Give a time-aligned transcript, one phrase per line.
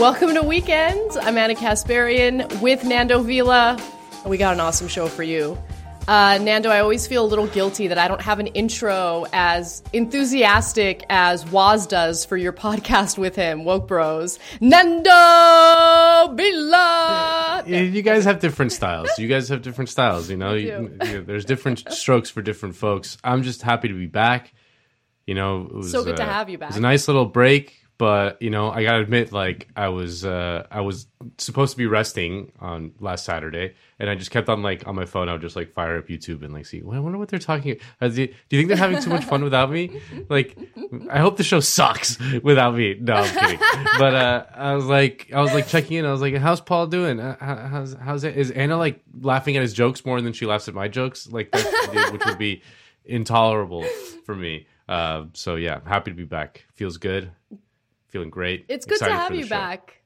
[0.00, 1.10] Welcome to Weekend.
[1.20, 3.78] I'm Ana Kasparian with Nando Vila.
[4.24, 5.58] We got an awesome show for you.
[6.08, 9.82] Uh, Nando, I always feel a little guilty that I don't have an intro as
[9.92, 14.38] enthusiastic as Waz does for your podcast with him, Woke Bros.
[14.58, 17.62] Nando Vila!
[17.66, 19.10] You guys have different styles.
[19.18, 20.54] You guys have different styles, you know?
[20.54, 23.18] You, you, there's different strokes for different folks.
[23.22, 24.54] I'm just happy to be back.
[25.26, 26.70] You know, it was, So good to uh, have you back.
[26.70, 30.24] It was a nice little break, but you know, I gotta admit, like I was,
[30.24, 34.62] uh, I was supposed to be resting on last Saturday, and I just kept on
[34.62, 35.28] like on my phone.
[35.28, 36.80] I would just like fire up YouTube and like see.
[36.80, 37.76] Well, I wonder what they're talking.
[38.00, 40.00] Uh, do, you think they're having too much fun without me?
[40.30, 40.56] Like,
[41.10, 42.96] I hope the show sucks without me.
[42.98, 43.58] No, I'm kidding.
[43.98, 46.06] But uh, I was like, I was like checking in.
[46.06, 47.20] I was like, how's Paul doing?
[47.20, 48.34] Uh, how- how's how's it?
[48.34, 51.28] Is Ana like laughing at his jokes more than she laughs at my jokes?
[51.30, 52.62] Like, which would be
[53.04, 53.84] intolerable
[54.24, 54.68] for me.
[54.88, 56.64] Uh, so yeah, happy to be back.
[56.72, 57.30] Feels good.
[58.10, 58.66] Feeling great.
[58.68, 59.50] It's good to have you show.
[59.50, 59.96] back.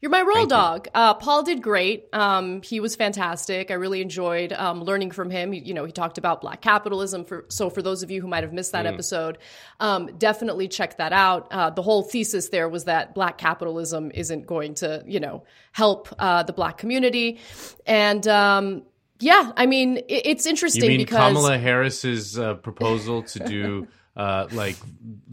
[0.00, 0.88] You're my roll Thank dog.
[0.92, 2.08] Uh, Paul did great.
[2.12, 3.70] Um, he was fantastic.
[3.70, 5.52] I really enjoyed um, learning from him.
[5.52, 7.24] He, you know, he talked about black capitalism.
[7.24, 8.94] For so, for those of you who might have missed that Mm.
[8.94, 9.38] episode,
[9.78, 11.46] um, definitely check that out.
[11.52, 16.08] Uh, the whole thesis there was that black capitalism isn't going to, you know, help
[16.18, 17.38] uh, the black community,
[17.86, 18.82] and um,
[19.20, 23.86] yeah, I mean, it, it's interesting You mean because Kamala Harris's uh, proposal to do
[24.16, 24.76] uh, like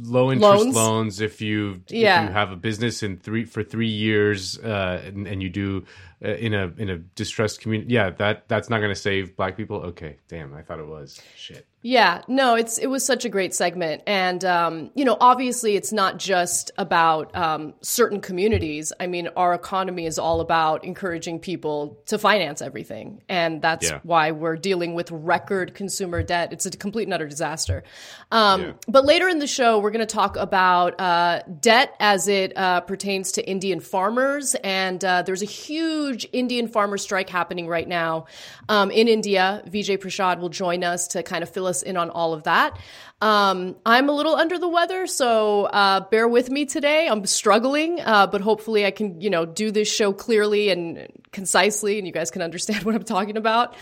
[0.01, 0.75] low interest Loans?
[0.75, 2.23] loans, if you Yeah.
[2.23, 5.85] if you have a business in three for three years uh, and, and you do
[6.23, 7.93] uh, in a in a distressed community?
[7.93, 9.77] Yeah, that that's not going to save black people.
[9.77, 11.65] Okay, damn, I thought it was shit.
[11.81, 15.93] Yeah, no, it's it was such a great segment, and um, you know, obviously, it's
[15.93, 18.91] not just about um, certain communities.
[18.99, 23.99] I mean, our economy is all about encouraging people to finance everything, and that's Yeah.
[24.03, 26.51] why we're dealing with record consumer debt.
[26.51, 27.83] It's a complete and utter disaster.
[28.29, 28.71] Um, Yeah.
[28.89, 32.81] But later in the show, we're going to talk about uh, debt as it uh,
[32.81, 34.53] pertains to Indian farmers.
[34.65, 38.25] And uh, there's a huge Indian farmer strike happening right now
[38.67, 39.63] um, in India.
[39.67, 42.77] Vijay Prashad will join us to kind of fill us in on all of that.
[43.21, 47.07] Um, I'm a little under the weather, so uh, bear with me today.
[47.07, 51.97] I'm struggling, uh, but hopefully I can, you know, do this show clearly and concisely,
[51.97, 53.75] and you guys can understand what I'm talking about.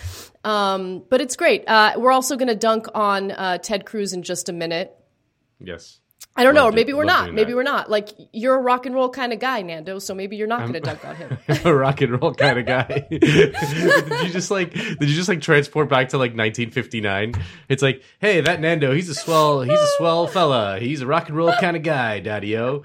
[0.44, 1.68] Um, but it's great.
[1.68, 4.96] Uh, we're also going to dunk on uh, Ted Cruz in just a minute.
[5.60, 6.00] Yes.
[6.38, 7.34] I don't know, or maybe we're not.
[7.34, 7.90] Maybe we're not.
[7.90, 9.98] Like you're a rock and roll kind of guy, Nando.
[9.98, 11.38] So maybe you're not going to dunk on him.
[11.66, 13.08] a rock and roll kind of guy.
[13.10, 17.34] did you just like did you just like transport back to like 1959?
[17.70, 20.80] It's like, hey, that Nando, he's a swell, he's a swell fella.
[20.80, 22.84] He's a rock and roll kind of guy, daddy o.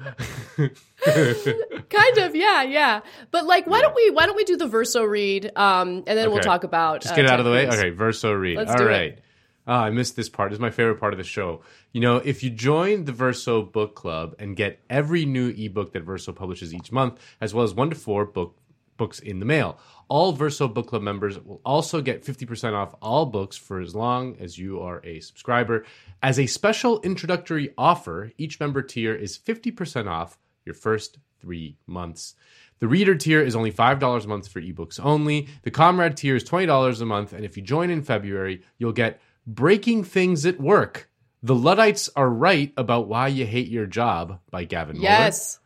[0.56, 3.00] kind of, yeah, yeah.
[3.30, 4.08] But like, why don't we?
[4.10, 7.16] Why don't we do the verso read, um, and then we'll talk about Just uh,
[7.16, 7.68] get it out of the way.
[7.68, 8.56] Okay, verso read.
[8.56, 9.22] Let's All do it.
[9.66, 10.50] Ah, I missed this part.
[10.50, 11.62] This is my favorite part of the show.
[11.92, 16.02] You know, if you join the Verso Book Club and get every new ebook that
[16.02, 18.56] Verso publishes each month, as well as one to four book
[18.96, 19.78] books in the mail,
[20.08, 24.36] all Verso Book Club members will also get 50% off all books for as long
[24.38, 25.84] as you are a subscriber.
[26.22, 32.34] As a special introductory offer, each member tier is 50% off your first three months.
[32.80, 35.48] The reader tier is only $5 a month for ebooks only.
[35.62, 37.32] The comrade tier is $20 a month.
[37.32, 41.08] And if you join in February, you'll get Breaking Things at Work.
[41.42, 45.10] The Luddites Are Right About Why You Hate Your Job by Gavin Mueller.
[45.10, 45.58] Yes.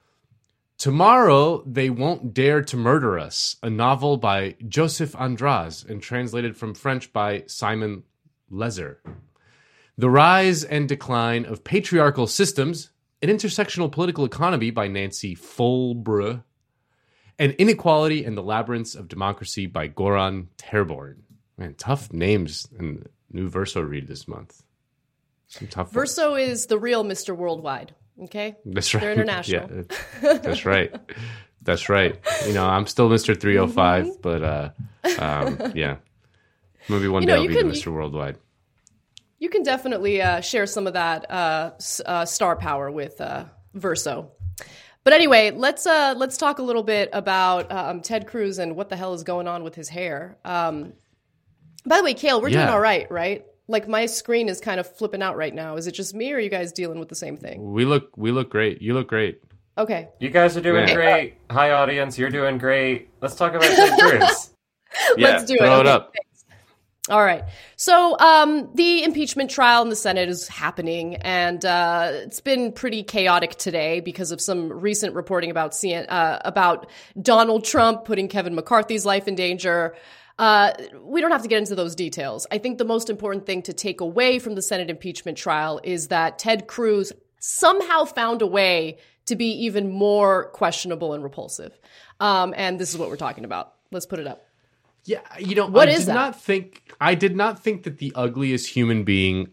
[0.79, 6.75] Tomorrow They Won't Dare to Murder Us, a novel by Joseph Andras and translated from
[6.75, 8.05] French by Simon
[8.51, 8.97] Leser.
[9.99, 12.91] The Rise and Decline of Patriarchal Systems,
[13.23, 16.43] an intersectional political economy by Nancy Folbre,
[17.39, 21.23] and Inequality and the Labyrinths of Democracy by Goran Therborn.
[21.59, 24.63] Man, tough names the new Verso read this month.
[25.49, 25.95] Some tough ones.
[25.95, 27.37] Verso is the real Mr.
[27.37, 27.95] Worldwide.
[28.25, 28.57] Okay.
[28.65, 29.01] That's right.
[29.01, 29.85] They're international.
[30.23, 30.95] Yeah, that's right.
[31.63, 32.19] That's right.
[32.47, 33.39] You know, I'm still Mr.
[33.39, 34.71] 305, but uh,
[35.19, 35.97] um, yeah,
[36.89, 37.93] maybe one You day know, I'll be can- the Mr.
[37.93, 38.39] Worldwide.
[39.39, 41.73] You can definitely uh, share some of that uh,
[42.07, 44.31] uh, star power with uh, Verso.
[45.05, 48.89] But anyway, let's uh, let's talk a little bit about um, Ted Cruz and what
[48.89, 50.39] the hell is going on with his hair.
[50.45, 50.95] Um,
[51.87, 53.45] by the way, Kale, we're doing all right, right?
[53.69, 55.77] Like my screen is kind of flipping out right now.
[55.77, 57.73] Is it just me, or are you guys dealing with the same thing?
[57.73, 58.81] We look, we look great.
[58.83, 59.41] You look great.
[59.79, 60.95] Okay, You guys are doing Yeah.
[60.95, 61.35] great.
[61.51, 62.19] Hi, audience.
[62.19, 63.11] You're doing great.
[63.21, 64.51] Let's talk about Ted Cruz.
[65.19, 65.59] Yeah, let's do it.
[65.59, 66.15] throw it up.
[67.11, 67.45] All right.
[67.77, 73.03] So um, the impeachment trial in the Senate is happening, and uh, it's been pretty
[73.03, 76.89] chaotic today because of some recent reporting about CN- uh, about
[77.21, 79.95] Donald Trump putting Kevin McCarthy's life in danger.
[80.39, 80.73] Uh,
[81.03, 82.47] we don't have to get into those details.
[82.51, 86.09] I think the most important thing to take away from the Senate impeachment trial is
[86.09, 91.79] that Ted Cruz somehow found a way to be even more questionable and repulsive.
[92.21, 93.75] Um, and this is what we're talking about.
[93.91, 94.45] Let's put it up.
[95.05, 96.15] Yeah, you know, What I is did that?
[96.15, 99.49] not think I did not think that the ugliest human being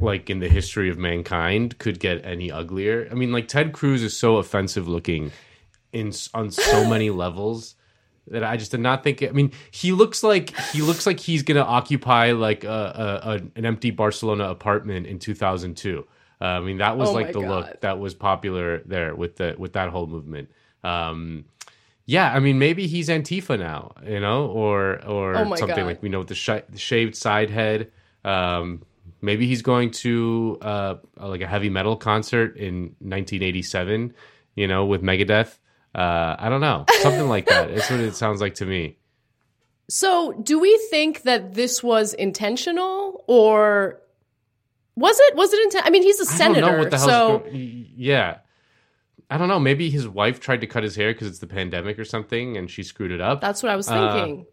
[0.00, 3.06] like in the history of mankind could get any uglier.
[3.10, 5.30] I mean, like Ted Cruz is so offensive looking
[5.92, 7.74] in on so many levels
[8.30, 9.22] that I just did not think.
[9.22, 13.30] I mean, he looks like he looks like he's going to occupy like a, a,
[13.30, 16.06] a an empty Barcelona apartment in 2002.
[16.40, 17.48] Uh, I mean, that was Oh like the God.
[17.50, 20.50] look that was popular there with the with that whole movement.
[20.84, 21.44] Um,
[22.06, 25.86] yeah, I mean, maybe he's Antifa now, you know, or or Oh something God.
[25.86, 27.90] like we know with the, sh- the shaved side head.
[28.24, 28.82] Um,
[29.20, 34.14] maybe he's going to uh, like a heavy metal concert in 1987,
[34.54, 35.58] you know, with Megadeth.
[35.94, 37.70] Uh, I don't know, something like that.
[37.70, 38.98] It's what it sounds like to me.
[39.88, 44.00] So, do we think that this was intentional or
[44.96, 45.34] was it?
[45.36, 46.60] Was it inten- I mean, he's a I senator.
[46.60, 48.38] don't know what the so, go- yeah.
[49.30, 49.58] I don't know.
[49.60, 52.70] Maybe his wife tried to cut his hair because it's the pandemic or something, and
[52.70, 53.40] she screwed it up.
[53.40, 54.46] that's what I was Uh, thinking.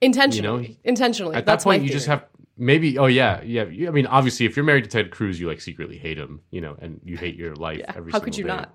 [0.00, 0.62] intentionally.
[0.62, 1.36] you know, intentionally.
[1.36, 2.24] At that's that point, you just have
[2.56, 2.98] maybe.
[2.98, 3.62] Oh yeah, yeah.
[3.62, 6.60] I mean, obviously, if you're married to Ted Cruz, you like secretly hate him, you
[6.60, 7.78] know, and you hate your life.
[7.78, 7.92] Yeah.
[7.96, 8.48] Every How could you day.
[8.48, 8.74] not?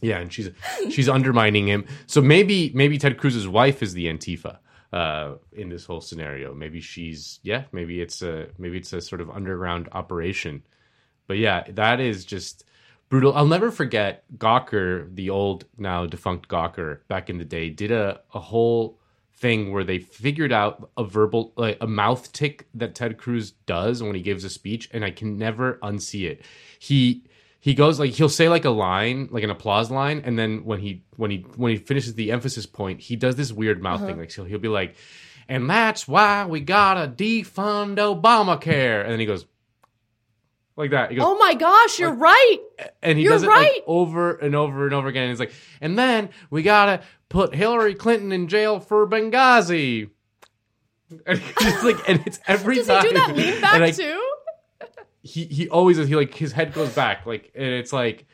[0.00, 0.50] Yeah, and she's
[0.90, 1.86] she's undermining him.
[2.06, 4.58] So maybe maybe Ted Cruz's wife is the Antifa
[4.92, 6.54] uh, in this whole scenario.
[6.54, 7.64] Maybe she's yeah.
[7.72, 10.62] Maybe it's a maybe it's a sort of underground operation.
[11.26, 12.64] But yeah, that is just
[13.08, 13.34] brutal.
[13.34, 18.20] I'll never forget Gawker, the old now defunct Gawker, back in the day, did a
[18.34, 18.98] a whole
[19.36, 24.02] thing where they figured out a verbal like a mouth tick that Ted Cruz does
[24.02, 26.42] when he gives a speech, and I can never unsee it.
[26.78, 27.24] He
[27.64, 30.80] he goes like he'll say like a line, like an applause line, and then when
[30.80, 34.06] he when he when he finishes the emphasis point, he does this weird mouth uh-huh.
[34.08, 34.18] thing.
[34.18, 34.96] Like so he'll be like,
[35.48, 39.46] and that's why we gotta defund Obamacare, and then he goes
[40.76, 41.08] like that.
[41.10, 42.58] He goes, Oh my gosh, you're right.
[43.02, 43.72] and he You're does it right.
[43.76, 45.30] like over and over and over again.
[45.30, 50.10] He's like, and then we gotta put Hillary Clinton in jail for Benghazi.
[51.26, 54.23] And it's like, and it's every Does he do that lean back I, too?
[55.24, 58.26] He he always he like his head goes back like, and it's like,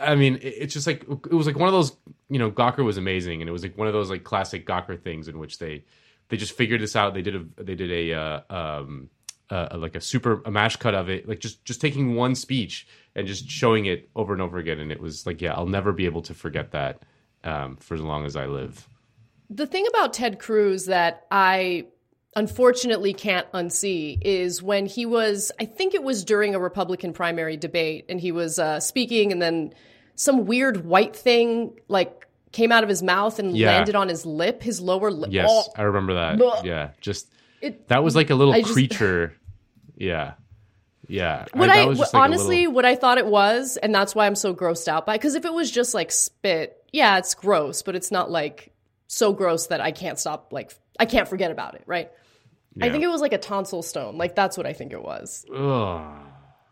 [0.00, 1.96] I mean, it's just like it was like one of those.
[2.28, 5.00] You know, Gawker was amazing, and it was like one of those like classic Gawker
[5.00, 5.84] things in which they
[6.28, 7.14] they just figured this out.
[7.14, 9.10] They did a they did a uh, um
[9.50, 12.86] uh, like a super a mash cut of it, like just just taking one speech
[13.14, 14.80] and just showing it over and over again.
[14.80, 17.02] And it was like, yeah, I'll never be able to forget that
[17.44, 18.88] um, for as long as I live.
[19.48, 21.86] The thing about Ted Cruz that I
[22.36, 27.56] unfortunately can't unsee is when he was, I think it was during a Republican primary
[27.56, 29.72] debate, and he was uh, speaking, and then
[30.14, 33.68] some weird white thing like came out of his mouth and Yeah.
[33.72, 35.30] landed on his lip, his lower lip.
[35.32, 36.40] Yes, Oh, I remember that.
[36.40, 36.64] Ugh.
[36.64, 37.28] Yeah, just
[37.60, 39.34] it, that was like a little I just- creature.
[39.96, 40.34] Yeah,
[41.08, 41.46] yeah.
[41.54, 44.36] what I, was like honestly, little- what I thought it was, and that's why I'm
[44.36, 45.16] so grossed out by.
[45.16, 48.72] Because if it was just like spit, yeah, it's gross, but it's not like
[49.08, 50.52] so gross that I can't stop.
[50.52, 52.10] Like I can't forget about it, right?
[52.80, 54.18] I think it was like a tonsil stone.
[54.18, 55.44] Like that's what I think it was.
[55.54, 56.18] Ugh.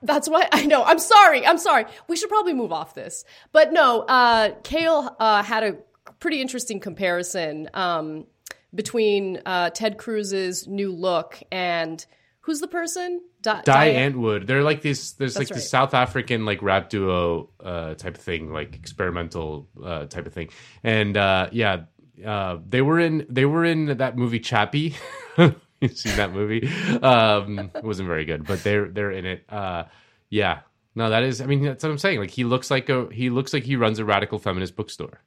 [0.03, 0.85] That's why I know.
[0.85, 1.47] I'm sorry.
[1.47, 1.87] I'm sorry.
[2.09, 3.25] We should probably move off this.
[3.53, 5.77] But no, uh, Kale uh, had a
[6.21, 8.27] pretty interesting comparison um,
[8.75, 12.05] between uh, Ted Cruz's new look and
[12.41, 13.23] who's the person?
[13.41, 14.47] Di- Die Diane- Antwoord.
[14.47, 15.13] They're like this.
[15.13, 15.81] There's like That's this right.
[15.83, 20.51] South African like rap duo uh, type of thing, like experimental uh, type of thing.
[20.83, 21.85] And uh, yeah,
[22.25, 24.95] uh, they were in they were in that movie Chappie.
[25.95, 26.69] Seen that movie?
[27.03, 29.45] Um, it wasn't very good, but they're they're in it.
[29.49, 29.85] Uh,
[30.31, 30.61] yeah.
[30.95, 31.41] No, that is.
[31.41, 32.21] I mean, that's what I'm saying.
[32.21, 35.21] Like he looks like a he looks like he runs a radical feminist bookstore.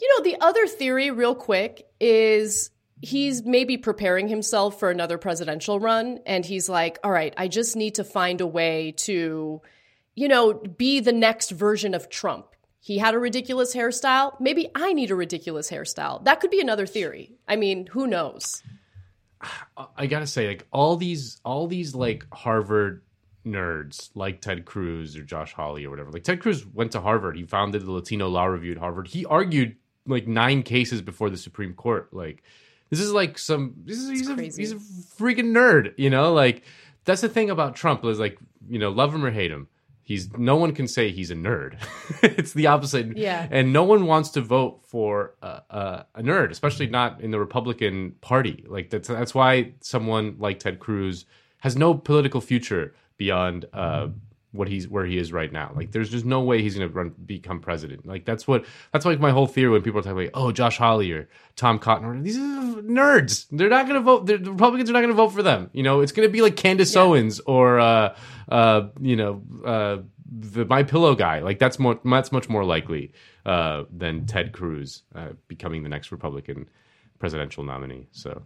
[0.00, 2.70] You know, the other theory, real quick, is
[3.02, 6.20] he's maybe preparing himself for another presidential run.
[6.26, 9.60] And he's like, all right, I just need to find a way to,
[10.14, 12.49] you know, be the next version of Trump.
[12.80, 14.40] He had a ridiculous hairstyle.
[14.40, 16.24] Maybe I need a ridiculous hairstyle.
[16.24, 17.34] That could be another theory.
[17.46, 18.62] I mean, who knows?
[19.96, 23.02] I gotta say, like all these, all these like Harvard
[23.46, 26.10] nerds, like Ted Cruz or Josh Hawley or whatever.
[26.10, 27.36] Like Ted Cruz went to Harvard.
[27.36, 29.08] He founded the Latino Law Review at Harvard.
[29.08, 32.12] He argued like nine cases before the Supreme Court.
[32.12, 32.42] Like
[32.90, 33.74] this is like some.
[33.84, 35.94] This is he's a, he's a freaking nerd.
[35.96, 36.64] You know, like
[37.04, 39.68] that's the thing about Trump is like you know love him or hate him.
[40.10, 41.76] He's no one can say he's a nerd.
[42.24, 43.16] it's the opposite.
[43.16, 43.46] Yeah.
[43.48, 47.38] And no one wants to vote for a, a, a nerd, especially not in the
[47.38, 48.64] Republican Party.
[48.66, 51.26] Like that's that's why someone like Ted Cruz
[51.58, 54.08] has no political future beyond uh,
[54.52, 55.72] what he's where he is right now.
[55.74, 58.06] Like there's just no way he's going to run become president.
[58.06, 60.78] Like that's what that's like my whole theory when people are talking about oh Josh
[60.78, 62.40] Hawley or Tom Cotton or these are
[62.82, 63.46] nerds.
[63.50, 64.26] They're not going to vote.
[64.26, 65.70] The Republicans are not going to vote for them.
[65.72, 67.02] You know, it's going to be like Candace Yeah.
[67.02, 68.16] Owens or uh,
[68.48, 69.98] uh, you know uh,
[70.30, 71.40] the my pillow guy.
[71.40, 73.12] Like that's more that's much more likely
[73.46, 76.68] uh, than Ted Cruz uh, becoming the next Republican
[77.18, 78.08] presidential nominee.
[78.12, 78.42] So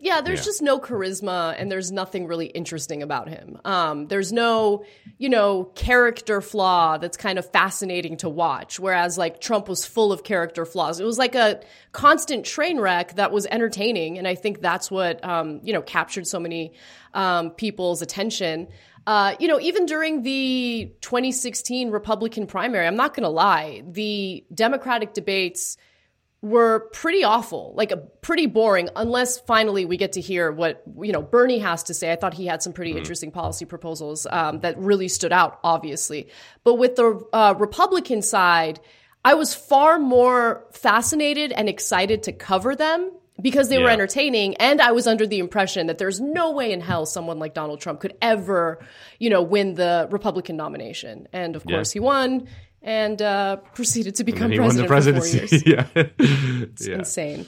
[0.00, 0.44] yeah, there's Yeah.
[0.44, 3.58] just no charisma and there's nothing really interesting about him.
[3.64, 4.84] Um, there's no,
[5.18, 8.78] you know, character flaw that's kind of fascinating to watch.
[8.78, 11.00] Whereas like Trump was full of character flaws.
[11.00, 11.60] It was like a
[11.92, 14.18] constant train wreck that was entertaining.
[14.18, 16.74] And I think that's what, um, you know, captured so many
[17.14, 18.68] um, people's attention.
[19.06, 24.44] Uh, you know, even during the 2016 Republican primary, I'm not going to lie, the
[24.54, 25.76] Democratic debates
[26.40, 31.12] were pretty awful, like a pretty boring, unless finally we get to hear what you
[31.12, 32.12] know Bernie has to say.
[32.12, 36.28] I thought he had some pretty interesting policy proposals um, that really stood out, obviously.
[36.62, 38.78] But with the uh, Republican side,
[39.24, 44.80] I was far more fascinated and excited to cover them because they were entertaining, and
[44.80, 48.00] I was under the impression that there's no way in hell someone like Donald Trump
[48.00, 48.84] could ever,
[49.18, 51.28] you know, win the Republican nomination.
[51.32, 52.48] And of course, he won.
[52.82, 55.62] And uh, proceeded to become the president for years presidency.
[55.66, 55.86] yeah,
[56.80, 56.94] yeah.
[56.94, 57.46] insane.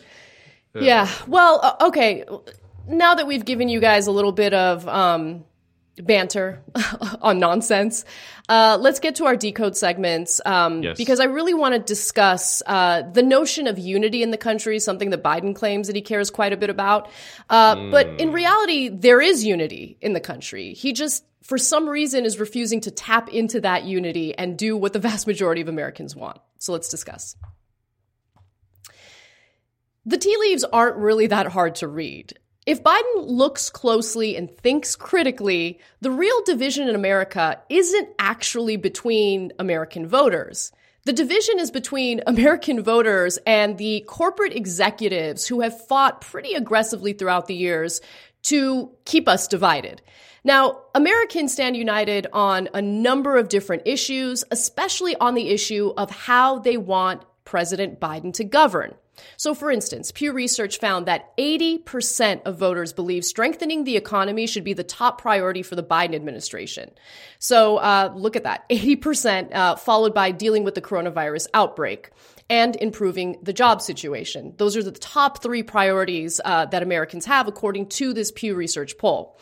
[0.75, 1.08] Yeah.
[1.26, 2.25] Well, uh, okay.
[2.88, 5.44] Now that we've given you guys a little bit of um,
[6.04, 6.62] banter
[7.23, 8.04] on nonsense,
[8.49, 10.40] uh, let's get to our decode segments.
[10.45, 10.97] Um, Yes.
[10.97, 15.11] Because I really want to discuss uh, the notion of unity in the country, something
[15.11, 17.09] that Biden claims that he cares quite a bit about.
[17.49, 20.75] Uh, But in reality, there is unity in the country.
[20.75, 24.92] He just, for some reason, is refusing to tap into that unity and do what
[24.92, 26.38] the vast majority of Americans want.
[26.59, 27.37] So let's discuss.
[30.07, 32.38] The tea leaves aren't really that hard to read.
[32.67, 39.52] If Biden looks closely and thinks critically, the real division in America isn't actually between
[39.59, 40.71] American voters.
[41.05, 47.14] The division is between American voters and the corporate executives who have fought pretty aggressively
[47.14, 48.02] throughout the years
[48.43, 50.02] to keep us divided.
[50.45, 56.11] Now, Americans stand united on a number of different issues, especially on the issue of
[56.11, 58.95] how they want President Biden to govern.
[59.37, 64.65] So, for instance, Pew Research found that 80% of voters believe strengthening the economy should
[64.65, 66.91] be the top priority for the Biden administration.
[67.39, 72.11] So, uh, look at that 80%, uh, followed by dealing with the coronavirus outbreak
[72.50, 74.55] and improving the job situation.
[74.57, 78.99] Those are the top three priorities uh, that Americans have, according to this Pew Research
[78.99, 79.39] poll.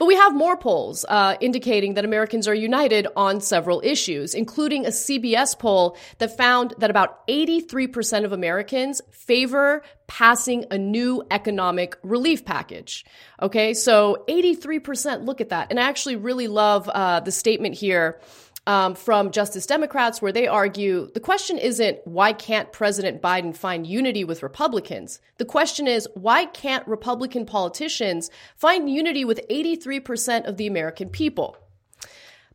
[0.00, 4.86] But we have more polls uh, indicating that Americans are united on several issues, including
[4.86, 11.98] a CBS poll that found that about 83% of Americans favor passing a new economic
[12.02, 13.04] relief package.
[13.42, 15.66] Okay, so 83%, look at that.
[15.68, 18.18] And I actually really love uh, the statement here
[18.66, 23.86] um, from Justice Democrats, where they argue the question isn't why can't President Biden find
[23.86, 25.20] unity with Republicans?
[25.38, 31.56] The question is why can't Republican politicians find unity with 83% of the American people?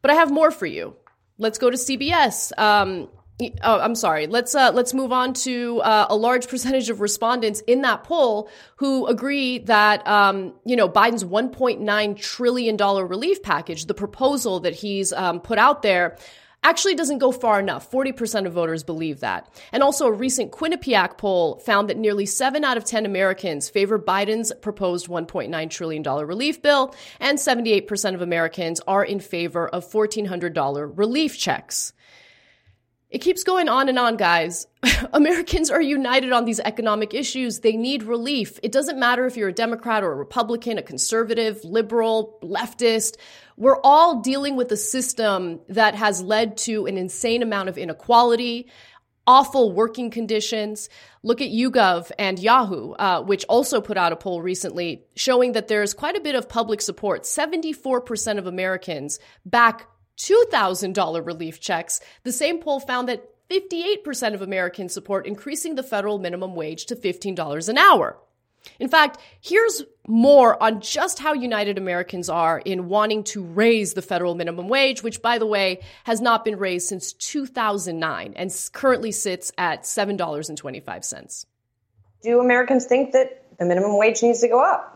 [0.01, 0.95] But I have more for you.
[1.37, 2.57] Let's go to CBS.
[2.57, 3.09] Um,
[3.63, 4.27] Oh, I'm sorry.
[4.27, 8.49] Let's uh, let's move on to uh, a large percentage of respondents in that poll
[8.77, 14.73] who agree that um, you know Biden's 1.9 trillion dollar relief package, the proposal that
[14.73, 16.17] he's um, put out there,
[16.63, 17.91] actually doesn't go far enough.
[17.91, 19.53] 40% of voters believe that.
[19.71, 23.99] And also, a recent Quinnipiac poll found that nearly seven out of 10 Americans favor
[23.99, 30.97] Biden's proposed $1.9 trillion relief bill, and 78% of Americans are in favor of $1,400
[30.97, 31.93] relief checks.
[33.09, 34.65] It keeps going on and on, guys.
[35.13, 37.59] Americans are united on these economic issues.
[37.59, 38.59] They need relief.
[38.63, 43.17] It doesn't matter if you're a Democrat or a Republican, a conservative, liberal, leftist.
[43.57, 48.69] We're all dealing with a system that has led to an insane amount of inequality,
[49.27, 50.89] awful working conditions.
[51.21, 55.67] Look at YouGov and Yahoo, uh, which also put out a poll recently showing that
[55.67, 57.23] there's quite a bit of public support.
[57.23, 61.99] 74% of Americans back $2,000 relief checks.
[62.23, 66.95] The same poll found that 58% of Americans support increasing the federal minimum wage to
[66.95, 68.17] $15 an hour.
[68.79, 74.01] In fact, here's more on just how united Americans are in wanting to raise the
[74.01, 79.11] federal minimum wage, which, by the way, has not been raised since 2009 and currently
[79.11, 81.45] sits at $7.25.
[82.23, 84.94] Do Americans think that the minimum wage needs to go up?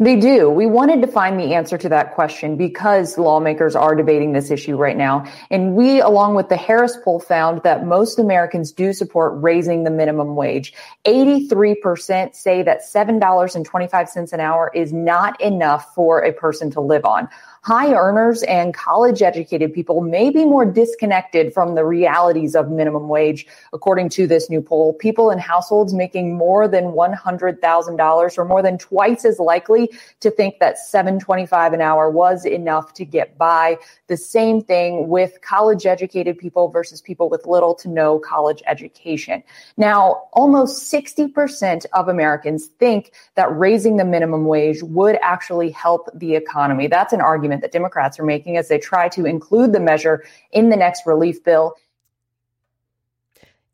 [0.00, 0.48] They do.
[0.48, 4.76] We wanted to find the answer to that question because lawmakers are debating this issue
[4.76, 5.24] right now.
[5.50, 9.90] And we, along with the Harris poll, found that most Americans do support raising the
[9.90, 10.72] minimum wage.
[11.04, 17.28] 83% say that $7.25 an hour is not enough for a person to live on.
[17.68, 23.08] High earners and college educated people may be more disconnected from the realities of minimum
[23.08, 23.46] wage.
[23.74, 28.78] According to this new poll, people in households making more than $100,000 are more than
[28.78, 33.76] twice as likely to think that 725 an hour was enough to get by.
[34.06, 39.42] The same thing with college educated people versus people with little to no college education.
[39.76, 46.34] Now, almost 60% of Americans think that raising the minimum wage would actually help the
[46.34, 46.86] economy.
[46.86, 50.70] That's an argument that Democrats are making as they try to include the measure in
[50.70, 51.74] the next relief bill.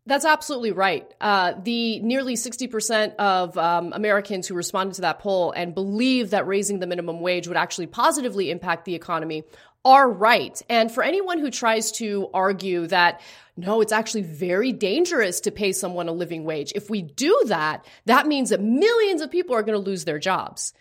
[0.06, 1.10] That's absolutely right.
[1.18, 6.46] Uh, the nearly 60% of um, Americans who responded to that poll and believe that
[6.46, 9.44] raising the minimum wage would actually positively impact the economy
[9.82, 10.60] are right.
[10.68, 13.22] And for anyone who tries to argue that,
[13.56, 16.72] no, it's actually very dangerous to pay someone a living wage.
[16.74, 20.18] If we do that, that means that millions of people are going to lose their
[20.18, 20.74] jobs.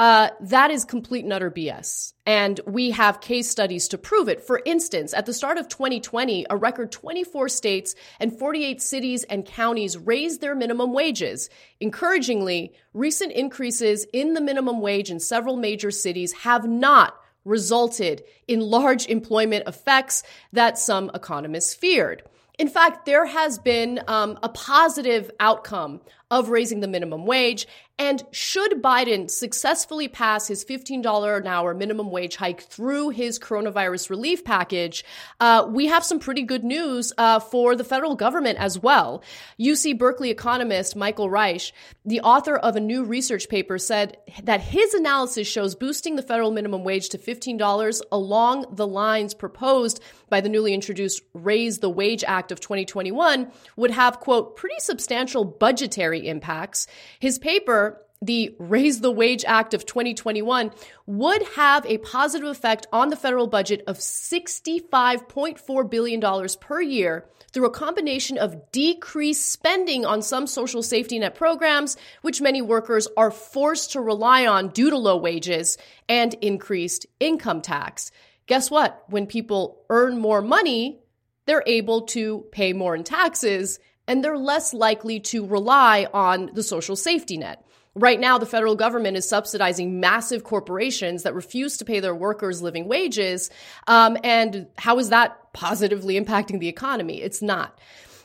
[0.00, 2.14] Uh, that is complete and utter BS.
[2.24, 4.40] And we have case studies to prove it.
[4.40, 9.44] For instance, at the start of 2020, a record 24 states and 48 cities and
[9.44, 11.50] counties raised their minimum wages.
[11.82, 17.14] Encouragingly, recent increases in the minimum wage in several major cities have not
[17.44, 20.22] resulted in large employment effects
[20.54, 22.22] that some economists feared.
[22.58, 27.66] In fact, there has been um, a positive outcome of raising the minimum wage.
[28.00, 34.08] And should Biden successfully pass his $15 an hour minimum wage hike through his coronavirus
[34.08, 35.04] relief package,
[35.38, 39.22] uh, we have some pretty good news uh, for the federal government as well.
[39.60, 41.72] UC Berkeley economist Michael Reich,
[42.06, 46.52] the author of a new research paper, said that his analysis shows boosting the federal
[46.52, 52.24] minimum wage to $15 along the lines proposed by the newly introduced Raise the Wage
[52.24, 56.86] Act of 2021 would have, quote, pretty substantial budgetary impacts.
[57.18, 57.89] His paper
[58.22, 60.70] the Raise the Wage Act of 2021
[61.06, 67.66] would have a positive effect on the federal budget of $65.4 billion per year through
[67.66, 73.30] a combination of decreased spending on some social safety net programs, which many workers are
[73.30, 75.78] forced to rely on due to low wages,
[76.08, 78.10] and increased income tax.
[78.46, 79.02] Guess what?
[79.08, 81.00] When people earn more money,
[81.46, 86.62] they're able to pay more in taxes and they're less likely to rely on the
[86.62, 87.64] social safety net.
[87.94, 92.62] Right now, the federal government is subsidizing massive corporations that refuse to pay their workers
[92.62, 93.50] living wages.
[93.88, 97.20] Um, and how is that positively impacting the economy?
[97.20, 97.78] It's not.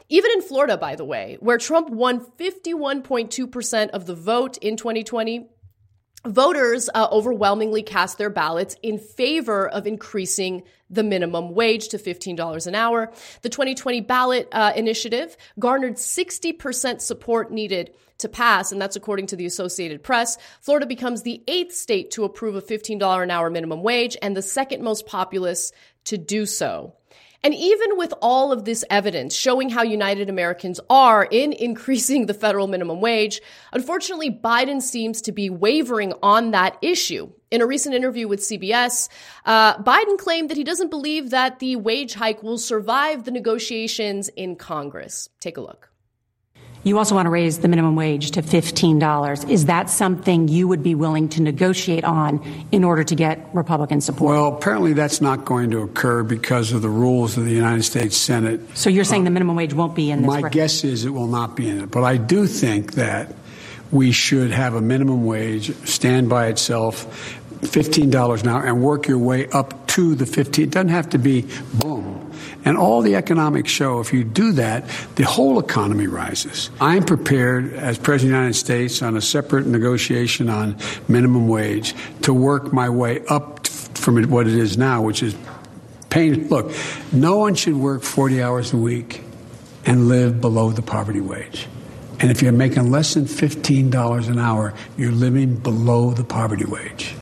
[0.08, 5.50] Even in Florida, by the way, where Trump won 51.2% of the vote in 2020,
[6.26, 12.68] voters uh, overwhelmingly cast their ballots in favor of increasing the minimum wage to $15
[12.68, 13.12] an hour.
[13.42, 19.36] The 2020 ballot uh, initiative garnered 60% support needed to pass, and that's according to
[19.36, 20.38] the Associated Press.
[20.62, 24.42] Florida becomes the eighth state to approve a $15 an hour minimum wage and the
[24.42, 25.72] second most populous
[26.06, 26.94] to do so.
[27.46, 32.34] And even with all of this evidence showing how united Americans are in increasing the
[32.34, 33.40] federal minimum wage,
[33.72, 37.30] unfortunately, Biden seems to be wavering on that issue.
[37.52, 39.10] In a recent interview with CBS,
[39.46, 44.28] uh, Biden claimed that he doesn't believe that the wage hike will survive the negotiations
[44.30, 45.30] in Congress.
[45.40, 45.92] Take a look.
[46.86, 49.50] You also want to raise the minimum wage to $15.
[49.50, 54.02] Is that something you would be willing to negotiate on in order to get Republican
[54.02, 54.36] support?
[54.36, 58.16] Well, apparently that's not going to occur because of the rules of the United States
[58.16, 58.62] Senate.
[58.78, 60.28] So you're saying uh, the minimum wage won't be in this?
[60.28, 60.52] My record?
[60.52, 61.90] guess is it will not be in it.
[61.90, 63.34] But I do think that
[63.90, 69.18] we should have a minimum wage stand by itself, $15 an hour, and work your
[69.18, 70.66] way up to the 15.
[70.66, 72.25] It doesn't have to be boom
[72.66, 76.70] and all the economics show if you do that, the whole economy rises.
[76.82, 80.76] I'm prepared, as President of the United States, on a separate negotiation on
[81.08, 85.36] minimum wage to work my way up from what it is now, which is
[86.10, 86.48] pain.
[86.50, 86.74] Look,
[87.12, 89.22] no one should work 40 hours a week
[89.86, 91.68] and live below the poverty wage.
[92.20, 97.16] And if you're making less than $15 an hour, you're living below the poverty wage.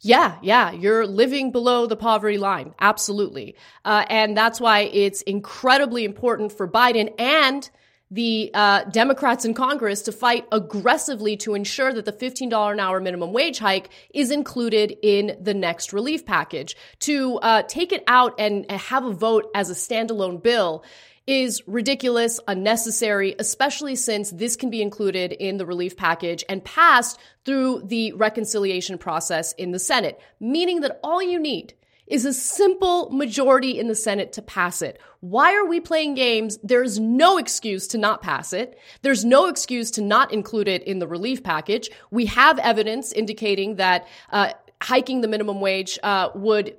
[0.00, 2.74] Yeah, yeah, you're living below the poverty line.
[2.80, 3.56] Absolutely.
[3.84, 7.68] Uh, and that's why it's incredibly important for Biden and
[8.10, 13.00] the uh, Democrats in Congress to fight aggressively to ensure that the $15 an hour
[13.00, 16.76] minimum wage hike is included in the next relief package.
[17.00, 20.84] To uh, take it out and have a vote as a standalone bill
[21.26, 27.18] is ridiculous, unnecessary, especially since this can be included in the relief package and passed
[27.48, 31.72] through the reconciliation process in the Senate, meaning that all you need
[32.06, 35.00] is a simple majority in the Senate to pass it.
[35.20, 36.58] Why are we playing games?
[36.62, 38.78] There's no excuse to not pass it.
[39.00, 41.88] There's no excuse to not include it in the relief package.
[42.10, 46.76] We have evidence indicating that uh, hiking the minimum wage uh, would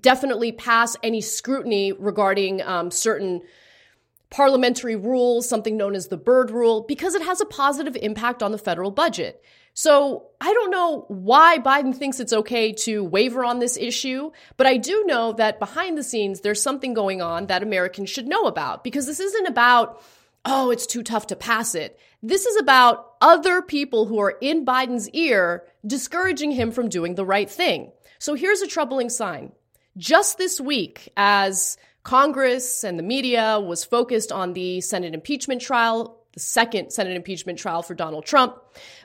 [0.00, 3.42] definitely pass any scrutiny regarding um, certain
[4.34, 8.50] parliamentary rules, something known as the Byrd Rule, because it has a positive impact on
[8.50, 9.40] the federal budget.
[9.74, 14.66] So I don't know why Biden thinks it's okay to waver on this issue, but
[14.66, 18.46] I do know that behind the scenes, there's something going on that Americans should know
[18.46, 20.02] about because this isn't about,
[20.44, 21.96] oh, it's too tough to pass it.
[22.20, 27.24] This is about other people who are in Biden's ear discouraging him from doing the
[27.24, 27.92] right thing.
[28.18, 29.52] So here's a troubling sign.
[29.96, 36.20] Just this week, as Congress and the media was focused on the Senate impeachment trial,
[36.34, 38.56] the second Senate impeachment trial for Donald Trump,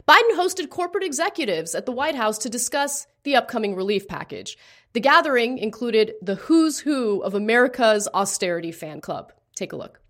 [0.08, 4.58] Biden hosted corporate executives at the White House to discuss the upcoming relief package.
[4.92, 9.32] The gathering included the who's who of America's austerity fan club.
[9.56, 10.02] Take a look.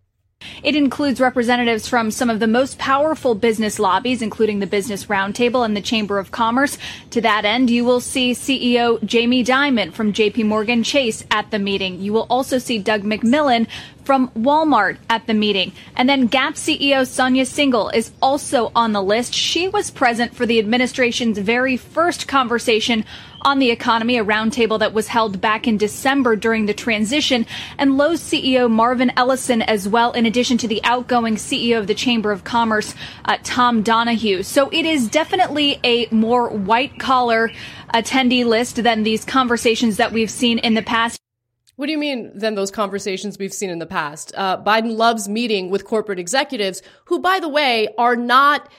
[0.63, 5.65] It includes representatives from some of the most powerful business lobbies, including the Business Roundtable
[5.65, 6.78] and the Chamber of Commerce.
[7.10, 11.60] To that end, you will see CEO Jamie Dimon from JP Morgan Chase at the
[11.60, 11.99] meeting.
[11.99, 13.67] You will also see Doug McMillon
[14.10, 15.72] from Walmart at the meeting.
[15.95, 19.36] And then Gap CEO Sonia Syngal is also on the list.
[19.36, 23.06] She was present for the administration's very first conversation
[23.43, 27.45] on the economy, a roundtable that was held back in December during the transition,
[27.78, 31.93] and Lowe's CEO Marvin Ellison as well, in addition to the outgoing CEO of the
[31.93, 32.95] Chamber of Commerce,
[33.26, 34.41] uh, Tom Donohue.
[34.41, 37.52] So it is definitely a more white collar
[37.93, 41.19] attendee list than these conversations that we've seen in the past.
[41.80, 44.34] What do you mean than those conversations we've seen in the past?
[44.36, 48.70] Uh, Biden loves meeting with corporate executives who, by the way, are not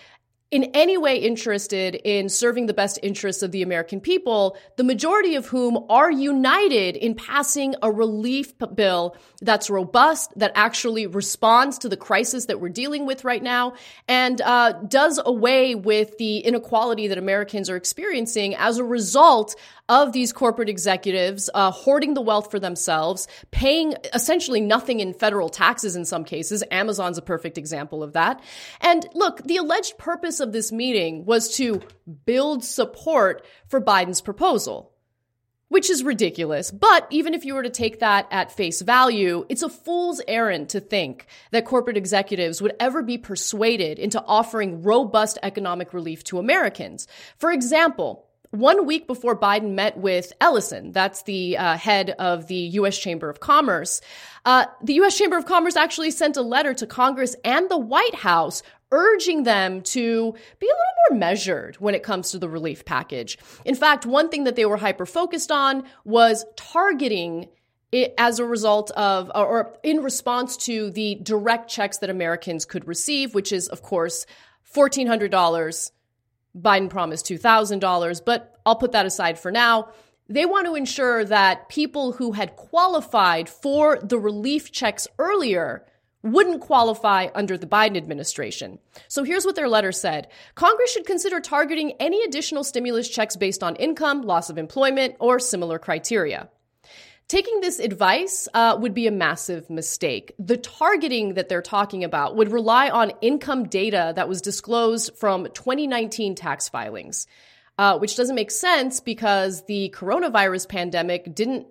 [0.51, 5.37] in any way interested in serving the best interests of the American people, the majority
[5.37, 11.89] of whom are united in passing a relief bill that's robust, that actually responds to
[11.89, 13.73] the crisis that we're dealing with right now,
[14.09, 19.55] and uh, does away with the inequality that Americans are experiencing as a result
[19.91, 25.49] of these corporate executives uh, hoarding the wealth for themselves, paying essentially nothing in federal
[25.49, 26.63] taxes in some cases.
[26.71, 28.41] Amazon's a perfect example of that.
[28.81, 31.83] And look, the alleged purpose of this meeting was to
[32.25, 34.93] build support for Biden's proposal
[35.71, 36.73] which is ridiculous.
[36.73, 40.71] But even if you were to take that at face value, it's a fool's errand
[40.71, 46.41] to think that corporate executives would ever be persuaded into offering robust economic relief to
[46.41, 47.07] Americans.
[47.39, 52.55] For example, one week before Biden met with Ellison, that's the uh, head of the
[52.55, 52.99] U.S.
[52.99, 54.01] Chamber of Commerce,
[54.45, 55.17] uh, the U.S.
[55.17, 59.83] Chamber of Commerce actually sent a letter to Congress and the White House urging them
[59.83, 63.39] to be a little more measured when it comes to the relief package.
[63.65, 67.49] In fact, one thing that they were hyper focused on was targeting
[67.93, 72.87] it as a result of or in response to the direct checks that Americans could
[72.87, 74.27] receive, which is, of course,
[74.75, 75.91] $1,400
[76.57, 79.89] Biden promised $2,000, but I'll put that aside for now.
[80.29, 85.85] They want to ensure that people who had qualified for the relief checks earlier
[86.23, 88.79] wouldn't qualify under the Biden administration.
[89.09, 93.63] So here's what their letter said Congress should consider targeting any additional stimulus checks based
[93.63, 96.49] on income, loss of employment, or similar criteria.
[97.31, 100.35] Taking this advice uh, would be a massive mistake.
[100.41, 105.45] The targeting that they're talking about would rely on income data that was disclosed from
[105.45, 107.29] 2019 tax filings,
[107.79, 111.69] uh, which doesn't make sense because the coronavirus pandemic didn't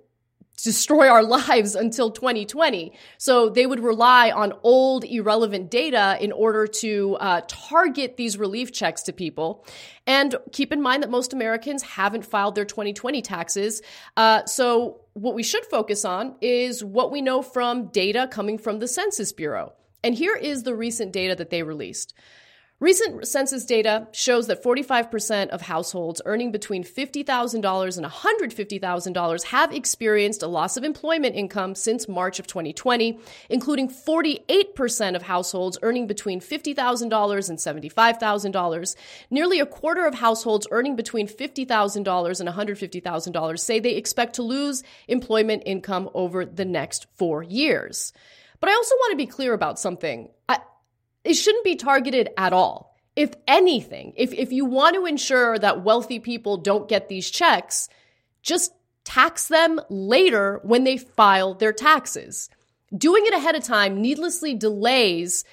[0.61, 2.93] destroy our lives until 2020.
[3.17, 8.71] So they would rely on old, irrelevant data in order to uh, target these relief
[8.71, 9.65] checks to people.
[10.07, 13.81] And keep in mind that most Americans haven't filed their 2020 taxes.
[14.17, 18.79] Uh, so what we should focus on is what we know from data coming from
[18.79, 19.73] the Census Bureau.
[20.03, 22.13] And here is the recent data that they released.
[22.81, 30.43] Recent census data shows that 45% of households earning between $50,000 and $150,000 have experienced
[30.43, 36.39] a loss of employment income since March of 2020, including 48% of households earning between
[36.39, 38.95] $50,000 and $75,000.
[39.29, 44.83] Nearly a quarter of households earning between $50,000 and $150,000 say they expect to lose
[45.09, 48.13] employment income over the next four years.
[48.61, 50.29] But I also want to be clear about something.
[50.47, 50.59] I,
[51.23, 52.95] it shouldn't be targeted at all.
[53.15, 57.89] If anything, if, if you want to ensure that wealthy people don't get these checks,
[58.41, 58.71] just
[59.03, 62.49] tax them later when they file their taxes.
[62.95, 65.43] Doing it ahead of time needlessly delays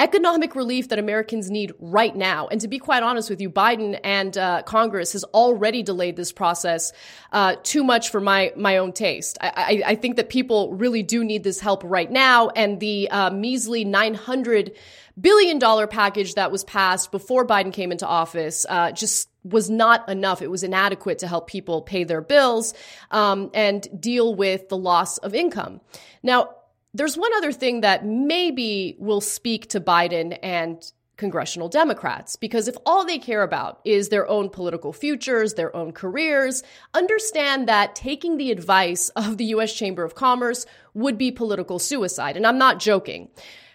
[0.00, 2.48] economic relief that Americans need right now.
[2.48, 6.32] And to be quite honest with you, Biden and uh, Congress has already delayed this
[6.32, 6.92] process
[7.32, 9.36] uh, too much for my my own taste.
[9.42, 13.10] I, I, I, think that people really do need this help right now, and the
[13.10, 14.72] uh, measly 900
[15.20, 20.08] billion dollar package that was passed before Biden came into office uh, just was not
[20.08, 20.42] enough.
[20.42, 22.74] It was inadequate to help people pay their bills
[23.10, 25.80] um, and deal with the loss of income.
[26.22, 26.50] Now,
[26.92, 32.76] there's one other thing that maybe will speak to Biden and congressional Democrats, because if
[32.86, 36.62] all they care about is their own political futures, their own careers,
[36.94, 39.72] understand that taking the advice of the U.S.
[39.72, 42.36] Chamber of Commerce would be political suicide.
[42.36, 43.28] And I'm not joking.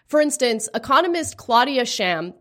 [0.08, 2.34] For instance, economist Claudia Sham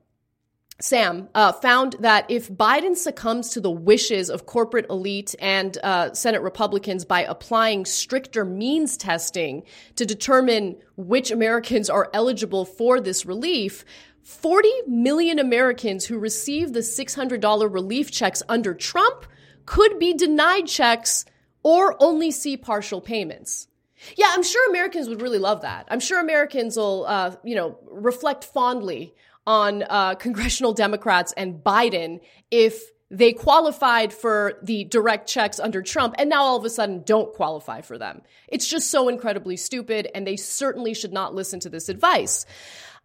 [0.83, 6.13] Sahm uh, found that if Biden succumbs to the wishes of corporate elite and uh,
[6.13, 9.63] Senate Republicans by applying stricter means testing
[9.95, 13.85] to determine which Americans are eligible for this relief,
[14.23, 19.27] 40 million Americans who receive the $600 relief checks under Trump
[19.67, 21.25] could be denied checks
[21.63, 23.69] or only see partial payments.
[24.17, 25.87] Yeah, I'm sure Americans would really love that.
[25.91, 29.15] I'm sure Americans will, uh, you know, reflect fondly
[29.47, 36.15] on uh, congressional Democrats and Biden if they qualified for the direct checks under Trump
[36.19, 38.23] and now all of a sudden don't qualify for them.
[38.49, 42.47] It's just so incredibly stupid, and they certainly should not listen to this advice.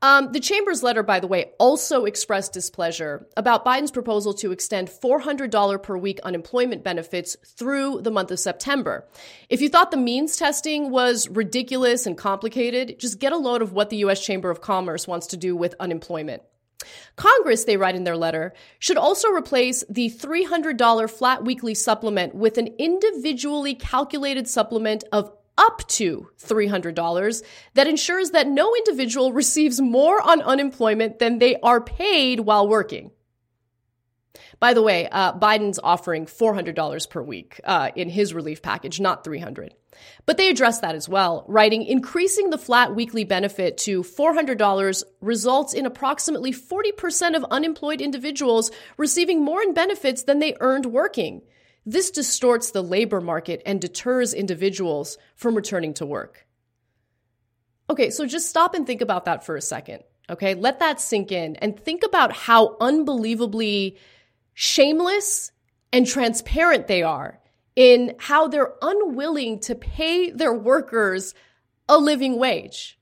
[0.01, 4.87] Um, the Chamber's letter, by the way, also expressed displeasure about Biden's proposal to extend
[4.89, 9.05] $400 per week unemployment benefits through the month of September.
[9.49, 13.73] If you thought the means testing was ridiculous and complicated, just get a load of
[13.73, 14.23] what the U.S.
[14.23, 16.43] Chamber of Commerce wants to do with unemployment.
[17.17, 22.57] Congress, they write in their letter, should also replace the $300 flat weekly supplement with
[22.57, 27.43] an individually calculated supplement of up to $300
[27.73, 33.11] that ensures that no individual receives more on unemployment than they are paid while working.
[34.59, 39.23] By the way, uh, Biden's offering $400 per week uh, in his relief package, not
[39.23, 39.73] 300.
[40.25, 45.73] But they address that as well, writing increasing the flat weekly benefit to $400 results
[45.73, 51.41] in approximately 40% of unemployed individuals receiving more in benefits than they earned working.
[51.85, 56.45] This distorts the labor market and deters individuals from returning to work.
[57.89, 60.03] Okay, so just stop and think about that for a second.
[60.29, 63.97] Okay, let that sink in and think about how unbelievably
[64.53, 65.51] shameless
[65.91, 67.39] and transparent they are
[67.75, 71.33] in how they're unwilling to pay their workers
[71.87, 72.99] a living wage.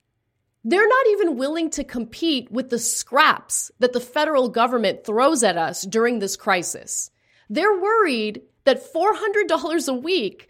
[0.63, 5.58] They're not even willing to compete with the scraps that the federal government throws at
[5.58, 7.10] us during this crisis.
[7.50, 10.49] They're worried that $400 a week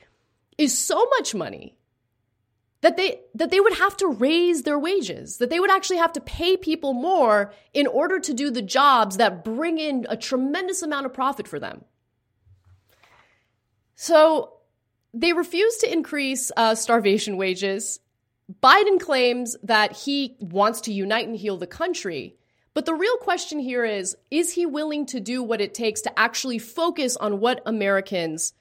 [0.58, 1.78] is so much money
[2.82, 6.14] that they that they would have to raise their wages that they would actually have
[6.14, 10.82] to pay people more in order to do the jobs that bring in a tremendous
[10.82, 11.86] amount of profit for them.
[13.96, 14.54] So
[15.14, 18.00] they refuse to increase uh, starvation wages.
[18.64, 22.36] Biden claims that he wants to unite and heal the country
[22.78, 26.20] but the real question here is is he willing to do what it takes to
[26.20, 28.54] actually focus on what Americans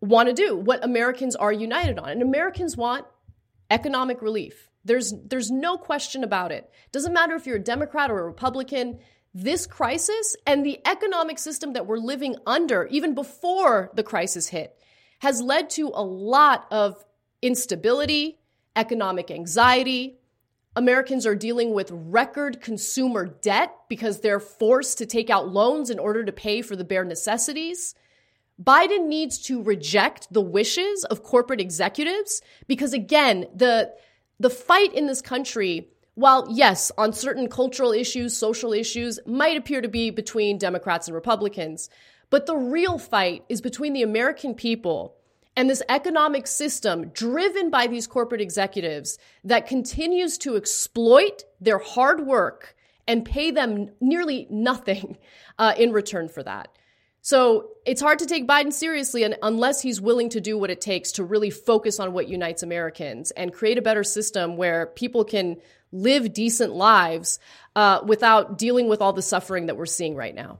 [0.00, 2.10] want to do, what Americans are united on?
[2.10, 3.04] And Americans want
[3.68, 4.70] economic relief.
[4.84, 6.70] There's there's no question about it.
[6.92, 9.00] Doesn't matter if you're a Democrat or a Republican,
[9.34, 14.78] this crisis and the economic system that we're living under even before the crisis hit
[15.18, 17.04] has led to a lot of
[17.42, 18.38] instability,
[18.76, 20.20] economic anxiety,
[20.76, 25.98] Americans are dealing with record consumer debt because they're forced to take out loans in
[25.98, 27.94] order to pay for the bare necessities.
[28.62, 33.92] Biden needs to reject the wishes of corporate executives because again, the
[34.40, 39.80] the fight in this country, while yes, on certain cultural issues, social issues might appear
[39.80, 41.88] to be between Democrats and Republicans,
[42.30, 45.16] but the real fight is between the American people
[45.56, 52.26] and this economic system driven by these corporate executives that continues to exploit their hard
[52.26, 52.74] work
[53.06, 55.18] and pay them nearly nothing
[55.58, 56.68] uh, in return for that.
[57.20, 61.12] So it's hard to take Biden seriously unless he's willing to do what it takes
[61.12, 65.56] to really focus on what unites Americans and create a better system where people can
[65.90, 67.38] live decent lives
[67.76, 70.58] uh, without dealing with all the suffering that we're seeing right now.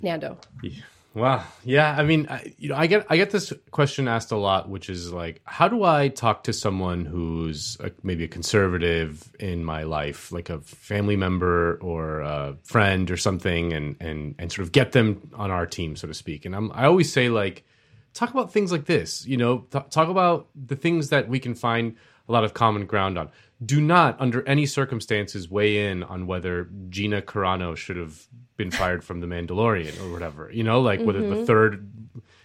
[0.00, 0.38] Nando.
[0.62, 0.82] Yeah.
[1.14, 1.44] Wow.
[1.62, 1.94] Yeah.
[1.96, 4.90] I mean, I, you know, I get I get this question asked a lot, which
[4.90, 9.84] is like, how do I talk to someone who's a, maybe a conservative in my
[9.84, 14.72] life, like a family member or a friend or something, and and and sort of
[14.72, 16.44] get them on our team, so to speak.
[16.44, 17.64] And I'm I always say like,
[18.12, 19.24] talk about things like this.
[19.24, 21.94] You know, th- talk about the things that we can find
[22.28, 23.30] a lot of common ground on.
[23.64, 29.02] Do not, under any circumstances, weigh in on whether Gina Carano should have been fired
[29.04, 30.50] from The Mandalorian or whatever.
[30.52, 31.40] You know, like whether Mm-hmm.
[31.40, 31.90] the third,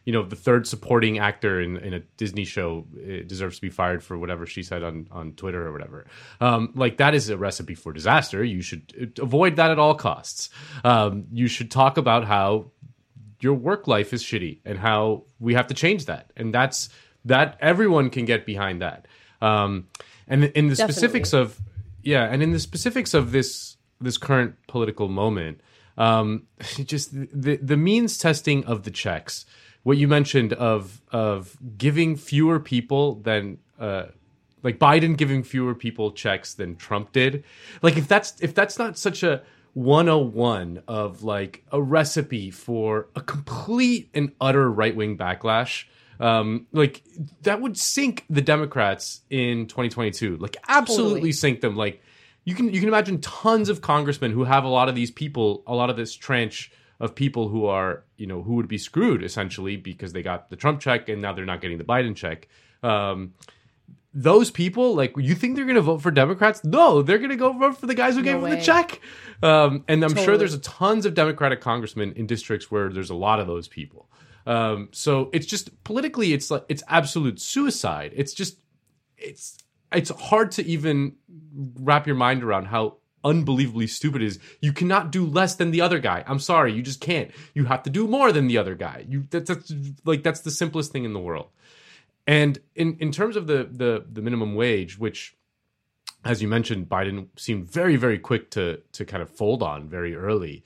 [0.06, 3.70] you know, the third supporting actor in, in a Disney show eh, deserves to be
[3.70, 6.06] fired for whatever she said on, on Twitter or whatever.
[6.42, 8.44] Um, like that is a recipe for disaster.
[8.44, 10.50] You should eh, avoid that at all costs.
[10.84, 12.72] Um, you should talk about how
[13.42, 16.32] your work life is shitty and how we have to change that.
[16.36, 16.90] And that's
[17.26, 19.08] that everyone can get behind that.
[19.42, 19.88] Um,
[20.30, 20.94] and in the Definitely.
[20.94, 21.60] specifics of
[22.04, 25.60] yeah, and in the specifics of this this current political moment,
[25.98, 26.44] um,
[26.86, 29.46] just the the means testing of the checks.
[29.84, 34.06] What you mentioned of of giving fewer people than uh,
[34.64, 37.44] like Biden giving fewer people checks than Trump did.
[37.82, 39.42] Like if that's if that's not such a
[39.74, 45.86] 101 of like a recipe for a complete and utter right-wing backlash
[46.20, 47.04] um like
[47.44, 51.32] that would sink the democrats in 2022 like absolutely Totally.
[51.32, 52.02] sink them like
[52.46, 55.64] you can you can imagine tons of congressmen who have a lot of these people
[55.68, 59.24] a lot of this trench of people who are you know who would be screwed
[59.24, 62.48] essentially because they got the trump check and now they're not getting the biden check
[62.84, 63.34] um
[64.14, 66.64] those people, like, you think they're going to vote for Democrats?
[66.64, 69.00] No, they're going to go vote for the guys who gave them the check.
[69.44, 73.16] Um, and I'm sure there's a tons of Democratic congressmen in districts where there's a
[73.16, 74.09] lot of those people.
[74.50, 78.14] Um, so it's just politically, it's like it's absolute suicide.
[78.16, 78.58] It's just
[79.16, 79.60] it's
[79.92, 81.16] it's hard to even
[81.80, 84.40] wrap your mind around how unbelievably stupid it is.
[84.60, 86.24] You cannot do less than the other guy.
[86.26, 87.30] I'm sorry, you just can't.
[87.54, 89.06] You have to do more than the other guy.
[89.08, 89.72] You that, that's
[90.04, 91.50] like that's the simplest thing in the world.
[92.26, 95.36] And in, in terms of the, the the minimum wage, which,
[96.26, 100.16] as you mentioned, Biden seemed very very quick to to kind of fold on very
[100.16, 100.64] early.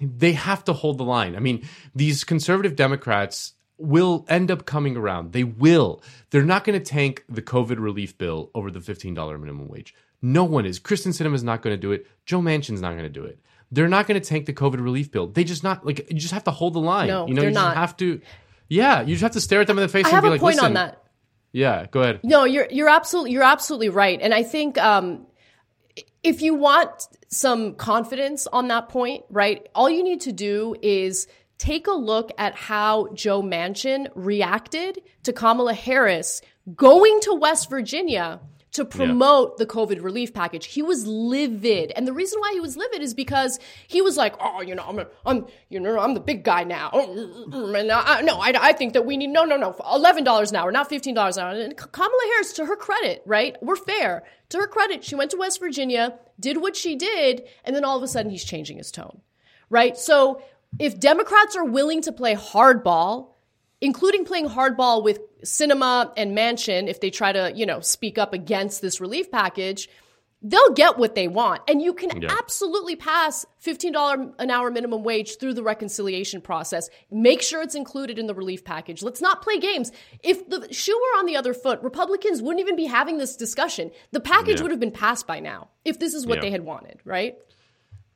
[0.00, 1.36] They have to hold the line.
[1.36, 5.32] I mean, these conservative Democrats will end up coming around.
[5.32, 6.02] They will.
[6.30, 9.94] They're not going to tank the COVID relief bill over the fifteen dollar minimum wage.
[10.22, 10.78] No one is.
[10.78, 12.06] Kyrsten Sinema is not going to do it.
[12.26, 13.38] Joe Manchin's not going to do it.
[13.72, 15.28] They're not going to tank the COVID relief bill.
[15.28, 17.08] They just not like you just have to hold the line.
[17.08, 17.76] No, you know, they're you just not.
[17.76, 18.20] have to.
[18.68, 20.28] Yeah, you just have to stare at them in the face I and have be
[20.28, 21.02] a like, point on that.
[21.52, 22.20] Yeah, go ahead.
[22.22, 25.26] No, you're you're absolutely you're absolutely right, and I think um,
[26.22, 26.90] if you want
[27.30, 31.26] some confidence on that point, right, all you need to do is
[31.58, 36.42] take a look at how Joe Manchin reacted to Kamala Harris
[36.74, 38.40] going to West Virginia
[38.72, 40.66] to promote the COVID relief package.
[40.66, 41.92] He was livid.
[41.96, 44.84] And the reason why he was livid is because he was like, oh, you know,
[44.86, 46.90] I'm, a, I'm you know, I'm the big guy now.
[46.92, 50.70] And I, no, I, I think that we need, no, no, no, $11 an hour,
[50.70, 51.50] not $15 an hour.
[51.50, 53.56] And Kamala Harris, to her credit, right?
[53.60, 54.22] We're fair.
[54.50, 57.96] To her credit, she went to West Virginia, did what she did, and then all
[57.96, 59.20] of a sudden he's changing his tone,
[59.68, 59.96] right?
[59.96, 60.42] So
[60.78, 63.32] if Democrats are willing to play hardball,
[63.80, 68.32] including playing hardball with Sinema and Manchin, if they try to, you know, speak up
[68.32, 69.88] against this relief package,
[70.42, 71.60] they'll get what they want.
[71.68, 72.34] And you can Yeah.
[72.38, 76.88] absolutely pass $15 an hour minimum wage through the reconciliation process.
[77.10, 79.02] Make sure it's included in the relief package.
[79.02, 79.92] Let's not play games.
[80.22, 83.90] If the shoe were on the other foot, Republicans wouldn't even be having this discussion.
[84.12, 84.62] The package Yeah.
[84.62, 86.42] would have been passed by now if this is what Yeah.
[86.42, 87.36] they had wanted, right?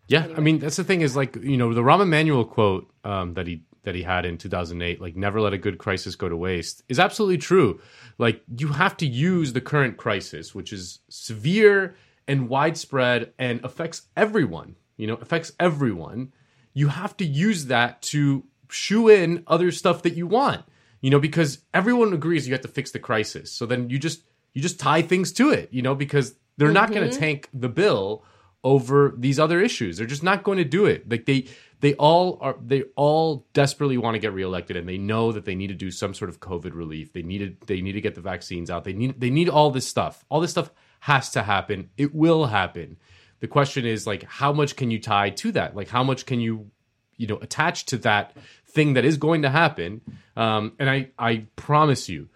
[0.08, 3.34] Yeah, I mean that's the thing is like you know the Rahm Emanuel quote um,
[3.34, 6.36] that he that he had in 2008, like never let a good crisis go to
[6.36, 7.80] waste, is absolutely true.
[8.18, 14.02] Like you have to use the current crisis, which is severe and widespread and affects
[14.16, 14.76] everyone.
[14.96, 16.32] You know, affects everyone.
[16.72, 20.64] You have to use that to shoe in other stuff that you want.
[21.00, 23.52] You know, because everyone agrees you have to fix the crisis.
[23.52, 24.22] So then you just
[24.54, 25.68] you just tie things to it.
[25.72, 27.20] You know, because they're not going to mm-hmm.
[27.20, 28.24] tank the bill
[28.64, 29.98] over these other issues.
[29.98, 31.08] They're just not going to do it.
[31.08, 31.46] Like they
[31.80, 35.54] they all are they all desperately want to get reelected and they know that they
[35.54, 37.12] need to do some sort of COVID relief.
[37.12, 38.84] They need to, they need to get the vaccines out.
[38.84, 40.24] They need they need all this stuff.
[40.30, 41.90] All this stuff has to happen.
[41.98, 42.96] It will happen.
[43.40, 45.76] The question is like how much can you tie to that?
[45.76, 46.70] Like how much can you
[47.18, 48.34] you know attach to that
[48.66, 50.00] thing that is going to happen?
[50.36, 52.30] Um, and I I promise you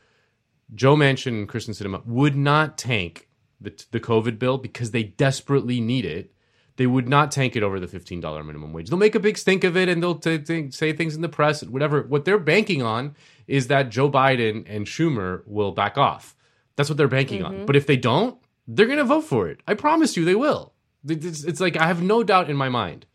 [0.75, 3.28] Joe Manchin and Kyrsten Sinema would not tank
[3.61, 6.33] the, the COVID bill because they desperately need it.
[6.77, 8.89] They would not tank it over the $15 minimum wage.
[8.89, 11.29] They'll make a big stink of it and they'll t- t- say things in the
[11.29, 12.03] press, whatever.
[12.03, 13.17] What they're banking on
[13.49, 16.37] is that Joe Biden and Schumer will back off.
[16.77, 17.67] That's what they're banking on.
[17.67, 19.61] But if they don't, they're going to vote for it.
[19.67, 20.73] I promise you they will.
[21.09, 23.07] It's, it's like I have no doubt in my mind.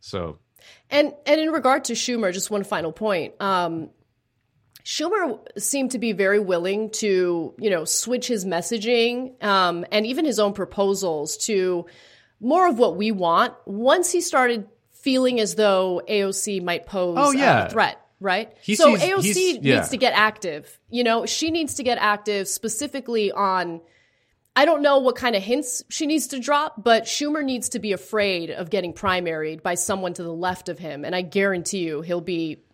[0.00, 0.38] So,
[0.88, 3.34] And and in regard to Schumer, just one final point.
[3.40, 3.90] Um,
[4.84, 10.24] Schumer seemed to be very willing to, you know, switch his messaging um, and even
[10.24, 11.86] his own proposals to
[12.40, 13.54] more of what we want.
[13.66, 17.66] Once he started feeling as though AOC might pose Oh, yeah.
[17.66, 18.52] a threat, right?
[18.62, 19.76] He so sees- AOC yeah.
[19.76, 20.78] needs to get active.
[20.90, 23.80] You know, she needs to get active specifically on
[24.56, 27.78] I don't know what kind of hints she needs to drop, but Schumer needs to
[27.78, 31.04] be afraid of getting primaried by someone to the left of him.
[31.04, 32.64] And I guarantee you he'll be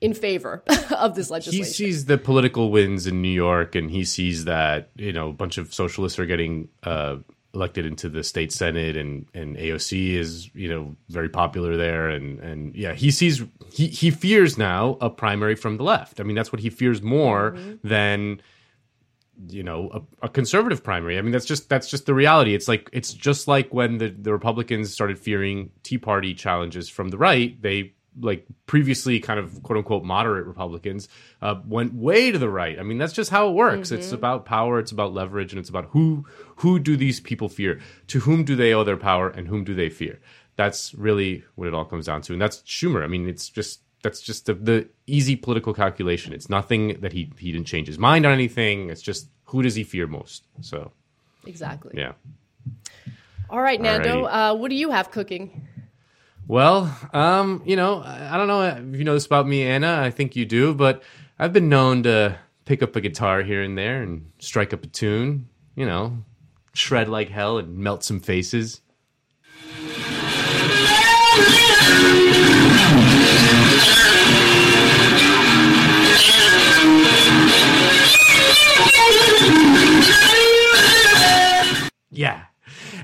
[0.00, 0.62] in favor
[0.96, 1.64] of this legislation.
[1.64, 5.32] He sees the political wins in New York, and he sees that you know a
[5.32, 7.16] bunch of socialists are getting uh,
[7.54, 12.40] elected into the state senate, and and AOC is you know very popular there, and
[12.40, 13.42] and yeah, he sees
[13.72, 16.20] he he fears now a primary from the left.
[16.20, 17.86] I mean, that's what he fears more mm-hmm.
[17.86, 18.40] than
[19.48, 22.68] you know a, a, conservative primary i mean that's just that's just the reality it's
[22.68, 27.16] like it's just like when the, the republicans started fearing tea party challenges from the
[27.16, 31.08] right they like previously kind of quote unquote moderate Republicans
[31.42, 32.78] uh, went way to the right.
[32.78, 33.88] I mean, that's just how it works.
[33.88, 33.98] Mm-hmm.
[33.98, 37.80] It's about power, it's about leverage, and it's about who who do these people fear?
[38.08, 40.20] To whom do they owe their power, and whom do they fear?
[40.56, 43.02] That's really what it all comes down to, and that's Schumer.
[43.02, 46.32] I mean, it's just that's just the, the easy political calculation.
[46.32, 48.90] It's nothing that he he didn't change his mind on anything.
[48.90, 50.44] It's just who does he fear most?
[50.60, 50.92] So
[51.46, 52.12] exactly, yeah.
[53.48, 55.66] All right, Nando, uh, what do you have cooking?
[56.50, 60.00] Well, um, you know, I don't know if you know this about me, Ana.
[60.02, 61.00] I think you do, but
[61.38, 64.88] I've been known to pick up a guitar here and there and strike up a
[64.88, 65.48] tune.
[65.76, 66.24] You know,
[66.72, 68.80] shred like hell and melt some faces.
[82.10, 82.46] Yeah.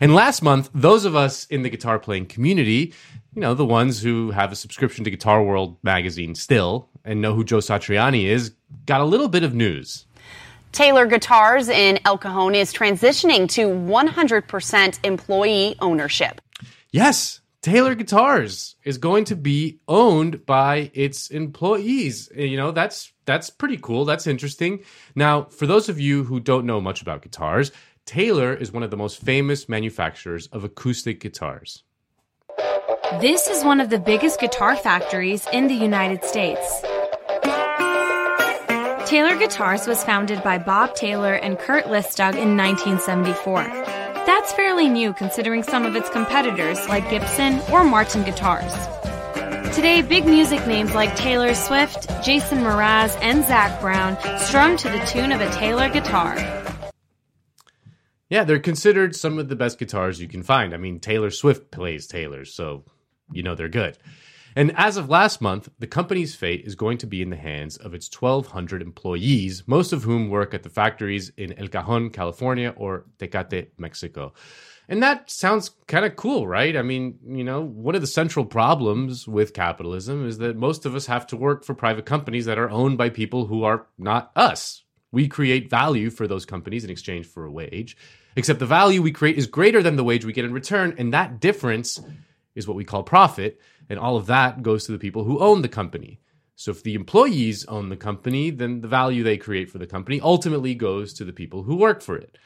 [0.00, 2.92] And last month, those of us in the guitar playing community
[3.36, 7.34] you know, the ones who have a subscription to Guitar World magazine still and know
[7.34, 8.54] who Joe Satriani is,
[8.86, 10.06] got a little bit of news.
[10.72, 16.40] Taylor Guitars in El Cajon is transitioning to 100% employee ownership.
[16.90, 22.30] Yes, Taylor Guitars is going to be owned by its employees.
[22.34, 24.06] You know, that's that's pretty cool.
[24.06, 24.82] That's interesting.
[25.14, 27.70] Now, for those of you who don't know much about guitars,
[28.06, 31.82] Taylor is one of the most famous manufacturers of acoustic guitars.
[33.12, 36.82] This is one of the biggest guitar factories in the United States.
[39.08, 43.62] Taylor Guitars was founded by Bob Taylor and Kurt Listug in 1974.
[44.26, 48.72] That's fairly new considering some of its competitors like Gibson or Martin Guitars.
[49.72, 54.98] Today, big music names like Taylor Swift, Jason Mraz, and Zac Brown strum to the
[55.06, 56.36] tune of a Taylor guitar.
[58.28, 60.74] Yeah, they're considered some of the best guitars you can find.
[60.74, 62.84] I mean, Taylor Swift plays Taylor, so
[63.32, 63.98] you know they're good.
[64.56, 67.76] And as of last month, the company's fate is going to be in the hands
[67.76, 72.72] of its 1,200 employees, most of whom work at the factories in El Cajon, California,
[72.74, 74.32] or Tecate, Mexico.
[74.88, 76.74] And that sounds kind of cool, right?
[76.74, 80.94] I mean, you know, one of the central problems with capitalism is that most of
[80.94, 84.30] us have to work for private companies that are owned by people who are not
[84.36, 84.84] us.
[85.12, 87.96] We create value for those companies in exchange for a wage,
[88.36, 90.94] except the value we create is greater than the wage we get in return.
[90.96, 92.00] And that difference
[92.56, 95.62] is what we call profit, and all of that goes to the people who own
[95.62, 96.18] the company.
[96.56, 100.20] So if the employees own the company, then the value they create for the company
[100.20, 102.38] ultimately goes to the people who work for it.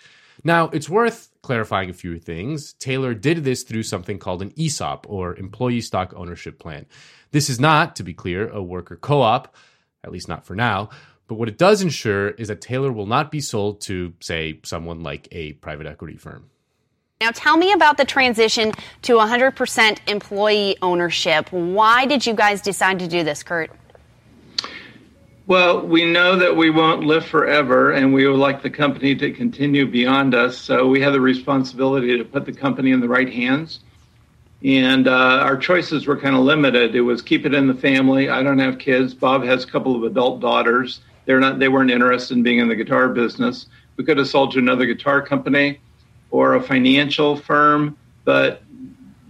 [0.43, 2.73] Now, it's worth clarifying a few things.
[2.75, 6.87] Taylor did this through something called an ESOP or employee stock ownership plan.
[7.31, 9.55] This is not, to be clear, a worker co op,
[10.03, 10.91] at least not for now.
[11.29, 15.03] But what it does ensure is that Taylor will not be sold to, say, someone
[15.03, 16.51] like a private equity firm.
[17.23, 21.53] Now, tell me about the transition to 100% employee ownership.
[21.53, 23.71] Why did you guys decide to do this, Kurt?
[25.47, 29.33] Well, we know that we won't live forever, and we would like the company to
[29.33, 30.57] continue beyond us.
[30.57, 33.81] So we have the responsibility to put the company in the right hands.
[34.65, 36.95] And uh, our choices were kind of limited.
[36.95, 38.31] It was keep it in the family.
[38.31, 39.13] I don't have kids.
[39.13, 41.01] Bob has a couple of adult daughters.
[41.27, 41.59] They're not.
[41.59, 43.67] They weren't interested in being in the guitar business.
[43.99, 45.81] We could have sold to another guitar company
[46.31, 48.63] or a financial firm, but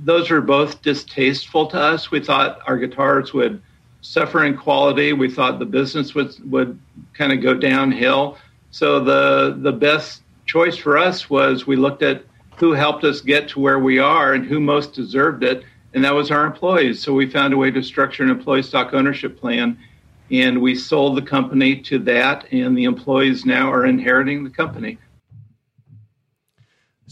[0.03, 2.11] those were both distasteful to us.
[2.11, 3.62] We thought our guitars would
[4.01, 5.12] suffer in quality.
[5.12, 6.78] We thought the business would would
[7.14, 8.38] kind of go downhill.
[8.70, 12.24] So the the best choice for us was we looked at
[12.57, 16.14] who helped us get to where we are and who most deserved it, and that
[16.14, 17.03] was our employees.
[17.03, 19.78] So we found a way to structure an employee stock ownership plan,
[20.30, 24.98] and we sold the company to that, and the employees now are inheriting the company.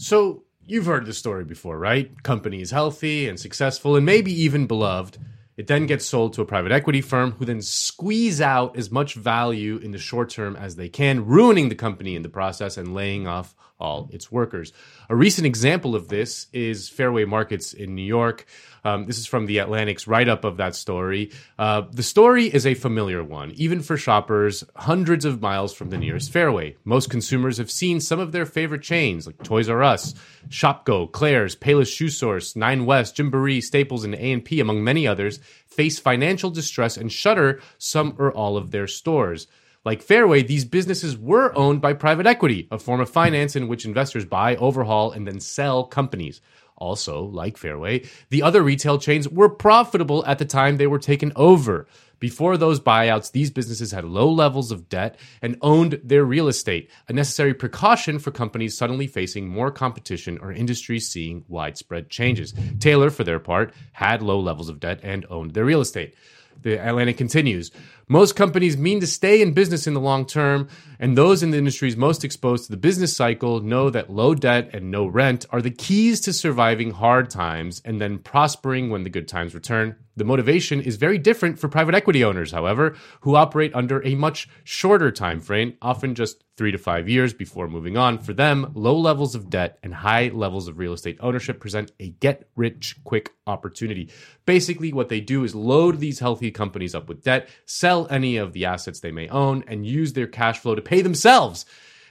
[0.01, 2.23] So you've heard this story before, right?
[2.23, 5.17] Company is healthy and successful and maybe even beloved.
[5.57, 9.15] It then gets sold to a private equity firm who then squeeze out as much
[9.15, 12.95] value in the short term as they can, ruining the company in the process and
[12.95, 14.71] laying off all its workers.
[15.09, 18.45] A recent example of this is Fairway Markets in New York.
[18.83, 21.31] Um, this is from the Atlantic's write up of that story.
[21.57, 25.97] Uh, the story is a familiar one, even for shoppers hundreds of miles from the
[25.97, 26.75] nearest fairway.
[26.83, 30.13] Most consumers have seen some of their favorite chains like Toys R Us,
[30.49, 35.99] Shopko, Claire's, Payless Shoe Source, Nine West, Gymboree, Staples, and A&P, among many others, face
[35.99, 39.47] financial distress and shutter some or all of their stores.
[39.85, 43.85] Like Fairway, these businesses were owned by private equity, a form of finance in which
[43.85, 46.41] investors buy, overhaul, and then sell companies.
[46.79, 51.31] Also, like Fairway, the other retail chains were profitable at the time they were taken
[51.35, 51.87] over.
[52.19, 56.89] Before those buyouts, these businesses had low levels of debt and owned their real estate,
[57.07, 62.53] a necessary precaution for companies suddenly facing more competition or industries seeing widespread changes.
[62.79, 66.13] Taylor, for their part, had low levels of debt and owned their real estate.
[66.61, 67.71] The Atlantic continues.
[68.11, 70.67] Most companies mean to stay in business in the long term,
[70.99, 74.71] and those in the industries most exposed to the business cycle know that low debt
[74.73, 79.11] and no rent are the keys to surviving hard times and then prospering when the
[79.11, 79.95] good times return.
[80.15, 84.49] The motivation is very different for private equity owners, however, who operate under a much
[84.65, 88.17] shorter time frame, often just 3 to 5 years before moving on.
[88.17, 92.09] For them, low levels of debt and high levels of real estate ownership present a
[92.09, 94.09] get rich quick opportunity.
[94.45, 98.53] Basically, what they do is load these healthy companies up with debt, sell any of
[98.53, 101.65] the assets they may own and use their cash flow to pay themselves.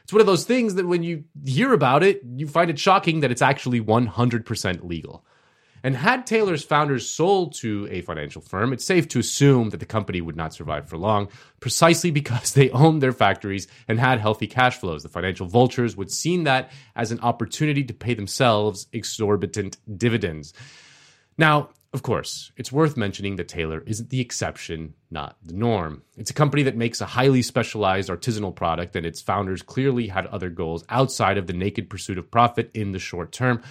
[0.05, 3.21] It's one of those things that when you hear about it, you find it shocking
[3.21, 5.25] that it's actually 100% legal.
[5.83, 9.87] And had Taylor's founders sold to a financial firm, it's safe to assume that the
[9.87, 11.29] company would not survive for long,
[11.61, 15.03] precisely because they owned their factories and had healthy cash flows.
[15.03, 20.53] The financial vultures would see that as an opportunity to pay themselves exorbitant dividends.
[21.37, 26.05] Now, of course, it's worth mentioning that Taylor isn't the exception, not the norm.
[26.17, 30.27] It's a company that makes a highly specialized artisanal product, and its founders clearly had
[30.27, 33.65] other goals outside of the naked pursuit of profit in the short term.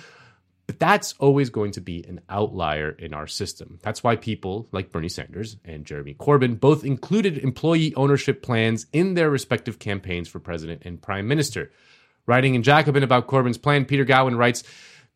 [0.66, 3.80] But that's always going to be an outlier in our system.
[3.82, 9.14] That's why people like Bernie Sanders and Jeremy Corbyn both included employee ownership plans in
[9.14, 11.72] their respective campaigns for president and prime minister.
[12.26, 14.66] Writing in Jacobin about Corbyn's plan, Peter Gowan writes,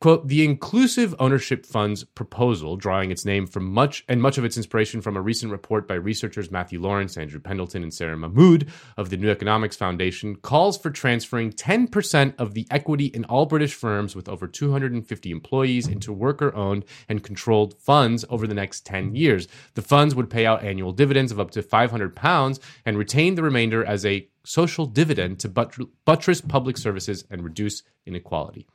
[0.02, 4.58] Quote, the inclusive ownership fund's proposal, drawing its name from much and much of its
[4.58, 9.12] inspiration from a recent report by researchers Matthew Lawrence, Andrew Pendleton, and Sarah Mahmood of
[9.12, 14.16] the New Economics Foundation, calls for transferring 10% of the equity in all British firms
[14.16, 19.48] with over 250 employees into worker owned and controlled funds over the next 10 years.
[19.76, 23.86] The funds would pay out annual dividends of up to £500 and retain the remainder
[23.86, 28.66] as a social dividend to buttress public services and reduce inequality.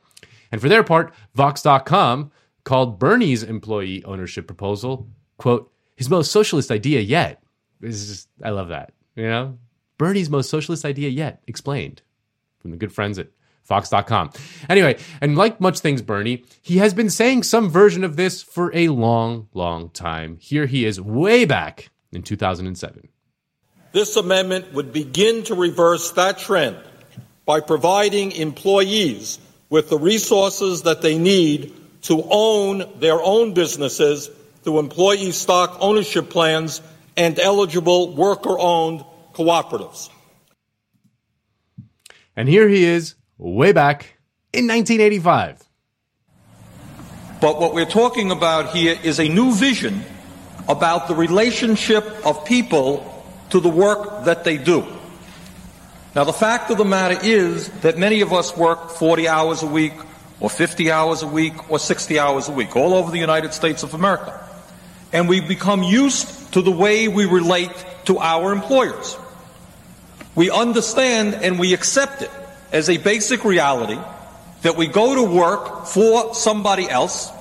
[0.51, 2.31] And for their part, Vox.com
[2.63, 7.41] called Bernie's employee ownership proposal, quote, his most socialist idea yet.
[7.79, 8.93] This is I love that.
[9.15, 9.57] You know?
[9.97, 12.01] Bernie's most socialist idea yet, explained
[12.59, 13.29] from the good friends at
[13.65, 14.31] Vox.com.
[14.69, 18.73] Anyway, and like much things Bernie, he has been saying some version of this for
[18.75, 20.37] a long, long time.
[20.39, 23.09] Here he is way back in 2007.
[23.91, 26.77] This amendment would begin to reverse that trend
[27.45, 29.39] by providing employees
[29.69, 34.29] with the resources that they need to own their own businesses
[34.63, 36.81] through employee stock ownership plans
[37.15, 39.03] and eligible worker owned
[39.33, 40.09] cooperatives.
[42.35, 44.17] And here he is, way back
[44.53, 45.63] in 1985.
[47.41, 50.03] But what we're talking about here is a new vision
[50.67, 54.85] about the relationship of people to the work that they do.
[56.17, 59.67] Now, the fact of the matter is that many of us work 40 hours a
[59.67, 59.93] week,
[60.39, 63.83] or 50 hours a week, or 60 hours a week, all over the United States
[63.83, 64.43] of America.
[65.13, 67.69] And we become used to the way we relate
[68.05, 69.15] to our employers.
[70.33, 72.31] We understand and we accept it
[72.71, 73.99] as a basic reality
[74.63, 77.31] that we go to work for somebody else,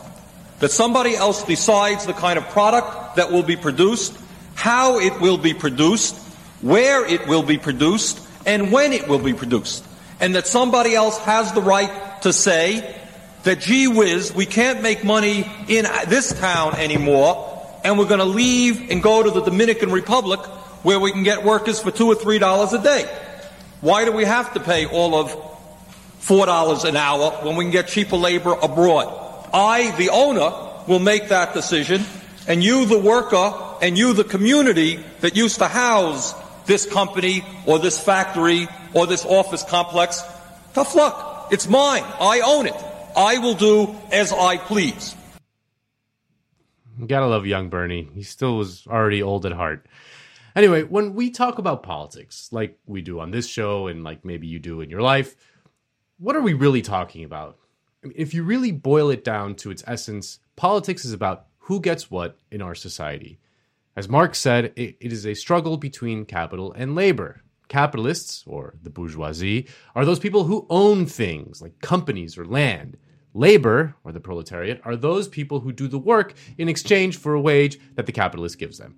[0.59, 4.15] that somebody else decides the kind of product that will be produced,
[4.55, 6.15] how it will be produced,
[6.61, 9.85] where it will be produced, and when it will be produced.
[10.21, 12.97] And that somebody else has the right to say
[13.43, 17.53] that, gee whiz, we can't make money in this town anymore,
[17.85, 20.41] and we're going to leave and go to the Dominican Republic
[20.83, 23.05] where we can get workers for two or three dollars a day.
[23.81, 25.37] Why do we have to pay all of
[26.21, 29.49] four dollars an hour when we can get cheaper labor abroad?
[29.53, 30.53] I, the owner,
[30.87, 32.05] will make that decision,
[32.47, 36.33] and you, the worker, and you, the community that used to house
[36.67, 40.23] this company or this factory or this office complex.
[40.75, 41.49] Tough luck.
[41.51, 42.05] It's mine.
[42.21, 42.75] I own it.
[43.17, 45.15] I will do as I please.
[46.99, 48.09] You gotta love young Bernie.
[48.15, 49.87] He still was already old at heart.
[50.55, 54.47] Anyway, when we talk about politics, like we do on this show and like maybe
[54.47, 55.37] you do in your life,
[56.19, 57.59] what are we really talking about?
[58.03, 61.81] I mean, if you really boil it down to its essence, politics is about who
[61.81, 63.39] gets what in our society.
[63.97, 67.41] As Marx said, it, it is a struggle between capital and labor.
[67.69, 72.99] Capitalists, or the bourgeoisie, are those people who own things like companies or land.
[73.33, 77.41] Labor, or the proletariat, are those people who do the work in exchange for a
[77.41, 78.97] wage that the capitalist gives them.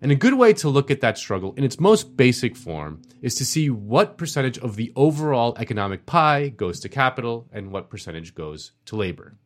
[0.00, 3.36] And a good way to look at that struggle in its most basic form is
[3.36, 8.34] to see what percentage of the overall economic pie goes to capital and what percentage
[8.34, 9.36] goes to labor.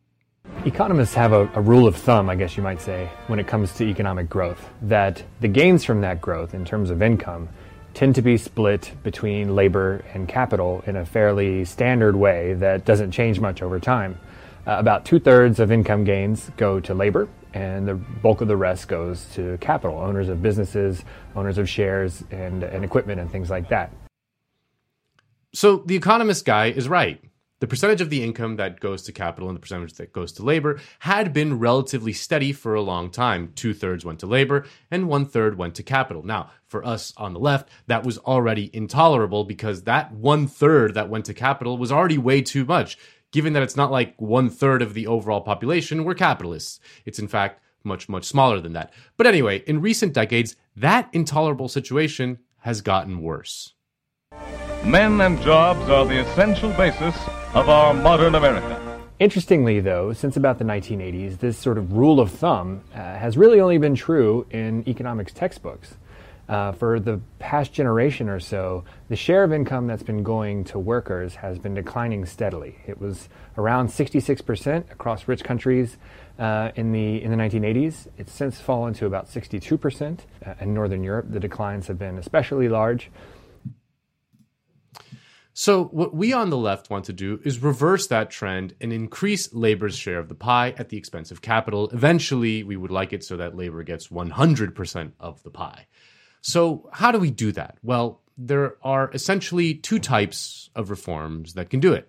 [0.65, 3.73] Economists have a, a, rule of thumb, I guess you might say, when it comes
[3.73, 7.47] to economic growth, that the gains from that growth in terms of income
[7.93, 13.11] tend to be split between labor and capital in a fairly standard way that doesn't
[13.11, 14.19] change much over time.
[14.67, 18.57] Uh, about two thirds of income gains go to labor, and the bulk of the
[18.57, 21.03] rest goes to capital, owners of businesses,
[21.35, 23.91] owners of shares and, and equipment and things like that.
[25.53, 27.19] So the economist guy is right.
[27.59, 30.43] The percentage of the income that goes to capital and the percentage that goes to
[30.43, 33.51] labor had been relatively steady for a long time.
[33.55, 36.21] Two thirds went to labor and one third went to capital.
[36.23, 41.09] Now, for us on the left, that was already intolerable because that one third that
[41.09, 42.97] went to capital was already way too much
[43.31, 46.79] given that it's not like one third of the overall population were capitalists.
[47.05, 48.93] It's in fact much, much smaller than that.
[49.15, 53.73] But anyway, in recent decades, that intolerable situation has gotten worse.
[54.83, 57.15] Men and jobs are the essential basis
[57.53, 59.01] of our modern America.
[59.19, 63.59] Interestingly, though, since about the 1980s, this sort of rule of thumb uh, has really
[63.59, 65.95] only been true in economics textbooks.
[66.47, 70.79] Uh, for the past generation or so, the share of income that's been going to
[70.79, 72.77] workers has been declining steadily.
[72.85, 73.27] It was
[73.57, 75.97] around 66% across rich countries
[76.39, 78.07] uh, in the in the 1980s.
[78.17, 80.19] It's since fallen to about 62%.
[80.45, 83.09] Uh, in Northern Europe, the declines have been especially large.
[85.59, 89.51] So, what we on the left want to do is reverse that trend and increase
[89.55, 91.89] labor's share of the pie at the expense of capital.
[91.89, 95.87] Eventually, we would like it so that labor gets 100% of the pie.
[96.41, 97.79] So, how do we do that?
[97.81, 102.07] Well, there are essentially two types of reforms that can do it.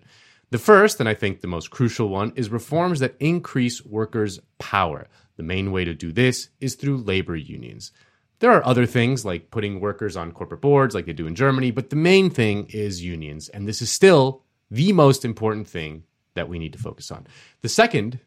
[0.51, 5.07] The first, and I think the most crucial one, is reforms that increase workers' power.
[5.37, 7.93] The main way to do this is through labor unions.
[8.39, 11.71] There are other things like putting workers on corporate boards like they do in Germany,
[11.71, 13.49] but the main thing is unions.
[13.49, 16.03] And this is still the most important thing
[16.35, 17.27] that we need to focus on.
[17.61, 18.19] The second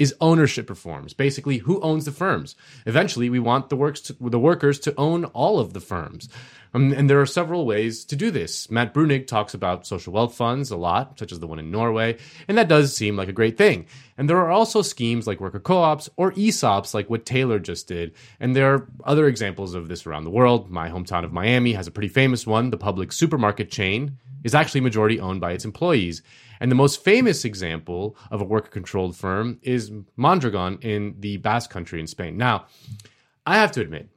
[0.00, 1.12] is ownership reforms.
[1.12, 2.56] Basically, who owns the firms?
[2.86, 6.30] Eventually, we want the works to, the workers to own all of the firms.
[6.72, 8.70] Um, and there are several ways to do this.
[8.70, 12.16] Matt Bruenig talks about social wealth funds a lot, such as the one in Norway,
[12.48, 13.86] and that does seem like a great thing.
[14.16, 18.14] And there are also schemes like worker co-ops or ESOPs like what Taylor just did.
[18.38, 20.70] And there are other examples of this around the world.
[20.70, 22.70] My hometown of Miami has a pretty famous one.
[22.70, 26.22] The Publix supermarket chain is actually majority owned by its employees.
[26.60, 31.70] And the most famous example of a worker controlled firm is Mondragon in the Basque
[31.70, 32.36] country in Spain.
[32.36, 32.66] Now,
[33.46, 34.10] I have to admit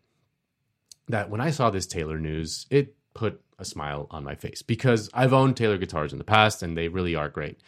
[1.08, 5.10] that when I saw this Taylor news, it put a smile on my face because
[5.14, 7.60] I've owned Taylor guitars in the past and they really are great.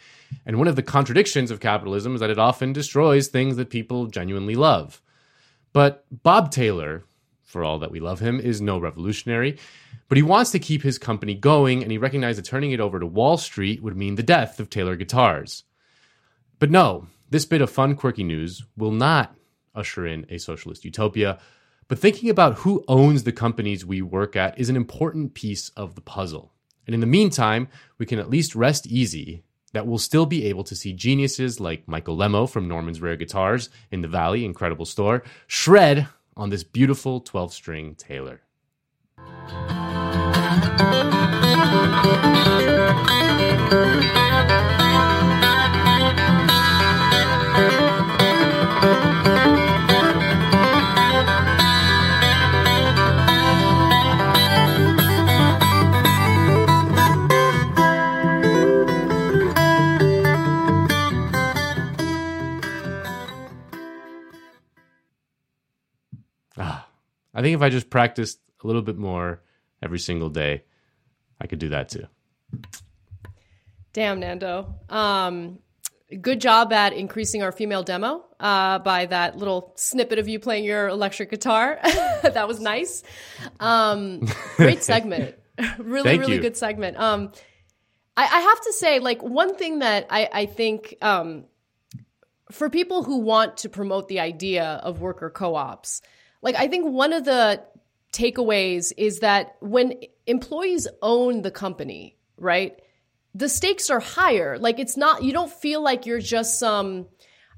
[0.44, 4.06] And one of the contradictions of capitalism is that it often destroys things that people
[4.06, 5.00] genuinely love.
[5.72, 7.04] But Bob Taylor,
[7.46, 9.56] for all that we love him, is no revolutionary.
[10.08, 13.00] But he wants to keep his company going, and he recognized that turning it over
[13.00, 15.64] to Wall Street would mean the death of Taylor Guitars.
[16.58, 19.34] But no, this bit of fun, quirky news will not
[19.74, 21.38] usher in a socialist utopia.
[21.88, 25.94] But thinking about who owns the companies we work at is an important piece of
[25.94, 26.52] the puzzle.
[26.86, 27.68] And in the meantime,
[27.98, 31.86] we can at least rest easy that we'll still be able to see geniuses like
[31.86, 37.20] Michael Lemmo from Norman's Rare Guitars in the Valley Incredible Store shred on this beautiful
[37.20, 38.42] 12 string Taylor.
[67.36, 69.42] I think if I just practiced a little bit more
[69.82, 70.64] every single day,
[71.38, 72.06] I could do that too.
[73.92, 74.74] Damn, Nando.
[74.88, 75.58] Um,
[76.20, 80.64] good job at increasing our female demo uh, by that little snippet of you playing
[80.64, 81.78] your electric guitar.
[82.22, 83.02] that was nice.
[83.60, 84.26] Um,
[84.56, 85.34] great segment.
[85.78, 86.40] really, really you.
[86.40, 86.96] good segment.
[86.96, 87.32] Um,
[88.16, 91.44] I, I have to say, like, one thing that I, I think um,
[92.50, 96.00] for people who want to promote the idea of worker co-ops,
[96.46, 97.60] like I think one of the
[98.12, 99.94] takeaways is that when
[100.28, 102.80] employees own the company, right?
[103.34, 104.56] The stakes are higher.
[104.56, 107.08] Like it's not you don't feel like you're just some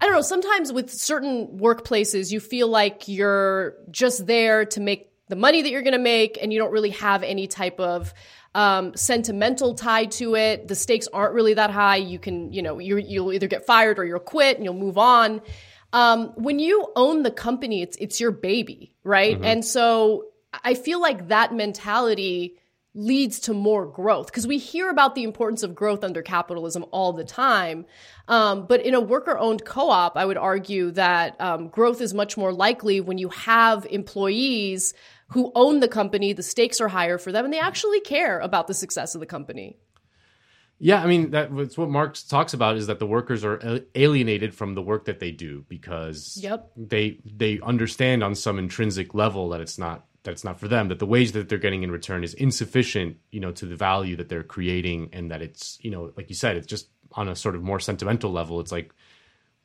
[0.00, 5.12] I don't know, sometimes with certain workplaces you feel like you're just there to make
[5.28, 8.14] the money that you're going to make and you don't really have any type of
[8.54, 10.66] um, sentimental tie to it.
[10.66, 11.96] The stakes aren't really that high.
[11.96, 14.96] You can, you know, you you'll either get fired or you'll quit and you'll move
[14.96, 15.42] on.
[15.92, 19.34] Um, when you own the company, it's it's your baby, right?
[19.34, 19.44] Mm-hmm.
[19.44, 22.56] And so I feel like that mentality
[22.94, 27.12] leads to more growth because we hear about the importance of growth under capitalism all
[27.12, 27.86] the time.
[28.26, 32.12] Um, but in a worker owned co op, I would argue that um, growth is
[32.12, 34.94] much more likely when you have employees
[35.28, 38.66] who own the company, the stakes are higher for them, and they actually care about
[38.66, 39.76] the success of the company.
[40.80, 44.74] Yeah, I mean that's what Marx talks about is that the workers are alienated from
[44.74, 46.70] the work that they do because yep.
[46.76, 50.88] they they understand on some intrinsic level that it's not that it's not for them
[50.88, 54.16] that the wage that they're getting in return is insufficient, you know, to the value
[54.16, 57.34] that they're creating and that it's, you know, like you said, it's just on a
[57.34, 58.60] sort of more sentimental level.
[58.60, 58.92] It's like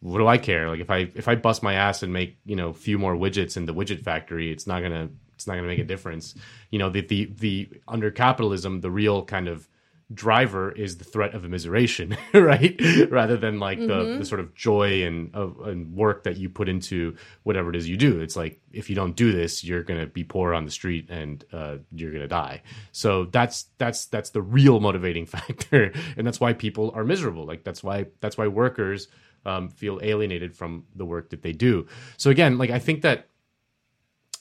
[0.04, 0.70] what do I care?
[0.70, 3.16] Like if I if I bust my ass and make, you know, a few more
[3.16, 5.86] widgets in the widget factory, it's not going to it's not going to make a
[5.86, 6.36] difference.
[6.72, 9.68] You know, the the the under capitalism, the real kind of
[10.14, 12.80] driver is the threat of immiseration, right?
[13.12, 14.20] Rather than like the, Mm-hmm.
[14.20, 17.88] the sort of joy and, of, and work that you put into whatever it is
[17.88, 18.20] you do.
[18.20, 21.10] It's like if you don't do this, you're going to be poor on the street
[21.10, 22.62] and uh, you're going to die.
[22.92, 27.46] So that's that's that's the real motivating factor, and that's why people are miserable.
[27.46, 29.08] Like that's why that's why workers
[29.46, 31.88] um, feel alienated from the work that they do.
[32.18, 33.28] So again, like I think that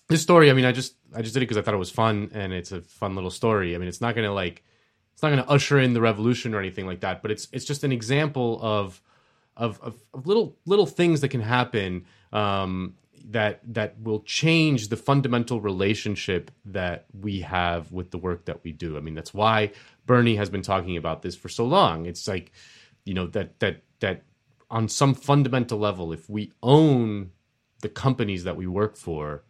[0.08, 0.50] this story.
[0.50, 2.52] I mean, I just I just did it because I thought it was fun and
[2.52, 3.74] it's a fun little story.
[3.74, 4.62] I mean, it's not going to like
[5.12, 7.64] it's not going to usher in the revolution or anything like that, but it's it's
[7.64, 9.00] just an example of
[9.56, 12.94] of of, of little little things that can happen um,
[13.30, 18.72] that that will change the fundamental relationship that we have with the work that we
[18.72, 18.96] do.
[18.96, 19.72] I mean, that's why
[20.06, 22.06] Bernie has been talking about this for so long.
[22.06, 22.52] It's like
[23.04, 24.22] you know that that that
[24.70, 27.30] on some fundamental level, if we own
[27.82, 29.44] the companies that we work for,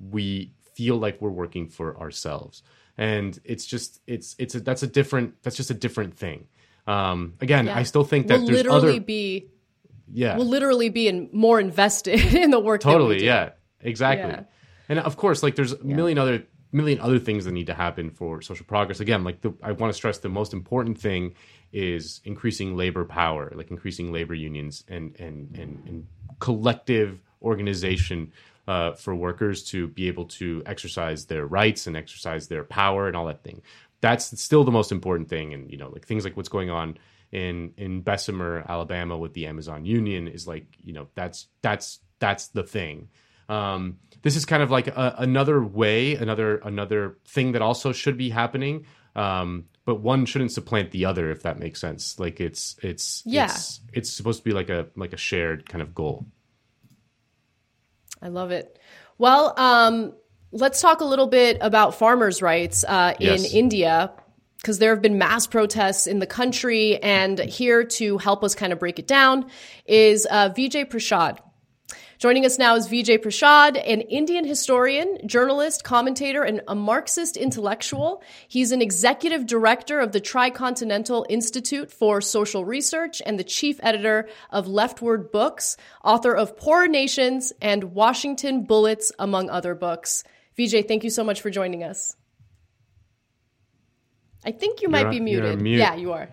[0.00, 2.62] we feel like we're working for ourselves
[2.98, 6.46] and it's just it's it's a, that's a different that's just a different thing
[6.86, 7.78] um again Yeah.
[7.78, 9.50] i still think that we'll there's literally other be
[10.12, 12.80] yeah we'll literally be in, more invested in the work.
[12.80, 14.44] totally yeah exactly Yeah.
[14.88, 18.10] and of course like there's a million other million other things that need to happen
[18.10, 21.34] for social progress again like the, i want to stress the most important thing
[21.72, 26.06] is increasing labor power like increasing labor unions and and and, and
[26.40, 28.32] collective organization
[28.68, 33.16] uh, for workers to be able to exercise their rights and exercise their power and
[33.16, 33.62] all that thing
[34.00, 36.96] that's still the most important thing and you know like things like what's going on
[37.32, 42.48] in in Bessemer, Alabama, with the Amazon Union is like you know that's that's that's
[42.48, 43.08] the thing.
[43.48, 48.16] Um, this is kind of like a, another way, another another thing that also should
[48.18, 48.86] be happening,
[49.16, 52.20] um, but one shouldn't supplant the other, if that makes sense.
[52.20, 53.46] Like it's it's Yeah.
[53.46, 56.26] it's, it's supposed to be like a like a shared kind of goal.
[58.22, 58.78] I love it.
[59.18, 60.14] Well, um,
[60.52, 63.52] let's talk a little bit about farmers' rights uh, in Yes.
[63.52, 64.12] India
[64.62, 66.96] because there have been mass protests in the country.
[67.02, 69.50] And here to help us kind of break it down
[69.86, 71.38] is uh, Vijay Prashad.
[72.22, 78.22] Joining us now is Vijay Prashad, an Indian historian, journalist, commentator, and a Marxist intellectual.
[78.46, 84.28] He's an executive director of the Tricontinental Institute for Social Research and the chief editor
[84.50, 90.22] of LeftWord Books, author of Poor Nations and Washington Bullets, among other books.
[90.56, 92.14] Vijay, thank you so much for joining us.
[94.44, 95.60] I think you might You're be muted.
[95.60, 95.78] mute.
[95.78, 96.28] Yeah, you are.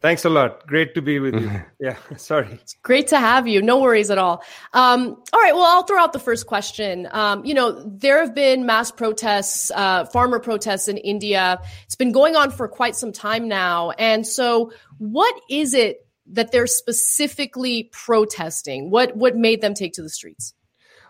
[0.00, 0.66] Thanks a lot.
[0.66, 1.62] Great to be with you.
[1.80, 2.58] yeah, sorry.
[2.82, 3.60] Great to have you.
[3.60, 4.42] No worries at all.
[4.72, 5.54] Um, all right.
[5.54, 7.06] Well, I'll throw out the first question.
[7.12, 11.60] Um, you know, there have been mass protests, uh, farmer protests in India.
[11.84, 13.90] It's been going on for quite some time now.
[13.92, 18.90] And so, what is it that they're specifically protesting?
[18.90, 20.54] What what made them take to the streets?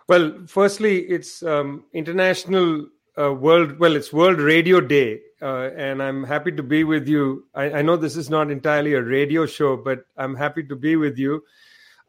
[0.08, 3.78] Well, firstly, it's um, International uh, World.
[3.78, 7.46] Well, it's World Radio Day, uh, and I'm happy to be with you.
[7.54, 10.96] I, I know this is not entirely a radio show, but I'm happy to be
[10.96, 11.42] with you.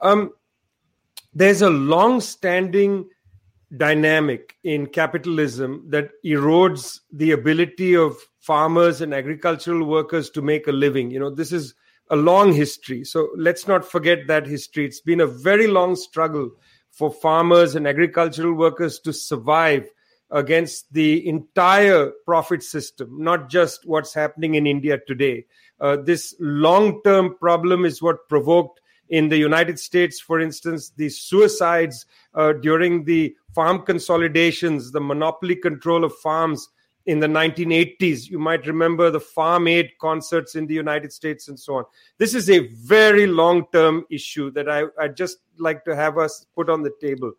[0.01, 0.31] Um,
[1.33, 3.07] there's a long-standing
[3.77, 10.71] dynamic in capitalism that erodes the ability of farmers and agricultural workers to make a
[10.71, 11.11] living.
[11.11, 11.73] You know, this is
[12.09, 13.05] a long history.
[13.05, 14.85] So let's not forget that history.
[14.85, 16.51] It's been a very long struggle
[16.91, 19.89] for farmers and agricultural workers to survive
[20.31, 25.45] against the entire profit system, not just what's happening in India today.
[25.79, 28.79] Uh, this long term problem is what provoked
[29.09, 35.55] in the United States, for instance, the suicides uh, during the farm consolidations, the monopoly
[35.55, 36.69] control of farms
[37.05, 38.29] in the 1980s.
[38.29, 41.83] You might remember the Farm Aid concerts in the United States and so on.
[42.19, 46.45] This is a very long term issue that I, I just like to have us
[46.55, 47.33] put on the table.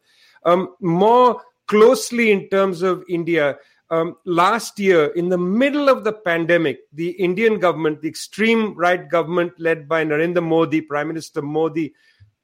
[0.45, 1.41] Um, more
[1.73, 3.59] closely in terms of India,
[3.91, 9.09] um, last year, in the middle of the pandemic, the Indian government, the extreme right
[9.09, 11.93] government led by Narendra Modi, Prime Minister Modi,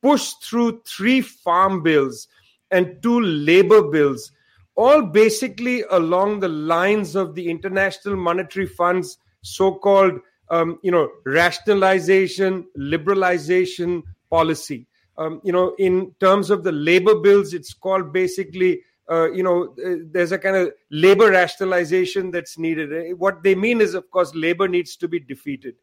[0.03, 2.29] pushed through three farm bills
[2.70, 4.33] and two labor bills
[4.79, 10.20] all basically along the lines of the International Monetary Fund's so-called,
[10.51, 14.87] um, you know, rationalization, liberalization policy.
[15.16, 19.74] Um, you know, in terms of the labor bills, it's called basically, uh, you know,
[19.84, 22.92] uh, there's a kind of labor rationalization that's needed.
[22.92, 25.74] Uh, what they mean is, of course, labor needs to be defeated.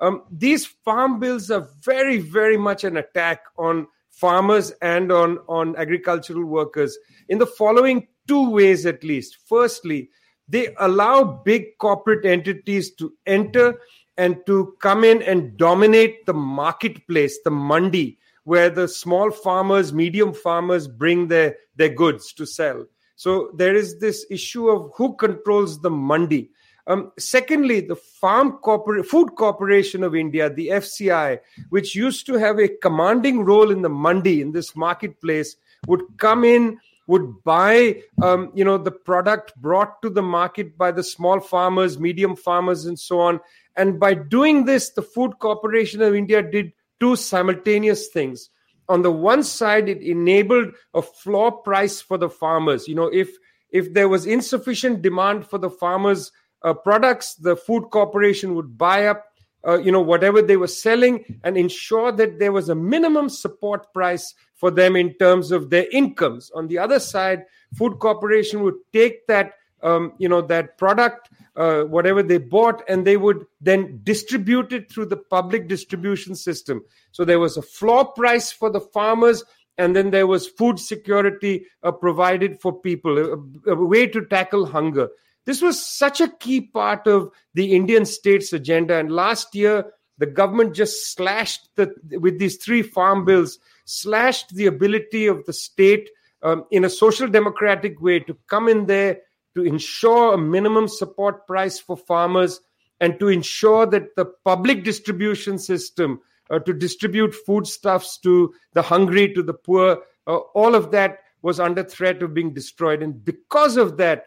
[0.00, 5.76] Um, these farm bills are very, very much an attack on farmers and on, on
[5.76, 9.38] agricultural workers in the following two ways at least.
[9.46, 10.10] Firstly,
[10.48, 13.78] they allow big corporate entities to enter
[14.18, 20.32] and to come in and dominate the marketplace, the mandi, where the small farmers, medium
[20.32, 22.84] farmers bring their, their goods to sell.
[23.16, 26.50] So there is this issue of who controls the mandi.
[26.88, 31.38] Um, secondly, the Farm Corpor- Food Corporation of India, the FCI,
[31.70, 36.44] which used to have a commanding role in the mandi, in this marketplace, would come
[36.44, 41.40] in would buy um, you know the product brought to the market by the small
[41.40, 43.40] farmers medium farmers and so on
[43.76, 46.72] and by doing this the food corporation of india did
[47.02, 48.48] two simultaneous things.
[48.88, 52.86] On the one side it enabled a floor price for the farmers.
[52.86, 53.28] You know if
[53.70, 56.30] if there was insufficient demand for the farmers
[56.62, 59.24] uh, products the food corporation would buy up
[59.66, 63.92] uh, you know whatever they were selling and ensure that there was a minimum support
[63.92, 66.52] price for them in terms of their incomes.
[66.54, 67.44] On the other side
[67.74, 73.06] food corporation would take that um, you know that product uh, whatever they bought and
[73.06, 78.04] they would then distribute it through the public distribution system so there was a floor
[78.12, 79.44] price for the farmers
[79.78, 84.66] and then there was food security uh, provided for people a, a way to tackle
[84.66, 85.08] hunger
[85.44, 88.96] this was such a key part of the Indian state's agenda.
[88.96, 89.86] And last year,
[90.18, 95.52] the government just slashed the, with these three farm bills, slashed the ability of the
[95.52, 96.10] state
[96.42, 99.18] um, in a social democratic way to come in there
[99.54, 102.60] to ensure a minimum support price for farmers
[103.00, 109.32] and to ensure that the public distribution system uh, to distribute foodstuffs to the hungry,
[109.34, 113.02] to the poor, uh, all of that was under threat of being destroyed.
[113.02, 114.26] And because of that,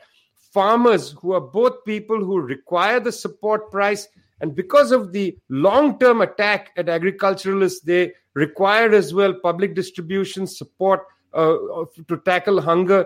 [0.55, 4.07] farmers who are both people who require the support price
[4.41, 10.47] and because of the long term attack at agriculturalists they require as well public distribution
[10.47, 11.01] support
[11.33, 11.55] uh,
[12.07, 13.05] to tackle hunger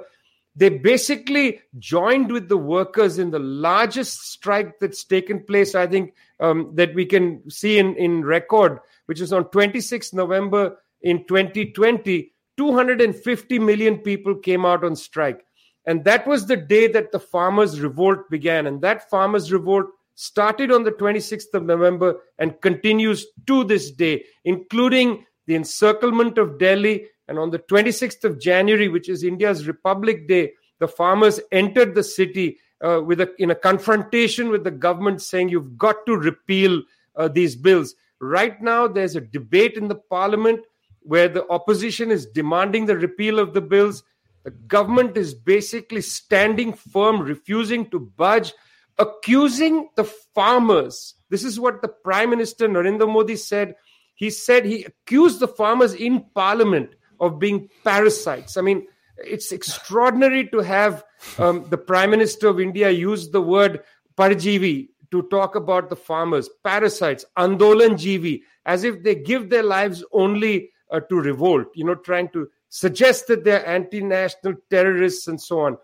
[0.56, 6.14] they basically joined with the workers in the largest strike that's taken place i think
[6.40, 12.32] um, that we can see in, in record which is on 26 november in 2020
[12.58, 15.46] 250 million people came out on strike
[15.90, 18.68] and that was the day that the farmers' revolt began.
[18.68, 24.26] And that farmers' revolt started on the 26th of November and continues to this day,
[24.46, 27.08] including the encirclement of Delhi.
[27.30, 32.04] And on the 26th of January, which is India's Republic Day, the farmers entered the
[32.04, 36.82] city uh, with a, in a confrontation with the government saying, You've got to repeal
[37.16, 37.94] uh, these bills.
[38.20, 40.62] Right now, there's a debate in the parliament
[41.02, 44.04] where the opposition is demanding the repeal of the bills.
[44.44, 48.54] The government is basically standing firm, refusing to budge,
[48.98, 51.14] accusing the farmers.
[51.30, 53.76] This is what the Prime Minister Narendra Modi said.
[54.16, 58.58] He said he accused the farmers in parliament of being parasites.
[58.58, 61.04] I mean, it's extraordinary to have
[61.38, 63.82] um, the Prime Minister of India use the word
[64.18, 70.04] parjivi to talk about the farmers, parasites, andolan jivi, as if they give their lives
[70.12, 75.42] only uh, to revolt, you know, trying to suggest that they're anti national terrorists and
[75.42, 75.78] so on.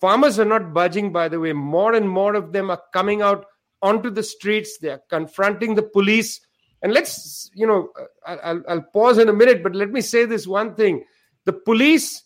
[0.00, 1.52] Farmers are not budging, by the way.
[1.52, 3.46] More and more of them are coming out
[3.80, 4.78] onto the streets.
[4.78, 6.40] They're confronting the police.
[6.84, 7.88] And let's, you know,
[8.26, 11.04] I'll, I'll pause in a minute, but let me say this one thing.
[11.46, 12.22] The police,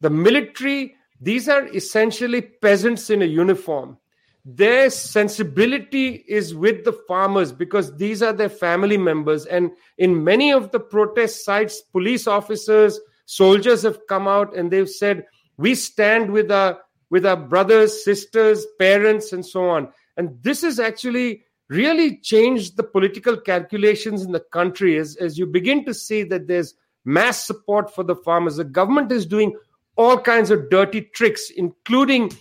[0.00, 3.98] the military, these are essentially peasants in a uniform.
[4.46, 9.44] Their sensibility is with the farmers because these are their family members.
[9.44, 14.88] And in many of the protest sites, police officers, soldiers have come out and they've
[14.88, 15.26] said
[15.58, 16.78] we stand with our
[17.10, 22.82] with our brothers sisters parents and so on and this is actually really changed the
[22.82, 27.94] political calculations in the country as, as you begin to see that there's mass support
[27.94, 28.56] for the farmers.
[28.56, 29.56] The government is doing
[29.96, 32.32] all kinds of dirty tricks, including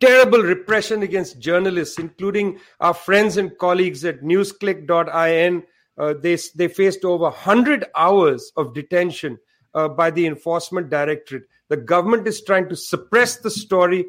[0.00, 5.62] terrible repression against journalists, including our friends and colleagues at newsclick.in.
[5.98, 9.38] Uh, they, they faced over 100 hours of detention
[9.74, 11.44] uh, by the Enforcement Directorate.
[11.68, 14.06] The government is trying to suppress the story.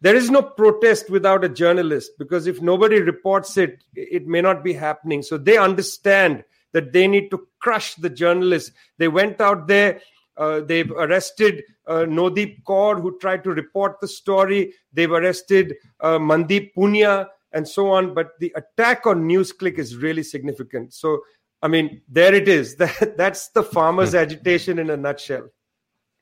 [0.00, 4.64] There is no protest without a journalist because if nobody reports it, it may not
[4.64, 5.22] be happening.
[5.22, 8.72] So they understand that they need to crush the journalists.
[8.98, 10.00] They went out there
[10.40, 14.72] uh, they've arrested uh, Nodeep Kaur, who tried to report the story.
[14.90, 18.14] They've arrested uh, Mandeep Punia and so on.
[18.14, 20.94] But the attack on NewsClick is really significant.
[20.94, 21.20] So,
[21.60, 22.74] I mean, there it is.
[22.78, 25.50] That, that's the farmers' agitation in a nutshell.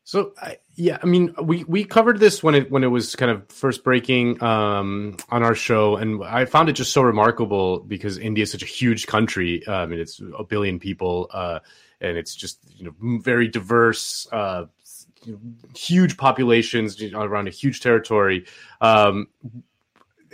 [0.09, 0.33] So
[0.75, 3.85] yeah, I mean, we we covered this when it when it was kind of first
[3.85, 8.51] breaking um, on our show, and I found it just so remarkable because India is
[8.51, 9.63] such a huge country.
[9.69, 11.29] I mean, it's a billion people.
[11.31, 11.59] Uh,
[12.01, 14.65] and it's just you know very diverse, uh,
[15.25, 15.41] you know,
[15.77, 18.47] huge populations around a huge territory.
[18.81, 19.27] Um,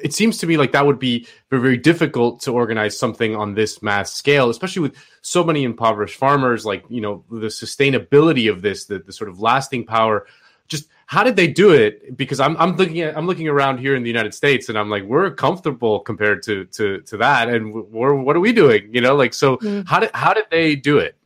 [0.03, 3.55] it seems to me like that would be very, very difficult to organize something on
[3.55, 6.65] this mass scale, especially with so many impoverished farmers.
[6.65, 10.27] Like you know the sustainability of this, the, the sort of lasting power.
[10.67, 12.17] Just how did they do it?
[12.17, 14.91] Because I'm I'm looking at I'm looking around here in the United States, and I'm
[14.91, 18.95] like we're comfortable compared to to to that, and we're what are we doing?
[18.95, 19.87] You know, like so mm.
[19.87, 21.17] how did how did they do it?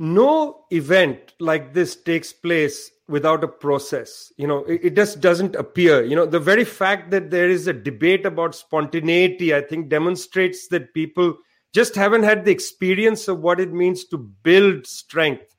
[0.00, 4.32] no event like this takes place without a process.
[4.36, 6.02] You know it, it, just doesn't appear.
[6.02, 10.68] You know the very fact that there is a debate about spontaneity i think demonstrates
[10.68, 11.36] that people
[11.72, 15.54] just haven't had the experience of what it means to build strength.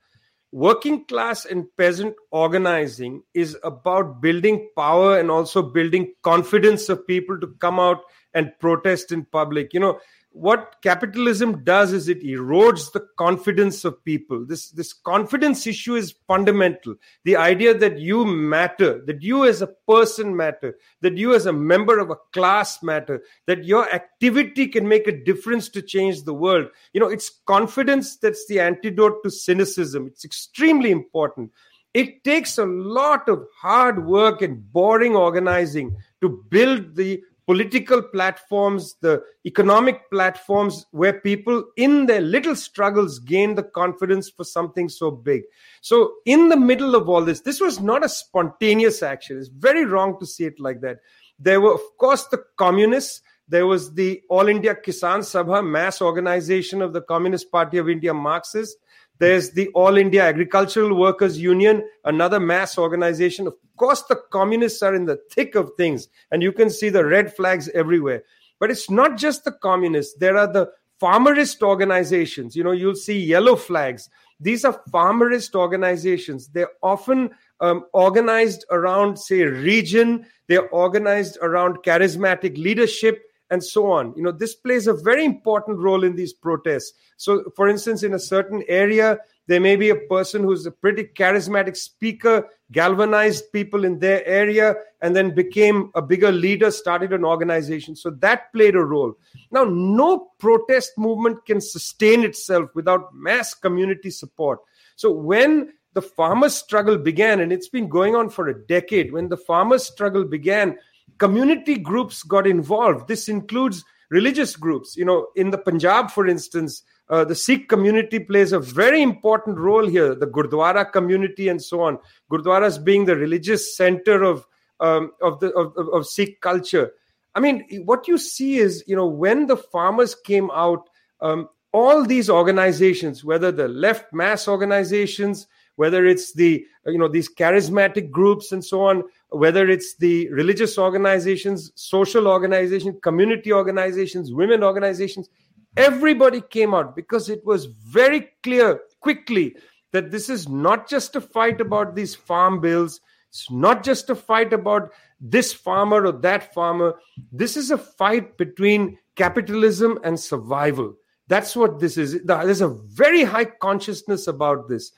[0.50, 7.40] Working class and peasant organizing is about building power and also building confidence of people
[7.40, 8.02] to come out
[8.34, 9.72] and protest in public.
[9.72, 10.00] You know
[10.34, 14.44] what capitalism does is it erodes the confidence of people.
[14.46, 16.94] This this confidence issue is fundamental.
[17.24, 21.52] The idea that you matter that you as a person matter that you as a
[21.52, 26.34] member of a class matter that your activity can make a difference to change the
[26.34, 26.68] world.
[26.92, 30.06] You know it's confidence that's the antidote to cynicism.
[30.06, 31.50] It's extremely important.
[31.94, 38.94] It takes a lot of hard work and boring organizing to build the political platforms,
[39.00, 45.10] the economic platforms where people in their little struggles gain the confidence for something so
[45.10, 45.42] big.
[45.80, 49.38] So, in the middle of all this, this was not a spontaneous action.
[49.38, 50.98] It's very wrong to see it like that.
[51.38, 53.22] There were, of course, the communists.
[53.48, 58.14] There was the All India Kisan Sabha, mass organization of the Communist Party of India,
[58.14, 58.76] Marxists.
[59.18, 63.46] There's the All India Agricultural Workers Union, another mass organization.
[63.46, 67.04] Of course, the communists are in the thick of things, and you can see the
[67.04, 68.24] red flags everywhere.
[68.58, 72.54] But it's not just the communists, there are the farmerist organizations.
[72.54, 74.08] You know, you'll see yellow flags.
[74.38, 76.48] These are farmerist organizations.
[76.48, 83.22] They're often um, organized around, say, region, they're organized around charismatic leadership
[83.52, 84.14] and so on.
[84.16, 86.94] You know, this plays a very important role in these protests.
[87.18, 91.04] So, for instance, in a certain area, there may be a person who's a pretty
[91.04, 97.26] charismatic speaker, galvanized people in their area, and then became a bigger leader, started an
[97.26, 97.94] organization.
[97.94, 99.12] So that played a role.
[99.50, 104.60] Now, no protest movement can sustain itself without mass community support.
[104.96, 109.28] So when the farmers' struggle began, and it's been going on for a decade, when
[109.28, 110.78] the farmers' struggle began,
[111.18, 113.08] community groups got involved.
[113.08, 114.96] This includes religious groups.
[114.96, 119.58] You know, in the Punjab, for instance, uh, the Sikh community plays a very important
[119.58, 120.14] role here.
[120.14, 121.98] The Gurdwara community and so on.
[122.30, 124.46] Gurdwaras being the religious center of
[124.80, 126.92] um, of the of, of Sikh culture.
[127.34, 130.88] I mean, what you see is, you know, when the farmers came out,
[131.20, 135.46] um, all these organizations, whether the left mass organizations,
[135.76, 140.78] whether it's the you know these charismatic groups and so on whether it's the religious
[140.78, 145.28] organizations social organizations community organizations women organizations
[145.76, 149.56] everybody came out because it was very clear quickly
[149.92, 153.00] that this is not just a fight about these farm bills.
[153.30, 156.98] It's not just a fight about this farmer or that farmer.
[157.30, 160.94] This is a fight between capitalism and survival.
[161.28, 162.20] That's what this is.
[162.24, 164.92] There's a very high consciousness about this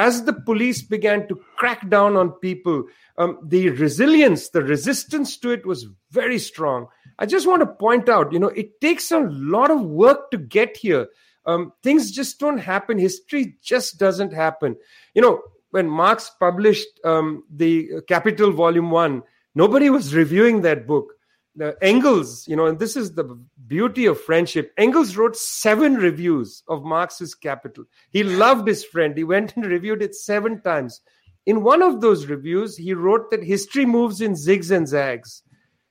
[0.00, 2.84] as the police began to crack down on people,
[3.18, 6.86] um, the resilience, the resistance to it was very strong.
[7.18, 10.38] I just want to point out, you know, it takes a lot of work to
[10.38, 11.08] get here.
[11.44, 12.98] Um, things just don't happen.
[12.98, 14.74] History just doesn't happen.
[15.12, 19.22] You know, when Marx published um, the Capital Volume 1,
[19.54, 21.12] nobody was reviewing that book.
[21.56, 23.24] The Engels, you know, and this is the
[23.66, 24.72] beauty of friendship.
[24.76, 27.84] Engels wrote seven reviews of Marx's Capital.
[28.10, 29.16] He loved his friend.
[29.16, 31.00] He went and reviewed it seven times.
[31.46, 35.42] In one of those reviews, he wrote that history moves in zigs and zags.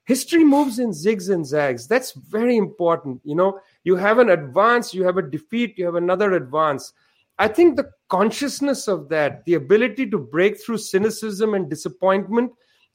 [0.06, 1.88] History moves in zigs and zags.
[1.88, 3.22] That's very important.
[3.24, 6.94] You know, you have an advance, you have a defeat, you have another advance.
[7.38, 12.52] I think the consciousness of that, the ability to break through cynicism and disappointment,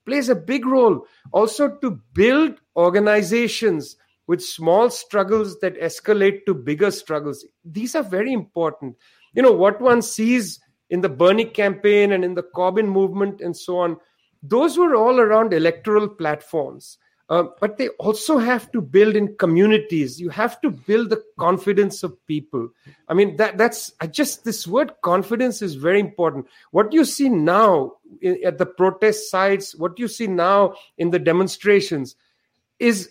[0.07, 1.07] plays a big role.
[1.32, 3.96] Also, to build organizations
[4.26, 7.44] with small struggles that escalate to bigger struggles.
[7.64, 8.96] These are very important.
[9.34, 13.57] You know, what one sees in the Bernie campaign and in the Corbyn movement and
[13.57, 13.96] so on,
[14.42, 16.98] those were all around electoral platforms.
[17.31, 20.20] Uh, but they also have to build in communities.
[20.20, 22.68] You have to build the confidence of people.
[23.09, 26.47] I mean, that that's I just this word confidence is very important.
[26.70, 31.18] What you see now in, at the protest sites, what you see now in the
[31.18, 32.14] demonstrations,
[32.79, 33.11] is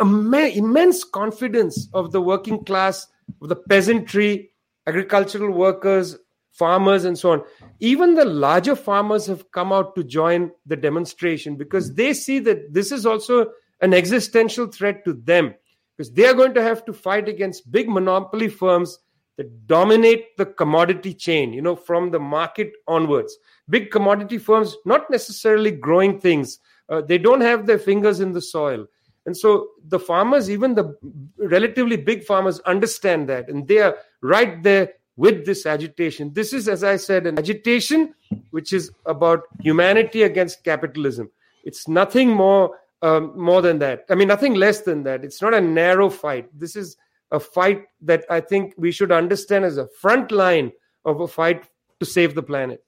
[0.00, 3.08] immense confidence of the working class,
[3.42, 4.50] of the peasantry,
[4.86, 6.16] agricultural workers,
[6.52, 7.42] farmers, and so on.
[7.80, 12.72] Even the larger farmers have come out to join the demonstration because they see that
[12.72, 13.46] this is also
[13.80, 15.54] an existential threat to them
[15.96, 18.98] because they are going to have to fight against big monopoly firms
[19.36, 23.36] that dominate the commodity chain, you know, from the market onwards.
[23.68, 26.58] Big commodity firms, not necessarily growing things,
[26.90, 28.86] uh, they don't have their fingers in the soil.
[29.26, 30.96] And so the farmers, even the
[31.38, 33.48] relatively big farmers, understand that.
[33.48, 36.32] And they are right there with this agitation.
[36.32, 38.14] This is, as I said, an agitation
[38.50, 41.30] which is about humanity against capitalism.
[41.64, 44.04] It's nothing more um, more than that.
[44.10, 45.24] I mean, nothing less than that.
[45.24, 46.48] It's not a narrow fight.
[46.58, 46.96] This is
[47.30, 50.72] a fight that I think we should understand as a front line
[51.04, 51.64] of a fight
[52.00, 52.84] to save the planet.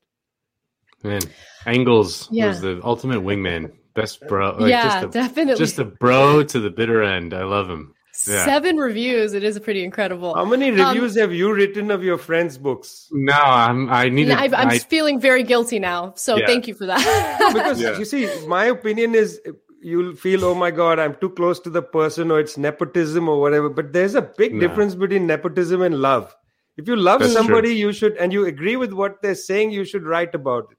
[1.03, 1.23] Man,
[1.67, 2.49] Engels Yeah.
[2.49, 4.57] was the ultimate wingman, best bro.
[4.59, 5.65] Like, Yeah, just a, definitely.
[5.65, 7.35] Just a bro to the bitter end.
[7.35, 7.95] I love him.
[8.27, 8.45] Yeah.
[8.45, 9.33] Seven reviews.
[9.35, 10.35] It is pretty incredible.
[10.35, 13.09] How many Um, reviews have you written of your friends' books?
[13.13, 13.89] No, I'm.
[13.91, 14.29] I need.
[14.29, 16.13] yeah, to- I've, I'm I- feeling very guilty now.
[16.17, 16.47] So Yeah.
[16.47, 17.51] thank you for that.
[17.55, 17.99] because Yeah.
[17.99, 19.41] you see, my opinion is
[19.81, 23.41] you'll feel, oh my God, I'm too close to the person, or it's nepotism, or
[23.41, 23.69] whatever.
[23.69, 24.61] But there's a big No.
[24.61, 26.35] difference between nepotism and love.
[26.77, 29.85] If you love That's somebody, you should, and you agree with what they're saying, you
[29.85, 30.79] should write about it.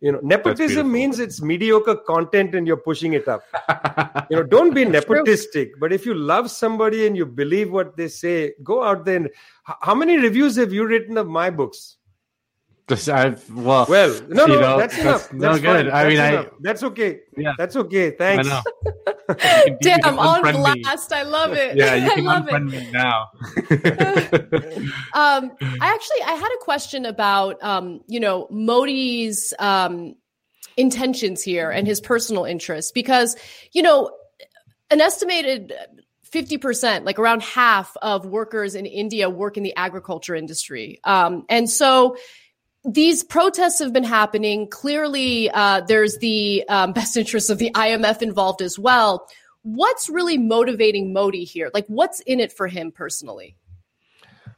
[0.00, 3.42] You know, nepotism means it's mediocre content and you're pushing it up.
[4.30, 5.70] you know, don't be nepotistic.
[5.80, 9.16] But if you love somebody and you believe what they say, go out there.
[9.16, 9.30] And,
[9.80, 11.96] how many reviews have you written of my books?
[12.88, 15.32] Just, I've, well, Well, no, no, know, that's enough.
[15.32, 15.86] No That's good.
[15.86, 15.94] fine.
[15.94, 16.50] I mean, That's I.
[16.60, 17.18] That's okay.
[17.36, 17.52] Yeah.
[17.58, 18.10] That's okay.
[18.12, 18.46] Thanks.
[18.46, 18.62] I know.
[19.28, 20.82] You can- you Damn, can on unfriend me.
[20.82, 21.12] blast.
[21.12, 21.76] I love it.
[21.76, 22.84] Yeah, you I can love unfriend it.
[22.84, 23.26] me now.
[25.14, 30.14] Um, I actually I had a question about um, you know Modi's um,
[30.76, 33.34] intentions here and his personal interests because
[33.72, 34.10] you know
[34.90, 35.72] an estimated
[36.30, 41.68] 50% like around half of workers in India work in the agriculture industry um, and
[41.68, 42.16] so
[42.86, 48.22] these protests have been happening clearly uh, there's the um, best interests of the IMF
[48.22, 49.26] involved as well
[49.62, 53.56] what's really motivating Modi here like what's in it for him personally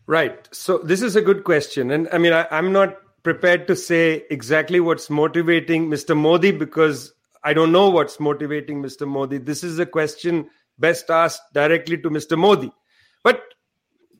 [0.08, 0.48] Right.
[0.52, 1.90] So this is a good question.
[1.90, 6.16] And I mean, I, I'm not prepared to say exactly what's motivating Mr.
[6.16, 7.12] Modi because
[7.44, 9.06] I don't know what's motivating Mr.
[9.06, 9.36] Modi.
[9.36, 10.48] This is a question
[10.78, 12.38] best asked directly to Mr.
[12.38, 12.72] Modi.
[13.22, 13.42] But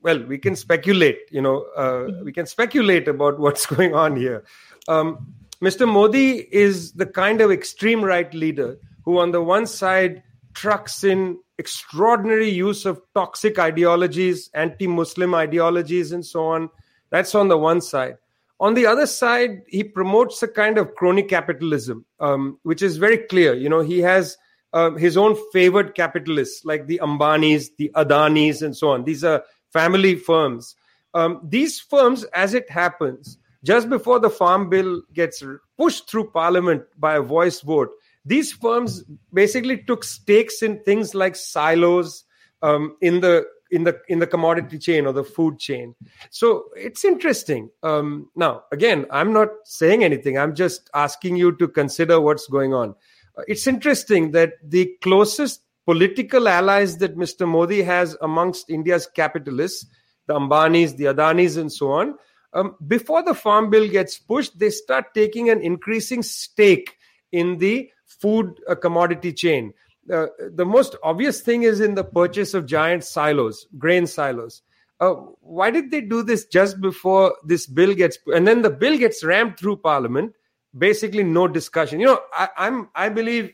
[0.03, 1.21] well, we can speculate.
[1.31, 4.45] You know, uh, we can speculate about what's going on here.
[4.87, 5.91] Um, Mr.
[5.91, 10.23] Modi is the kind of extreme right leader who, on the one side,
[10.55, 16.71] trucks in extraordinary use of toxic ideologies, anti Muslim ideologies, and so on.
[17.11, 18.19] That's on the one side.
[18.61, 23.19] On the other side, he promotes a kind of crony capitalism, um, which is very
[23.19, 23.55] clear.
[23.55, 24.37] You know, he has
[24.73, 29.05] um, his own favored capitalists like the Ambanis, the Adanis, and so on.
[29.05, 29.43] These are
[29.73, 30.77] family firms.
[31.14, 35.43] Um, these firms, as it happens, just before the farm bill gets
[35.77, 37.91] pushed through parliament by a voice vote,
[38.25, 42.25] these firms basically took stakes in things like silos
[42.62, 45.95] um, in the in the in the commodity chain or the food chain.
[46.31, 47.71] So it's interesting.
[47.83, 50.39] Um, now, again, I'm not saying anything.
[50.39, 52.95] I'm just asking you to consider what's going on.
[53.36, 57.48] Uh, It's interesting that the closest political allies that Mr.
[57.48, 59.86] Modi has amongst India's capitalists,
[60.27, 62.15] the Ambanis, the Adanis, and so on,
[62.52, 66.94] um, before the farm bill gets pushed, they start taking an increasing stake
[67.32, 69.73] in the food uh, commodity chain.
[70.12, 74.60] Uh, the most obvious thing is in the purchase of giant silos, grain silos.
[75.01, 78.98] Uh, why did they do this just before this bill gets and then the bill
[78.98, 80.35] gets rammed through parliament?
[80.77, 81.98] Basically, no discussion.
[81.98, 83.52] You know, I, I'm I believe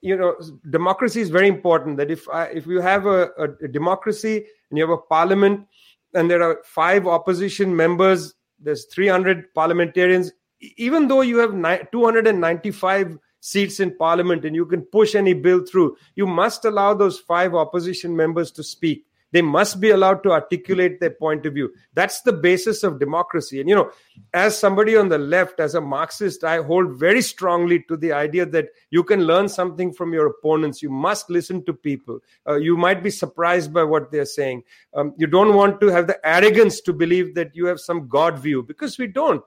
[0.00, 0.36] you know,
[0.70, 1.96] democracy is very important.
[1.96, 5.66] That if I, if you have a, a, democracy and you have a parliament,
[6.14, 10.32] and there are five opposition members, there's 300 parliamentarians.
[10.76, 15.64] Even though you have ni- 295 seats in parliament and you can push any bill
[15.64, 20.32] through, you must allow those five opposition members to speak they must be allowed to
[20.32, 21.72] articulate their point of view.
[21.94, 23.60] That's the basis of democracy.
[23.60, 23.90] And, you know,
[24.34, 28.46] as somebody on the left, as a Marxist, I hold very strongly to the idea
[28.46, 30.82] that you can learn something from your opponents.
[30.82, 32.20] You must listen to people.
[32.48, 34.64] Uh, you might be surprised by what they're saying.
[34.94, 38.38] Um, you don't want to have the arrogance to believe that you have some God
[38.38, 39.42] view because we don't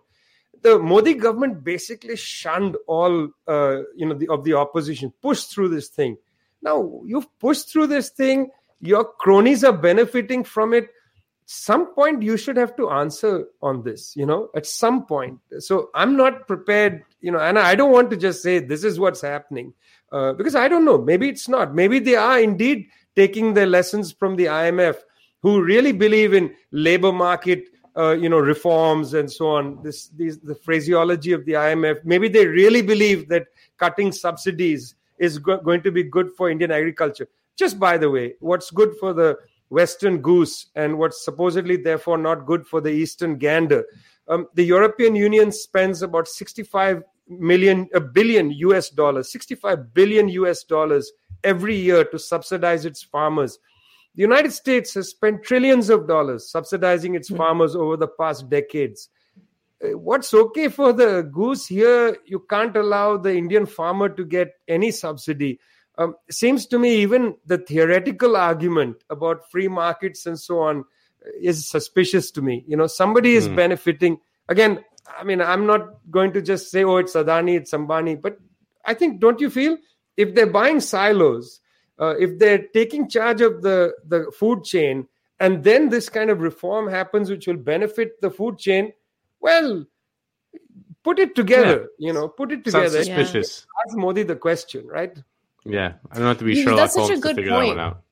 [0.63, 5.69] the Modi government basically shunned all uh, you know the, of the opposition, pushed through
[5.69, 6.17] this thing.
[6.61, 8.49] Now you've pushed through this thing
[8.83, 10.89] your cronies are benefiting from it
[11.45, 15.39] some point you should have to answer on this you know at some point.
[15.59, 18.99] So i'm not prepared you know and i don't want to just say this is
[18.99, 19.73] what's happening
[20.11, 21.75] uh, because i don't know maybe it's not.
[21.75, 24.97] Maybe they are indeed taking their lessons from the imf
[25.41, 27.65] who really believe in labor market
[27.97, 29.83] uh, you know reforms and so on.
[29.83, 33.47] This these the phraseology of the imf maybe they really believe that
[33.77, 37.27] cutting subsidies is go- going to be good for indian agriculture
[37.57, 39.37] just by the way, what's good for the
[39.69, 43.85] Western goose and what's supposedly therefore not good for the Eastern gander.
[44.27, 50.63] Um, the European Union spends about 65 million, a billion US dollars, 65 billion US
[50.63, 51.11] dollars
[51.43, 53.59] every year to subsidize its farmers.
[54.15, 57.37] The United States has spent trillions of dollars subsidizing its hmm.
[57.37, 59.09] farmers over the past decades.
[59.83, 64.53] Uh, what's okay for the goose here, you can't allow the Indian farmer to get
[64.67, 65.59] any subsidy
[65.97, 70.85] um, seems to me even the theoretical argument about free markets and so on
[71.39, 72.63] is suspicious to me.
[72.67, 73.55] You know, somebody is mm.
[73.55, 74.17] benefiting.
[74.49, 74.83] Again,
[75.17, 78.37] I mean, I'm not going to just say, oh, it's Adani, it's Ambani, but
[78.85, 79.77] I think, don't you feel
[80.17, 81.59] if they're buying silos,
[81.99, 85.07] uh, if they're taking charge of the, the food chain,
[85.39, 88.93] and then this kind of reform happens, which will benefit the food chain,
[89.39, 89.85] well,
[91.03, 92.07] put it together, yeah.
[92.07, 92.89] you know, put it together.
[92.89, 93.65] Sounds suspicious.
[93.87, 95.17] Ask Modi the question, right?
[95.65, 97.75] Yeah, I don't have to be Sherlock That's Holmes to figure point.
[97.75, 98.02] that one out.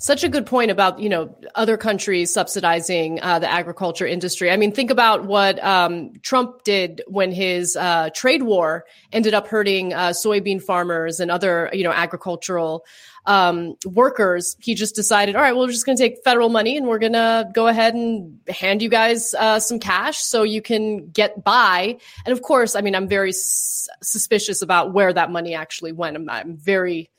[0.00, 4.50] Such a good point about you know other countries subsidizing uh, the agriculture industry.
[4.50, 9.46] I mean, think about what um, Trump did when his uh, trade war ended up
[9.46, 12.86] hurting uh, soybean farmers and other you know agricultural
[13.26, 16.76] um, workers, he just decided, all right, well, we're just going to take federal money
[16.76, 20.62] and we're going to go ahead and hand you guys uh, some cash so you
[20.62, 21.98] can get by.
[22.24, 26.16] And of course, I mean, I'm very s- suspicious about where that money actually went.
[26.16, 27.10] I'm, I'm, very,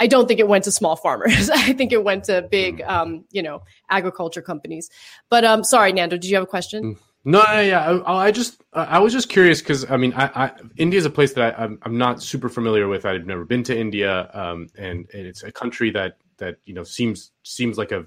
[0.00, 1.50] I don't think it went to small farmers.
[1.54, 2.90] I think it went to big, hmm.
[2.90, 4.90] um, you know, agriculture companies.
[5.28, 6.82] But um, sorry, Nando, did you have a question?
[6.82, 6.92] Hmm.
[7.22, 10.98] No, yeah, I, I just I was just curious because I mean, I, I, India
[10.98, 13.04] is a place that I, am I'm, I'm not super familiar with.
[13.04, 16.82] I've never been to India, um, and, and it's a country that that you know
[16.82, 18.06] seems seems like a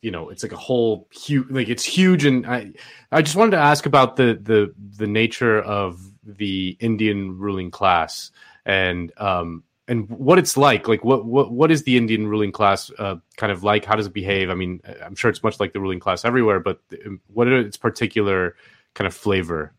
[0.00, 2.72] you know it's like a whole huge like it's huge and i
[3.12, 8.32] i just wanted to ask about the the the nature of the indian ruling class
[8.66, 12.90] and um and what it's like like what what what is the indian ruling class
[12.98, 13.84] uh, kind of like?
[13.84, 14.50] How does it behave?
[14.50, 17.58] I mean i'm sure it's much like the ruling class everywhere but um, what are
[17.58, 18.56] its particular
[18.94, 19.72] kind of flavor?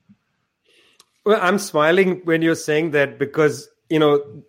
[1.25, 4.43] Well i'm smiling when you're saying that because you know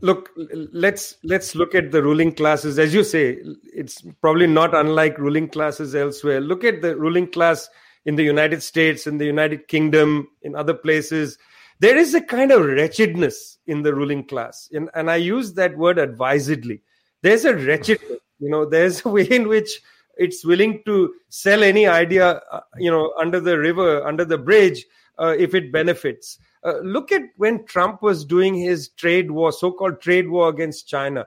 [0.00, 0.30] look
[0.72, 2.78] let's let's look at the ruling classes.
[2.78, 6.40] As you say it's probably not unlike ruling classes elsewhere.
[6.40, 7.68] Look at the ruling class
[8.04, 11.38] in the united states in the united kingdom in other places
[11.80, 15.76] there is a kind of wretchedness in the ruling class and, and i use that
[15.76, 16.82] word advisedly.
[17.22, 19.80] There's a wretchedness you know there's a way in which
[20.16, 24.86] it's willing to sell any idea uh, you know under the river under the bridge
[25.18, 26.38] uh, if it benefits.
[26.64, 31.26] Uh, look at when trump was doing his trade war so-called trade war against china.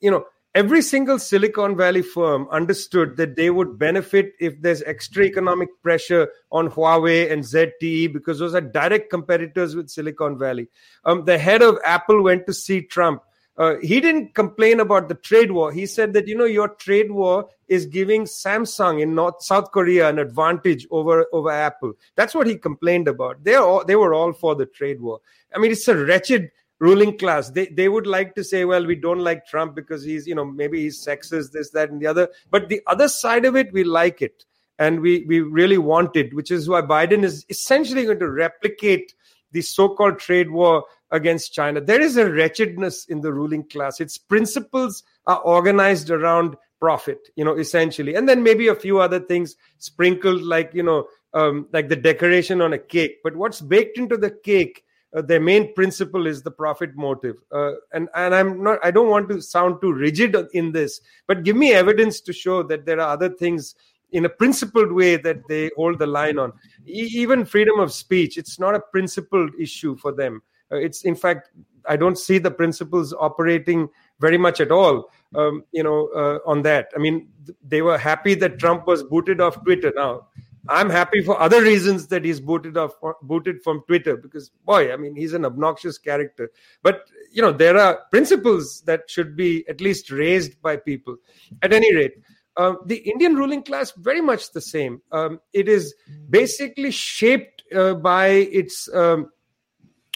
[0.00, 0.24] You know
[0.54, 6.28] every single Silicon Valley firm understood that they would benefit if there's extra economic pressure
[6.52, 10.68] on Huawei and ZTE because those are direct competitors with Silicon Valley.
[11.04, 13.22] Um, the head of Apple went to see Trump.
[13.56, 15.72] Uh, he didn't complain about the trade war.
[15.72, 20.08] He said that you know your trade war is giving Samsung in North South Korea
[20.08, 21.92] an advantage over over Apple.
[22.16, 23.44] That's what he complained about.
[23.44, 25.20] They all they were all for the trade war.
[25.54, 26.50] I mean, it's a wretched
[26.84, 27.50] ruling class.
[27.50, 30.44] They they would like to say well we don't like trump because he's you know
[30.44, 32.28] maybe he's sexist this that and the other.
[32.50, 34.44] But the other side of it we like it.
[34.78, 39.14] And we we really want it which is why biden is essentially going to replicate
[39.52, 41.80] the so-called trade war against china.
[41.80, 44.00] There is a wretchedness in the ruling class.
[44.00, 48.14] Its principles are organized around profit you know essentially.
[48.14, 52.60] And then maybe a few other things sprinkled like you know um, like the decoration
[52.60, 53.20] on a cake.
[53.22, 54.83] But what's baked into the cake
[55.14, 57.36] uh, their main principle is the profit motive.
[57.52, 58.78] Uh, and and I'm not.
[58.82, 62.62] I don't want to sound too rigid in this, but give me evidence to show
[62.64, 63.74] that there are other things
[64.12, 66.52] in a principled way that they hold the line on.
[66.86, 70.42] E- even freedom of speech, it's not a principled issue for them.
[70.70, 71.50] Uh, it's in fact,
[71.86, 73.88] I don't see the principles operating
[74.20, 75.10] very much at all.
[75.34, 76.90] Um, you know, uh, on that.
[76.94, 79.92] I mean, th- they were happy that Trump was booted off Twitter.
[79.96, 80.28] Now,
[80.68, 82.92] I'm happy for other reasons that he's booted off,
[83.22, 86.50] booted from Twitter because, boy, I mean, he's an obnoxious character.
[86.82, 91.16] But you know, there are principles that should be at least raised by people.
[91.62, 92.14] At any rate,
[92.56, 95.02] uh, the Indian ruling class very much the same.
[95.12, 95.94] Um, it is
[96.30, 99.30] basically shaped uh, by its um,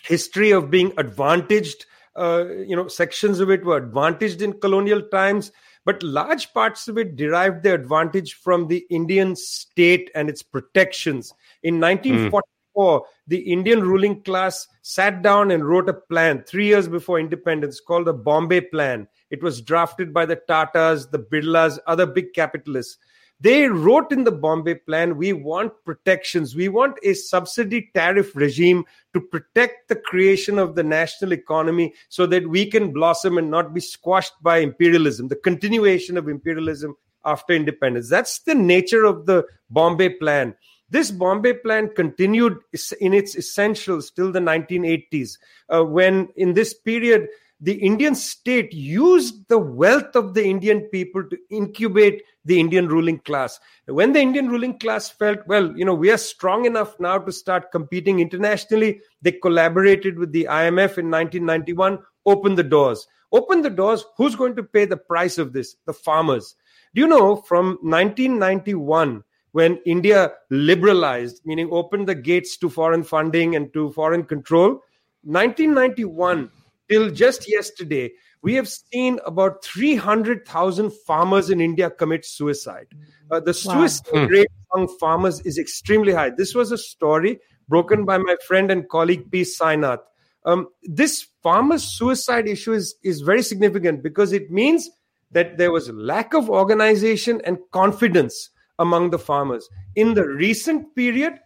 [0.02, 1.84] history of being advantaged.
[2.16, 5.52] Uh, you know, sections of it were advantaged in colonial times,
[5.88, 11.32] but large parts of it derived their advantage from the Indian state and its protections.
[11.62, 13.04] In 1944, mm.
[13.26, 18.06] the Indian ruling class sat down and wrote a plan three years before independence called
[18.06, 19.08] the Bombay Plan.
[19.30, 22.98] It was drafted by the Tatas, the Birlas, other big capitalists.
[23.40, 26.56] They wrote in the Bombay plan, we want protections.
[26.56, 32.26] We want a subsidy tariff regime to protect the creation of the national economy so
[32.26, 37.52] that we can blossom and not be squashed by imperialism, the continuation of imperialism after
[37.52, 38.08] independence.
[38.08, 40.56] That's the nature of the Bombay plan.
[40.90, 42.58] This Bombay plan continued
[43.00, 45.38] in its essentials till the 1980s,
[45.68, 47.28] uh, when in this period,
[47.60, 53.18] the Indian state used the wealth of the Indian people to incubate the Indian ruling
[53.20, 53.58] class.
[53.86, 57.32] When the Indian ruling class felt, well, you know, we are strong enough now to
[57.32, 63.06] start competing internationally, they collaborated with the IMF in 1991, opened the doors.
[63.32, 64.04] Open the doors.
[64.16, 65.76] Who's going to pay the price of this?
[65.86, 66.54] The farmers.
[66.94, 69.22] Do you know from 1991,
[69.52, 74.80] when India liberalized, meaning opened the gates to foreign funding and to foreign control,
[75.24, 76.50] 1991
[76.88, 78.10] till just yesterday,
[78.42, 82.86] we have seen about 300,000 farmers in India commit suicide.
[83.30, 84.26] Uh, the suicide wow.
[84.26, 84.32] Hmm.
[84.32, 86.30] rate among farmers is extremely high.
[86.30, 89.42] This was a story broken by my friend and colleague P.
[89.42, 90.00] Sainath.
[90.44, 94.88] Um, this farmers' suicide issue is, is very significant because it means
[95.32, 99.68] that there was lack of organization and confidence among the farmers.
[99.96, 101.38] In the recent period,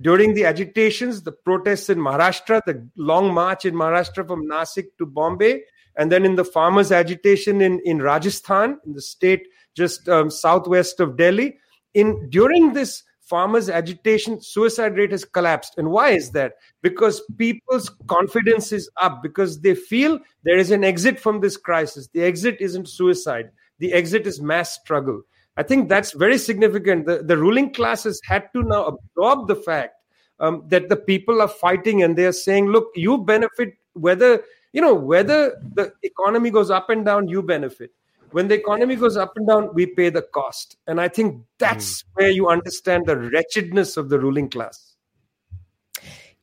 [0.00, 5.06] during the agitations, the protests in Maharashtra, the long march in Maharashtra from Nasik to
[5.06, 5.62] Bombay,
[5.96, 9.46] and then in the farmers' agitation in, in Rajasthan, in the state
[9.76, 11.58] just um, southwest of Delhi,
[11.94, 15.78] in during this farmers' agitation, suicide rate has collapsed.
[15.78, 16.54] And why is that?
[16.82, 22.08] Because people's confidence is up, because they feel there is an exit from this crisis.
[22.12, 25.22] The exit isn't suicide, the exit is mass struggle.
[25.56, 27.06] I think that's very significant.
[27.06, 29.94] The, the ruling classes had to now absorb the fact
[30.40, 34.42] um, that the people are fighting and they're saying, look, you benefit whether,
[34.72, 37.90] you know, whether the economy goes up and down, you benefit.
[38.30, 40.78] When the economy goes up and down, we pay the cost.
[40.86, 42.06] And I think that's mm.
[42.14, 44.96] where you understand the wretchedness of the ruling class.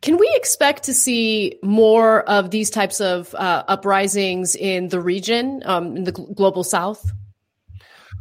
[0.01, 5.61] Can we expect to see more of these types of uh, uprisings in the region,
[5.65, 7.11] um, in the global south?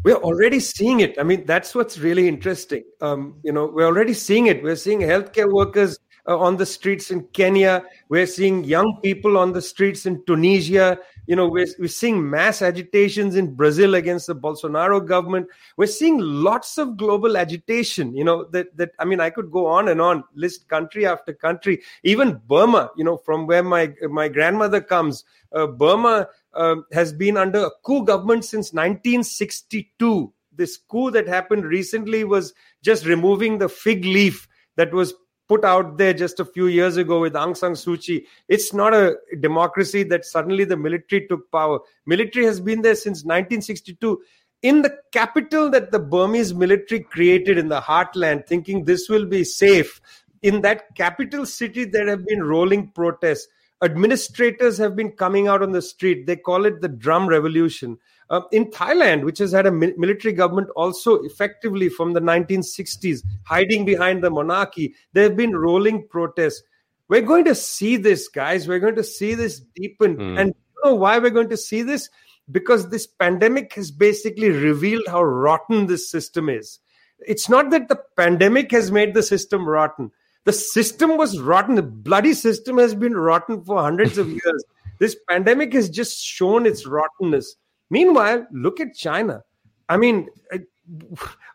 [0.05, 1.17] We're already seeing it.
[1.19, 2.85] I mean, that's what's really interesting.
[3.01, 4.63] Um, you know, we're already seeing it.
[4.63, 5.99] We're seeing healthcare workers
[6.29, 7.83] uh, on the streets in Kenya.
[8.09, 10.99] We're seeing young people on the streets in Tunisia.
[11.27, 15.49] You know, we're, we're seeing mass agitations in Brazil against the Bolsonaro government.
[15.77, 18.15] We're seeing lots of global agitation.
[18.15, 21.33] You know, that, that, I mean, I could go on and on, list country after
[21.33, 21.83] country.
[22.03, 27.37] Even Burma, you know, from where my, my grandmother comes, uh, Burma um, has been
[27.37, 30.33] under a coup government since 1962.
[30.55, 32.53] This coup that happened recently was
[32.83, 35.15] just removing the fig leaf that was
[35.49, 38.27] put out there just a few years ago with Aung San Suu Kyi.
[38.49, 41.81] It's not a democracy that suddenly the military took power.
[42.07, 44.21] Military has been there since 1962
[44.63, 49.45] in the capital that the Burmese military created in the heartland, thinking this will be
[49.45, 50.01] safe.
[50.43, 53.49] In that capital city, there have been rolling protests
[53.83, 56.27] administrators have been coming out on the street.
[56.27, 57.99] They call it the drum revolution.
[58.31, 63.23] Uh, in Thailand, which has had a mi- military government also effectively from the 1960s,
[63.45, 66.63] hiding behind the monarchy, there have been rolling protests.
[67.09, 68.69] We're going to see this, guys.
[68.69, 70.17] We're going to see this deepen.
[70.17, 70.41] Mm.
[70.41, 72.11] And you know why we're going to see this?
[72.51, 76.81] Because this pandemic has basically revealed how rotten this system is.
[77.21, 80.11] It's not that the pandemic has made the system rotten
[80.49, 81.75] the system was rotten.
[81.75, 84.65] The bloody system has been rotten for hundreds of years.
[84.99, 87.57] This pandemic has just shown its rottenness.
[87.91, 89.43] Meanwhile, look at China.
[89.89, 90.29] I mean,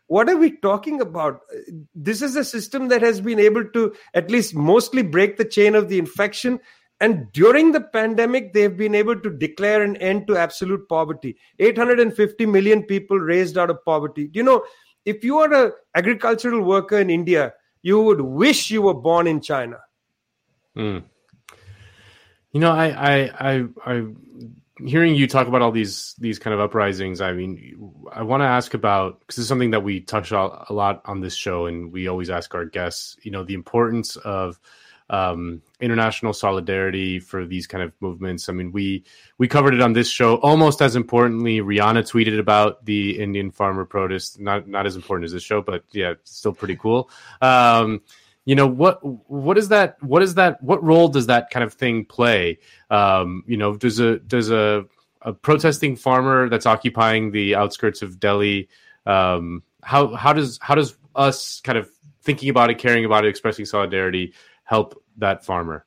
[0.06, 1.40] what are we talking about?
[1.94, 5.74] This is a system that has been able to at least mostly break the chain
[5.74, 6.60] of the infection.
[7.00, 11.36] And during the pandemic, they've been able to declare an end to absolute poverty.
[11.58, 14.28] 850 million people raised out of poverty.
[14.28, 14.64] Do You know,
[15.04, 17.52] if you are an agricultural worker in India,
[17.82, 19.78] you would wish you were born in China.
[20.76, 21.04] Mm.
[22.52, 24.06] You know, I, I, I, I,
[24.86, 27.20] hearing you talk about all these these kind of uprisings.
[27.20, 30.72] I mean, I want to ask about because it's something that we touch on a
[30.72, 33.16] lot on this show, and we always ask our guests.
[33.22, 34.60] You know, the importance of
[35.10, 38.48] um, international solidarity for these kind of movements.
[38.48, 39.04] I mean, we
[39.38, 40.36] we covered it on this show.
[40.36, 44.40] Almost as importantly, Rihanna tweeted about the Indian farmer protest.
[44.40, 47.10] Not not as important as this show, but yeah, still pretty cool.
[47.40, 48.02] Um,
[48.44, 48.98] you know what
[49.30, 52.58] what is that what is that what role does that kind of thing play?
[52.90, 54.84] Um, you know does a does a,
[55.22, 58.68] a protesting farmer that's occupying the outskirts of delhi
[59.06, 61.88] um, how how does how does us kind of
[62.22, 64.34] thinking about it caring about it expressing solidarity
[64.64, 65.84] help that farmer?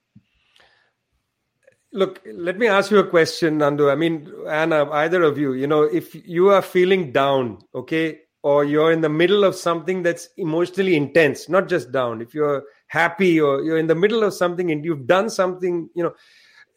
[1.92, 3.90] Look let me ask you a question Nando.
[3.90, 8.64] I mean Ana either of you you know if you are feeling down okay or
[8.64, 12.22] you're in the middle of something that's emotionally intense not just down.
[12.22, 16.04] If you're happy or you're in the middle of something and you've done something you
[16.04, 16.14] know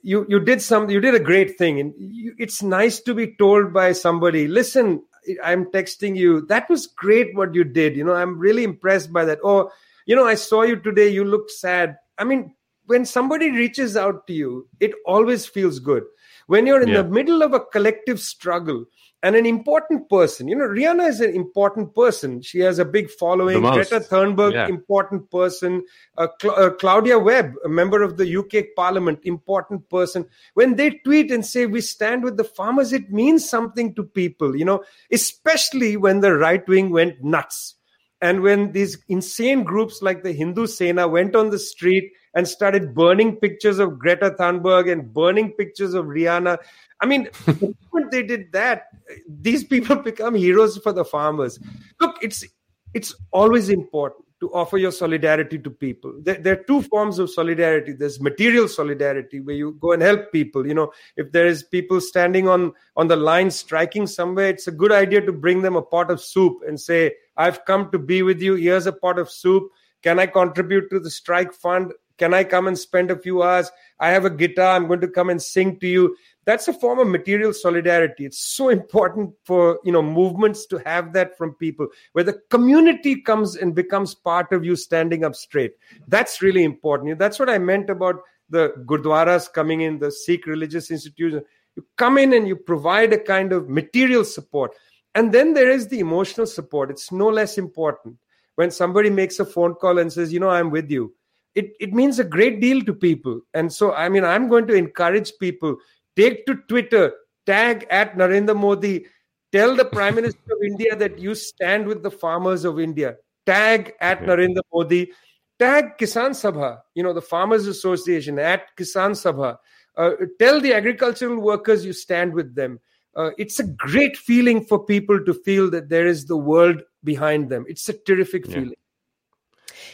[0.02, 3.36] you you did something you did a great thing and you, it's nice to be
[3.36, 5.00] told by somebody listen
[5.44, 6.40] i'm texting you.
[6.46, 7.94] That was great what you did.
[7.94, 9.38] You know i'm really impressed by that.
[9.44, 9.70] Or
[10.06, 11.08] you know i saw you today.
[11.08, 11.98] You looked sad.
[12.18, 12.52] I mean
[12.86, 16.02] when somebody reaches out to you it always feels good.
[16.48, 17.02] When you're in yeah.
[17.02, 18.86] the middle of a collective struggle
[19.22, 20.48] and an important person.
[20.48, 22.40] You know, Rihanna is an important person.
[22.40, 23.60] She has a big following.
[23.60, 24.68] Greta Thunberg, yeah.
[24.68, 25.84] important person.
[26.16, 30.26] Uh, uh, Claudia Webbe, a member of the UK Parliament, important person.
[30.54, 34.56] When they tweet and say we stand with the farmers, it means something to people.
[34.56, 37.76] You know, especially when the right wing went nuts.
[38.22, 42.94] And when these insane groups like the Hindu Sena went on the street and started
[42.94, 46.58] burning pictures of Greta Thunberg and burning pictures of Rihanna.
[47.00, 48.84] I mean, the moment they did that,
[49.26, 51.58] these people become heroes for the farmers.
[52.00, 52.44] Look, it's
[52.92, 56.14] it's always important to offer your solidarity to people.
[56.22, 57.92] There, there, are two forms of solidarity.
[57.92, 60.66] There's material solidarity where you go and help people.
[60.66, 64.72] You know, if there is people standing on on the line striking somewhere, it's a
[64.72, 68.22] good idea to bring them a pot of soup and say, "I've come to be
[68.22, 68.54] with you.
[68.54, 69.70] Here's a pot of soup.
[70.02, 71.92] Can I contribute to the strike fund?
[72.16, 73.70] Can I come and spend a few hours?
[73.98, 74.76] I have a guitar.
[74.76, 76.16] I'm going to come and sing to you."
[76.50, 78.26] That's a form of material solidarity.
[78.26, 83.22] It's so important for you know movements to have that from people where the community
[83.22, 85.74] comes and becomes part of you standing up straight.
[86.08, 87.20] That's really important.
[87.20, 88.16] That's what i meant about
[88.48, 91.44] the gurdwaras coming in the sikh religious institution.
[91.76, 94.72] You come in and you provide a kind of material support.
[95.14, 96.90] And then there is the emotional support.
[96.90, 98.16] It's no less important
[98.56, 101.14] when somebody makes a phone call and says you know i'm with you.
[101.54, 103.40] It, it means a great deal to people.
[103.54, 105.78] And so i mean i'm going to encourage people
[106.20, 107.14] Take to Twitter,
[107.46, 109.06] tag at Narendra Modi,
[109.52, 113.16] tell the Prime Minister of India that you stand with the farmers of India.
[113.46, 115.12] Tag at Narendra Modi,
[115.58, 119.56] tag Kisan Sabha, you know, the Farmers Association at Kisan Sabha.
[119.96, 122.80] Uh, tell the agricultural workers you stand with them.
[123.16, 127.48] Uh, it's a great feeling for people to feel that there is the world behind
[127.48, 127.64] them.
[127.66, 128.54] It's a terrific yeah.
[128.54, 128.74] feeling.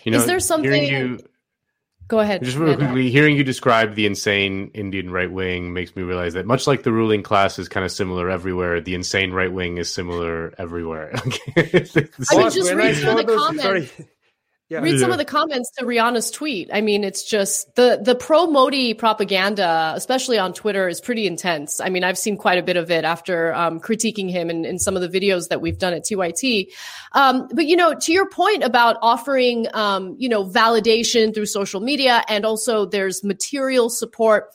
[0.02, 1.20] You know, is there something?
[2.06, 2.42] You, Go ahead.
[2.42, 6.46] Just really quickly, hearing you describe the insane Indian right wing makes me realize that
[6.46, 9.92] much like the ruling class is kind of similar everywhere, the insane right wing is
[9.92, 11.12] similar everywhere.
[11.16, 13.62] I mean, just read some of the comments.
[13.62, 13.90] Sorry.
[14.68, 14.80] Yeah.
[14.80, 16.70] Read some of the comments to Rihanna's tweet.
[16.72, 21.78] I mean, it's just the the pro Modi propaganda, especially on Twitter, is pretty intense.
[21.78, 24.80] I mean, I've seen quite a bit of it after um, critiquing him in, in
[24.80, 26.72] some of the videos that we've done at TYT.
[27.12, 31.80] Um, but you know, to your point about offering, um, you know, validation through social
[31.80, 34.48] media, and also there's material support.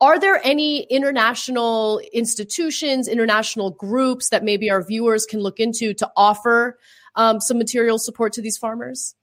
[0.00, 6.10] Are there any international institutions, international groups that maybe our viewers can look into to
[6.16, 6.78] offer
[7.14, 9.14] um, some material support to these farmers?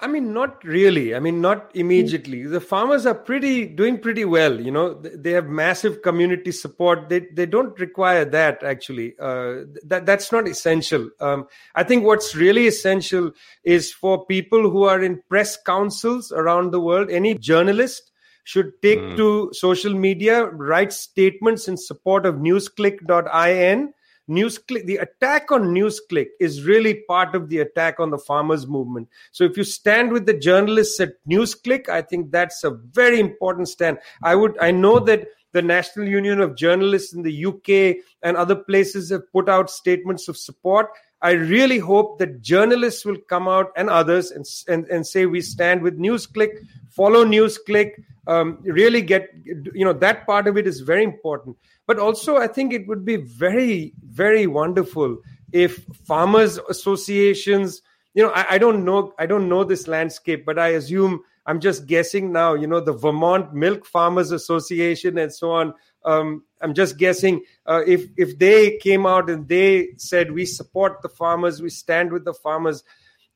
[0.00, 1.14] I mean, not really.
[1.14, 2.44] I mean, not immediately.
[2.44, 4.60] The farmers are pretty doing pretty well.
[4.60, 7.08] You know, they have massive community support.
[7.08, 9.14] They they don't require that actually.
[9.18, 11.08] Uh, that that's not essential.
[11.20, 13.30] Um, I think what's really essential
[13.62, 17.10] is for people who are in press councils around the world.
[17.10, 18.10] Any journalist
[18.42, 19.16] should take mm.
[19.16, 23.93] to social media, write statements in support of newsclick.in
[24.28, 29.08] NewsClick, the attack on NewsClick is really part of the attack on the farmers movement.
[29.32, 33.68] So if you stand with the journalists at NewsClick, I think that's a very important
[33.68, 33.98] stand.
[34.22, 38.56] I would, I know that the National Union of Journalists in the UK and other
[38.56, 40.88] places have put out statements of support.
[41.24, 45.40] I really hope that journalists will come out and others and, and, and say we
[45.40, 46.50] stand with NewsClick,
[46.90, 47.92] follow NewsClick,
[48.26, 51.56] um, really get, you know, that part of it is very important.
[51.86, 55.16] But also, I think it would be very, very wonderful
[55.50, 57.80] if farmers associations,
[58.14, 61.60] you know, I, I don't know, I don't know this landscape, but I assume I'm
[61.60, 65.74] just guessing now, you know, the Vermont Milk Farmers Association and so on.
[66.04, 71.02] Um, I'm just guessing uh, if if they came out and they said we support
[71.02, 72.84] the farmers, we stand with the farmers.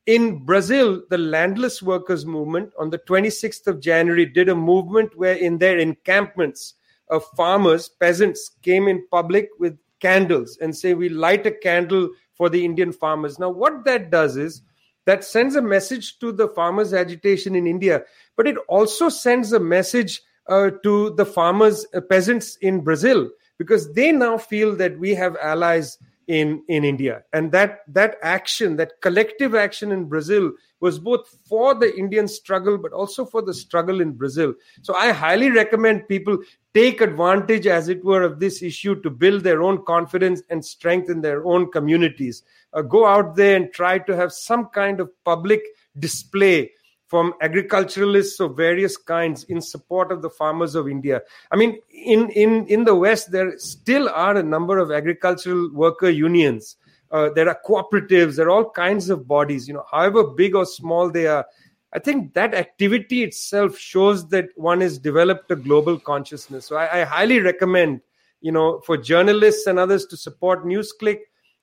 [0.07, 5.35] In Brazil, the landless workers movement on the 26th of January did a movement where
[5.35, 6.75] in their encampments,
[7.11, 12.49] uh, farmers, peasants came in public with candles and say we light a candle for
[12.49, 13.39] the Indian farmers.
[13.39, 14.63] Now, what that does is
[15.09, 18.03] that sends a message to the farmers' agitation in India,
[18.37, 23.91] but it also sends a message uh, to the farmers, uh, peasants in Brazil, because
[23.95, 25.97] they now feel that we have allies
[26.29, 31.75] in in India, and that that action, that collective action in Brazil, was both for
[31.75, 34.55] the Indian struggle but also for the struggle in Brazil.
[34.83, 36.39] So I highly recommend people
[36.75, 41.23] take advantage, as it were, of this issue to build their own confidence and strengthen
[41.23, 45.63] their own communities uh, go out there and try to have some kind of public
[45.99, 46.71] display
[47.09, 51.23] from agriculturalists of various kinds in support of the farmers of India.
[51.51, 56.11] I mean, in, in, in the West, there still are a number of agricultural worker
[56.11, 56.77] unions.
[57.11, 60.67] Uh, there are cooperatives, there are all kinds of bodies, you know, however big or
[60.67, 61.47] small they are.
[61.95, 66.67] I think that activity itself shows that one has developed a global consciousness.
[66.67, 68.03] So I, I highly recommend,
[68.43, 71.21] you know, for journalists and others to support NewsClick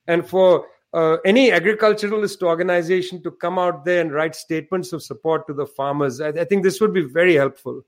[0.08, 0.66] and for
[0.96, 5.66] uh, any agriculturalist organization to come out there and write statements of support to the
[5.66, 6.22] farmers.
[6.22, 7.84] I, I think this would be very helpful.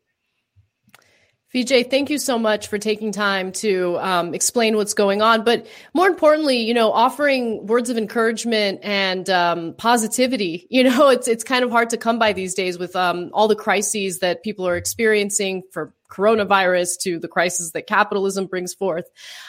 [1.57, 5.65] Vijay, thank you so much for taking time to um, explain what's going on, but
[5.95, 10.65] more importantly, you know, offering words of encouragement and um, positivity.
[10.77, 13.47] You know, it's it's kind of hard to come by these days with um, all
[13.47, 19.05] the crises that people are experiencing for coronavirus to the crisis that capitalism brings forth.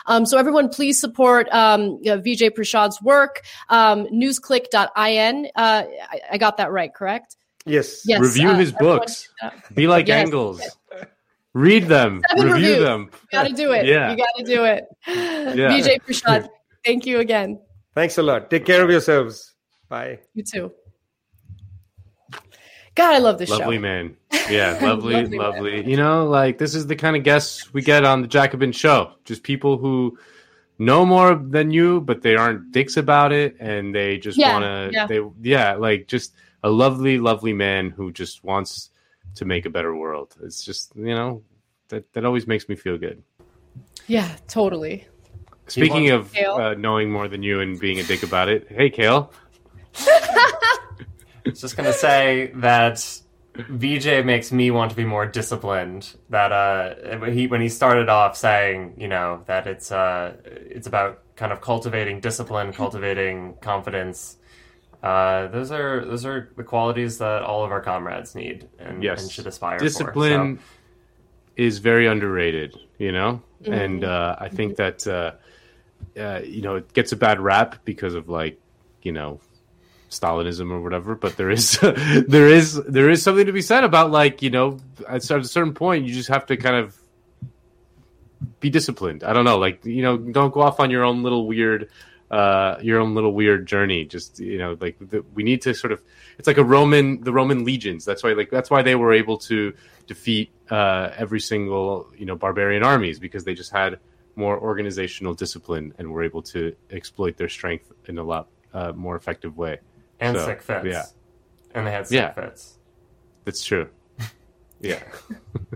[0.07, 3.43] Um, so everyone, please support um, Vijay Prashad's work.
[3.69, 5.47] Um, newsclick.in.
[5.55, 7.37] Uh, I, I, got that right, correct?
[7.67, 8.05] Yes.
[8.07, 9.29] yes Review uh, his books.
[9.75, 10.25] Be like yes.
[10.25, 10.63] Engels.
[11.59, 12.23] Read them.
[12.29, 12.85] Seven review reviews.
[12.85, 13.11] them.
[13.13, 13.87] You got to do it.
[13.87, 14.13] Yeah.
[14.13, 14.85] You got to do it.
[15.09, 15.71] Yeah.
[15.71, 16.49] Vijay Prashad,
[16.85, 17.59] thank you again.
[17.95, 18.51] Thanks a lot.
[18.51, 19.55] Take care of yourselves.
[19.89, 20.21] Bye.
[20.35, 20.73] You too.
[22.95, 23.65] God, I love this lovely show.
[23.71, 24.17] Lovely man.
[24.51, 25.39] Yeah, lovely, lovely.
[25.39, 25.91] lovely.
[25.91, 29.13] You know, like this is the kind of guests we get on the Jacobin show.
[29.25, 30.19] Just people who
[30.79, 34.65] know more than you, but they aren't dicks about it, and they just yeah, want
[34.65, 34.91] to.
[34.93, 35.07] Yeah.
[35.07, 38.91] They yeah, like just a lovely, lovely man who just wants
[39.39, 40.35] to make a better world.
[40.43, 41.43] It's just you know
[41.89, 43.23] that that always makes me feel good.
[44.07, 45.07] Yeah, totally.
[45.69, 49.33] Speaking of uh, knowing more than you and being a dick about it, hey, Kale.
[49.99, 50.51] I
[51.45, 52.97] was just gonna say that
[53.55, 56.17] Vijay makes me want to be more disciplined.
[56.31, 61.23] That uh, he when he started off saying, you know, that it's uh, it's about
[61.37, 64.38] kind of cultivating discipline, cultivating confidence.
[65.03, 69.23] Uh, those are those are the qualities that all of our comrades need and, yes.
[69.23, 70.69] and should aspire discipline for, so.
[71.57, 73.73] is very underrated, you know, mm-hmm.
[73.73, 75.33] and uh, I think that uh,
[76.19, 78.61] uh, you know it gets a bad rap because of like
[79.03, 79.41] you know
[80.11, 84.11] Stalinism or whatever, but there is there is there is something to be said about
[84.11, 87.01] like you know at a certain point you just have to kind of
[88.59, 89.23] be disciplined.
[89.23, 91.91] I don't know, like you know, don't go off on your own little weird
[92.31, 95.93] uh your own little weird journey just you know like the, we need to sort
[95.93, 96.03] of
[96.39, 99.39] it's like a roman the roman legions that's why like that's why they were able
[99.39, 99.73] to
[100.07, 103.99] defeat uh every single you know barbarian armies because they just had
[104.37, 109.17] more organizational discipline and were able to exploit their strength in a lot uh, more
[109.17, 109.79] effective way
[110.21, 110.87] and so, sick fits.
[110.87, 111.05] Yeah,
[111.75, 112.33] and they had sick yeah.
[112.33, 112.79] fits.
[113.45, 113.89] That's true.
[114.81, 115.03] Yeah.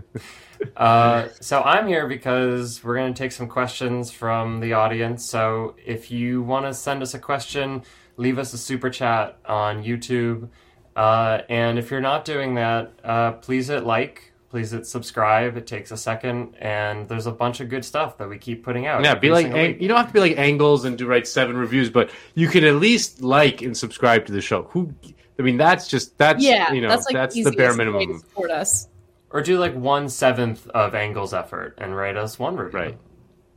[0.77, 5.25] uh, so I'm here because we're going to take some questions from the audience.
[5.25, 7.83] So if you want to send us a question,
[8.17, 10.49] leave us a super chat on YouTube.
[10.95, 15.57] Uh, and if you're not doing that, uh, please hit like, please hit subscribe.
[15.57, 18.85] It takes a second, and there's a bunch of good stuff that we keep putting
[18.85, 19.03] out.
[19.03, 21.57] Yeah, be like ang- you don't have to be like Engels and do write seven
[21.57, 24.63] reviews, but you can at least like and subscribe to the show.
[24.63, 24.93] Who?
[25.39, 28.19] I mean, that's just that's yeah, you know that's, like that's the bare minimum.
[28.19, 28.87] support us.
[29.33, 32.79] Or do like one seventh of Engels effort and write us one review.
[32.79, 32.97] Right.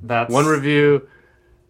[0.03, 1.09] That's one review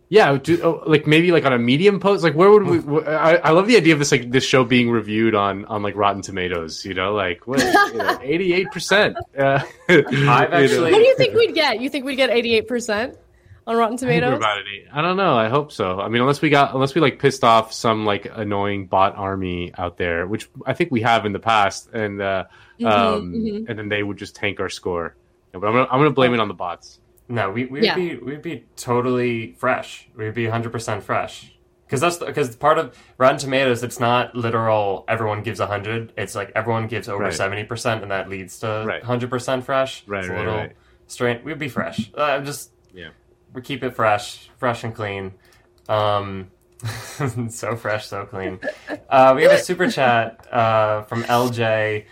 [0.08, 2.22] yeah, do, oh, like maybe like on a medium post.
[2.22, 3.04] Like where would we?
[3.06, 5.96] I, I love the idea of this like this show being reviewed on on like
[5.96, 6.84] Rotten Tomatoes.
[6.84, 7.60] You know, like what
[8.22, 9.16] eighty eight percent.
[9.36, 10.06] Uh, I've
[10.52, 10.92] actually.
[10.92, 11.80] What do you think we'd get?
[11.80, 13.18] You think we'd get eighty eight percent?
[13.66, 14.36] on Rotten I Tomatoes?
[14.36, 14.58] about.
[14.92, 15.36] I don't know.
[15.36, 15.98] I hope so.
[15.98, 19.72] I mean, unless we got unless we like pissed off some like annoying bot army
[19.76, 22.44] out there, which I think we have in the past, and uh,
[22.80, 23.68] Mhm, um, mhm.
[23.68, 25.14] and then they would just tank our score.
[25.54, 27.00] Yeah, but I'm gonna, I'm gonna blame it on the bots.
[27.28, 27.94] No, we we'd Yeah.
[27.96, 30.08] be we'd be totally fresh.
[30.16, 31.52] We'd be 100% fresh.
[31.86, 35.04] Because that's because part of Rotten Tomatoes, it's not literal.
[35.08, 36.12] Everyone gives 100.
[36.16, 37.32] It's like everyone gives over Right.
[37.32, 39.02] 70%, and that leads to Right.
[39.02, 40.02] 100% fresh.
[40.06, 40.72] Right, it's a little right.
[41.06, 41.44] strange.
[41.44, 42.10] We'd be fresh.
[42.14, 43.10] Uh, just Yeah.
[43.54, 45.34] we keep it fresh, fresh and clean.
[45.88, 46.50] Um,
[47.50, 48.58] so fresh, so clean.
[49.08, 52.04] Uh, we have a super chat uh, from LJ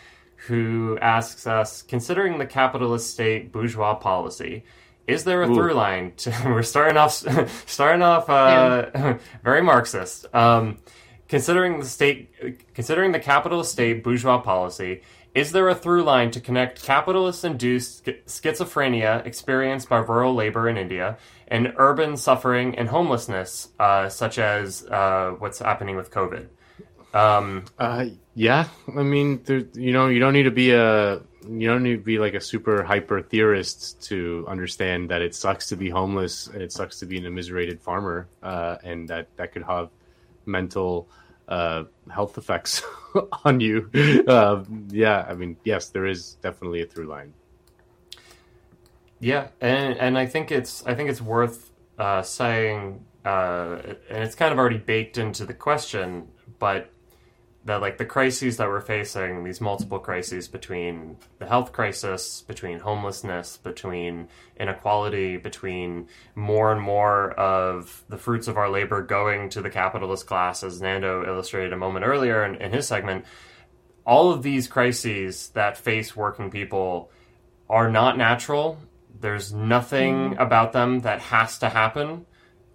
[0.47, 4.65] who asks us, considering the capitalist state bourgeois policy,
[5.07, 5.55] is there a Ooh.
[5.55, 6.35] through line to?
[6.47, 7.13] We're starting off,
[7.67, 10.27] starting off uh, very Marxist.
[10.35, 10.79] Um,
[11.29, 12.31] considering the state,
[12.75, 15.03] considering the capitalist state bourgeois policy,
[15.35, 21.19] is there a through line to connect capitalist-induced schizophrenia experienced by rural labor in India
[21.49, 26.47] and urban suffering and homelessness, uh, such as uh, what's happening with COVID?
[27.15, 28.69] Um, Uh, yeah.
[28.95, 32.03] I mean, there, you know, you don't need to be a you don't need to
[32.03, 36.63] be like a super hyper theorist to understand that it sucks to be homeless and
[36.63, 39.91] it sucks to be an immiserated farmer, uh, and that that could have
[40.47, 41.09] mental
[41.49, 42.83] uh, health effects
[43.45, 43.91] on you.
[44.27, 47.35] Uh, yeah, I mean, yes, there is definitely a through line.
[49.21, 53.79] Yeah, and and I think it's I think it's worth uh, saying, uh,
[54.11, 56.29] and it's kind of already baked into the question,
[56.59, 56.91] but
[57.67, 62.79] that like the crises that we're facing, these multiple crises between the health crisis, between
[62.79, 64.29] homelessness, between
[64.61, 70.27] inequality, between more and more of the fruits of our labor going to the capitalist
[70.27, 73.25] class, as Nando illustrated a moment earlier in, in his segment.
[74.07, 77.11] All of these crises that face working people
[77.71, 78.79] are not natural.
[79.19, 80.41] There's nothing Mhm.
[80.41, 82.27] about them that has to happen.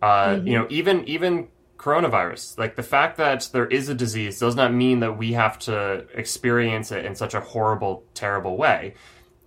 [0.02, 0.48] Uh, Mhm.
[0.48, 1.50] You know, even even
[1.80, 5.58] coronavirus, like the fact that there is a disease does not mean that we have
[5.60, 8.94] to experience it in such a horrible, terrible way.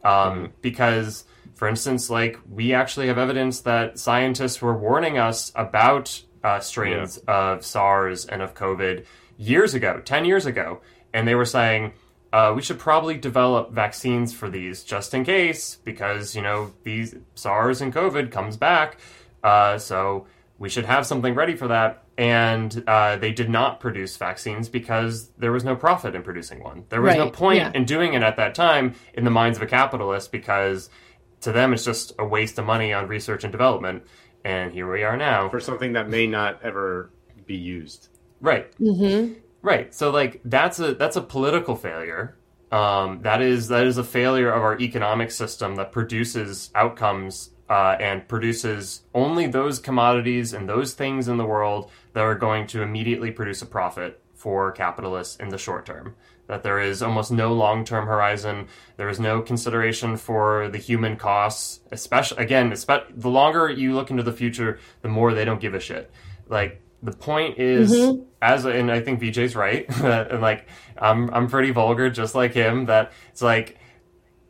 [0.03, 6.23] Um, Because, for instance, like we actually have evidence that scientists were warning us about
[6.43, 9.05] uh, strains of SARS and of COVID
[9.37, 10.81] years ago, 10 years ago.
[11.15, 11.93] And they were saying,
[12.33, 17.15] uh, we should probably develop vaccines for these just in case, because, you know, these
[17.35, 18.97] SARS and COVID comes back.
[19.45, 20.27] Uh, so
[20.59, 22.02] we should have something ready for that.
[22.19, 26.85] And uh, they did not produce vaccines because there was no profit in producing one.
[26.91, 27.73] There was no point yeah.
[27.75, 30.91] in doing it at that time in the minds of a capitalist because
[31.41, 34.05] to them it's just a waste of money on research and development.
[34.45, 35.49] And here we are now.
[35.49, 37.11] For something that may not ever
[37.47, 38.09] be used.
[38.41, 38.77] Right.
[38.79, 39.35] Mm-hmm.
[39.63, 39.95] Right.
[39.95, 42.37] So like that's a that's a political failure.
[42.73, 47.97] Um, that is that is a failure of our economic system that produces outcomes uh,
[48.01, 52.83] and produces only those commodities and those things in the world that are going to
[52.83, 56.15] immediately produce a profit for capitalists in the short term.
[56.49, 58.67] That there is almost no long term horizon.
[58.97, 61.81] There is no consideration for the human costs.
[61.93, 65.75] Especially again, espe- the longer you look into the future, the more they don't give
[65.75, 66.11] a shit.
[66.49, 68.25] Like the point is Mhm.
[68.43, 70.67] as and I think Vijay's right, and like
[70.99, 72.87] I'm I'm pretty vulgar, just like him.
[72.87, 73.79] That it's like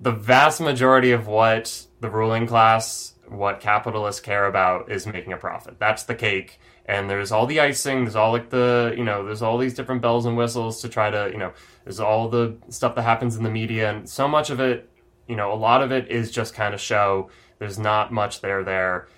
[0.00, 5.36] the vast majority of what the ruling class, what capitalists care about, is making a
[5.36, 5.78] profit.
[5.78, 8.04] That's the cake, and there's all the icing.
[8.04, 11.10] There's all like the you know, there's all these different bells and whistles to try
[11.10, 11.52] to you know,
[11.84, 14.88] there's all the stuff that happens in the media, and so much of it,
[15.28, 17.30] you know, a lot of it is just kind of show.
[17.58, 19.08] There's not much there there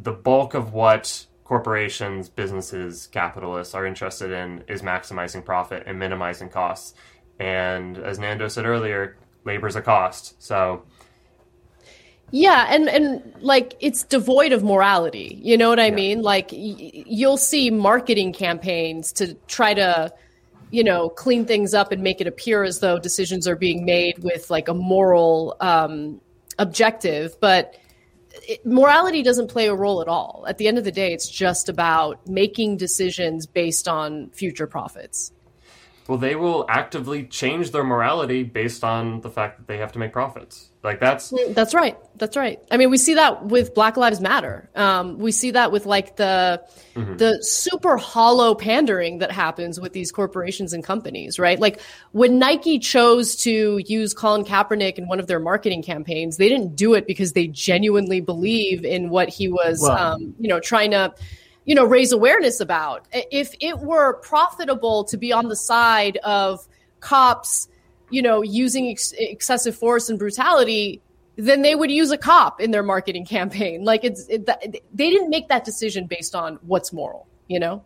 [0.00, 6.48] the bulk of what corporations, businesses, capitalists are interested in is maximizing profit and minimizing
[6.48, 6.94] costs.
[7.38, 10.40] And as Nando said earlier, labor is a cost.
[10.42, 10.84] So
[12.34, 15.38] Yeah, and and like it's devoid of morality.
[15.42, 16.22] You know what I mean?
[16.22, 20.10] Like y- you'll see marketing campaigns to try to
[20.70, 24.20] you know clean things up and make it appear as though decisions are being made
[24.24, 26.22] with like a moral um,
[26.58, 27.76] objective, but
[28.48, 30.46] it, morality doesn't play a role at all.
[30.48, 35.32] At the end of the day, it's just about making decisions based on future profits.
[36.08, 39.98] Well, they will actively change their morality based on the fact that they have to
[39.98, 40.70] make profits.
[40.82, 41.96] Like that's That's right.
[42.16, 42.58] That's right.
[42.68, 44.68] I mean, we see that with Black Lives Matter.
[44.74, 46.60] Um, we see that with like the
[46.96, 47.18] Mhm.
[47.18, 51.60] the super hollow pandering that happens with these corporations and companies, right?
[51.60, 51.80] Like
[52.10, 56.74] when Nike chose to use Colin Kaepernick in one of their marketing campaigns, they didn't
[56.74, 60.90] do it because they genuinely believe in what he was, Well- um, you know, trying
[60.90, 61.14] to
[61.64, 66.66] you know raise awareness about if it were profitable to be on the side of
[67.00, 67.68] cops
[68.10, 71.00] you know using ex- excessive force and brutality
[71.36, 73.84] then they would use a cop in their marketing campaign.
[73.92, 77.84] Like it's it, they didn't make that decision based on what's moral, you know.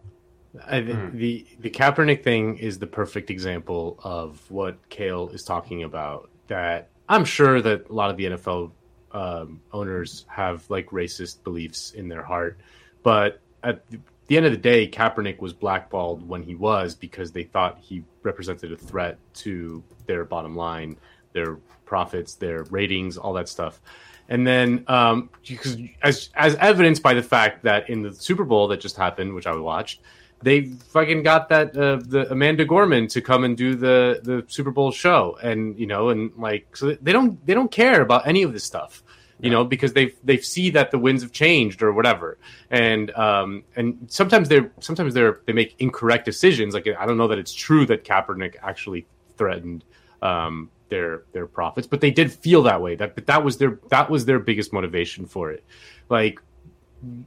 [0.65, 6.31] I, the the Kaepernick thing is the perfect example of what Kale is talking about.
[6.47, 8.71] That I'm sure that a lot of the NFL
[9.11, 12.59] um, owners have like racist beliefs in their heart,
[13.03, 13.83] but at
[14.27, 18.03] the end of the day, Kaepernick was blackballed when he was because they thought he
[18.23, 20.97] represented a threat to their bottom line,
[21.33, 23.81] their profits, their ratings, all that stuff.
[24.29, 28.67] And then, um, because as as evidenced by the fact that in the Super Bowl
[28.69, 30.01] that just happened, which I watched,
[30.43, 34.73] they fucking got that uh, the Amanda Gorman to come and do the the Super
[34.73, 38.43] Bowl show, and you know, and like so they don't they don't care about any
[38.43, 39.05] of this stuff,
[39.41, 42.39] you know, because they they see that the winds have changed or whatever,
[42.71, 46.75] and um and sometimes they're sometimes they're they make incorrect decisions.
[46.75, 49.07] Like I don't know that it's true that Kaepernick actually
[49.37, 49.85] threatened
[50.23, 52.95] um their their profits, but they did feel that way.
[52.97, 55.65] That but that was their that was their biggest motivation for it.
[56.09, 56.41] Like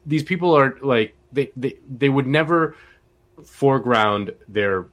[0.06, 2.76] these people are like they they they would never
[3.45, 4.88] foreground their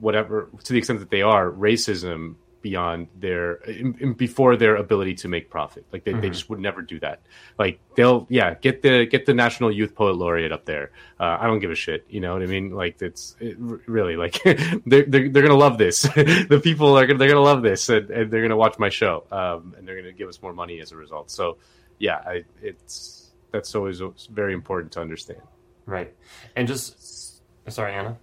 [0.00, 5.12] whatever to the extent that they are racism beyond their in, in, before their ability
[5.12, 5.84] to make profit.
[5.92, 6.22] Like they, mm-hmm.
[6.22, 7.20] they just would never do that.
[7.58, 10.90] Like they'll yeah get the get the national youth poet laureate up there.
[11.20, 12.70] Uh, i don't give a shit you know what i mean?
[12.70, 14.42] Like it's it, really like
[14.86, 16.08] they're, they're, they're gonna love this.
[16.54, 19.24] The people are gonna they're gonna love this and, and they're gonna watch my show
[19.30, 21.30] um, and they're gonna give us more money as a result.
[21.30, 21.58] So
[21.98, 24.00] yeah I, it's that's always
[24.30, 25.42] very important to understand.
[25.84, 26.14] Right.
[26.56, 28.16] And just sorry Ana?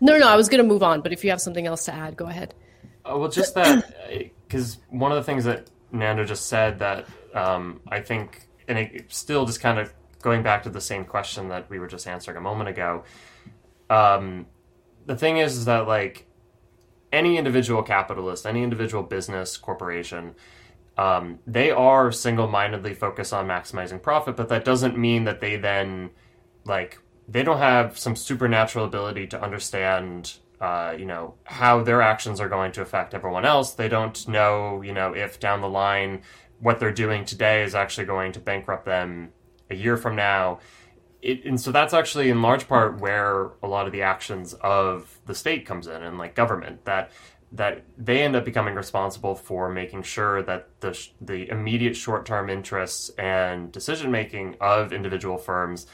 [0.00, 1.84] No, no, no, I was going to move on, but if you have something else
[1.86, 2.54] to add, go ahead.
[3.08, 3.92] Uh, well, just that,
[4.46, 9.12] because one of the things that Nando just said that um, I think, and it,
[9.12, 12.36] still just kind of going back to the same question that we were just answering
[12.36, 13.04] a moment ago.
[13.88, 14.46] Um,
[15.06, 16.26] the thing is, is that like
[17.12, 20.34] any individual capitalist, any individual business corporation,
[20.98, 26.10] um, they are single-mindedly focused on maximizing profit, but that doesn't mean that they then
[26.64, 26.98] like
[27.28, 32.48] they don't have some supernatural ability to understand uh, you know how their actions are
[32.48, 33.72] going to affect everyone else.
[33.72, 36.22] They don't know, you know, if down the line
[36.60, 39.30] what they're doing today is actually going to bankrupt them
[39.70, 40.58] a year from now.
[41.22, 45.18] It, and so that's actually in large part where a lot of the actions of
[45.26, 47.10] the state comes in and like government that
[47.50, 52.50] that they end up becoming responsible for making sure that the sh- the immediate short-term
[52.50, 55.86] interests and decision making of individual firms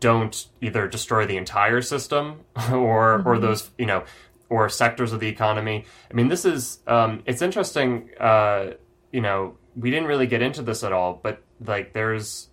[0.00, 3.28] don't either destroy the entire system or mm-hmm.
[3.28, 4.04] or those you know
[4.48, 5.84] or sectors of the economy.
[6.10, 8.10] I mean, this is um, it's interesting.
[8.18, 8.72] Uh,
[9.12, 12.48] you know, we didn't really get into this at all, but like there's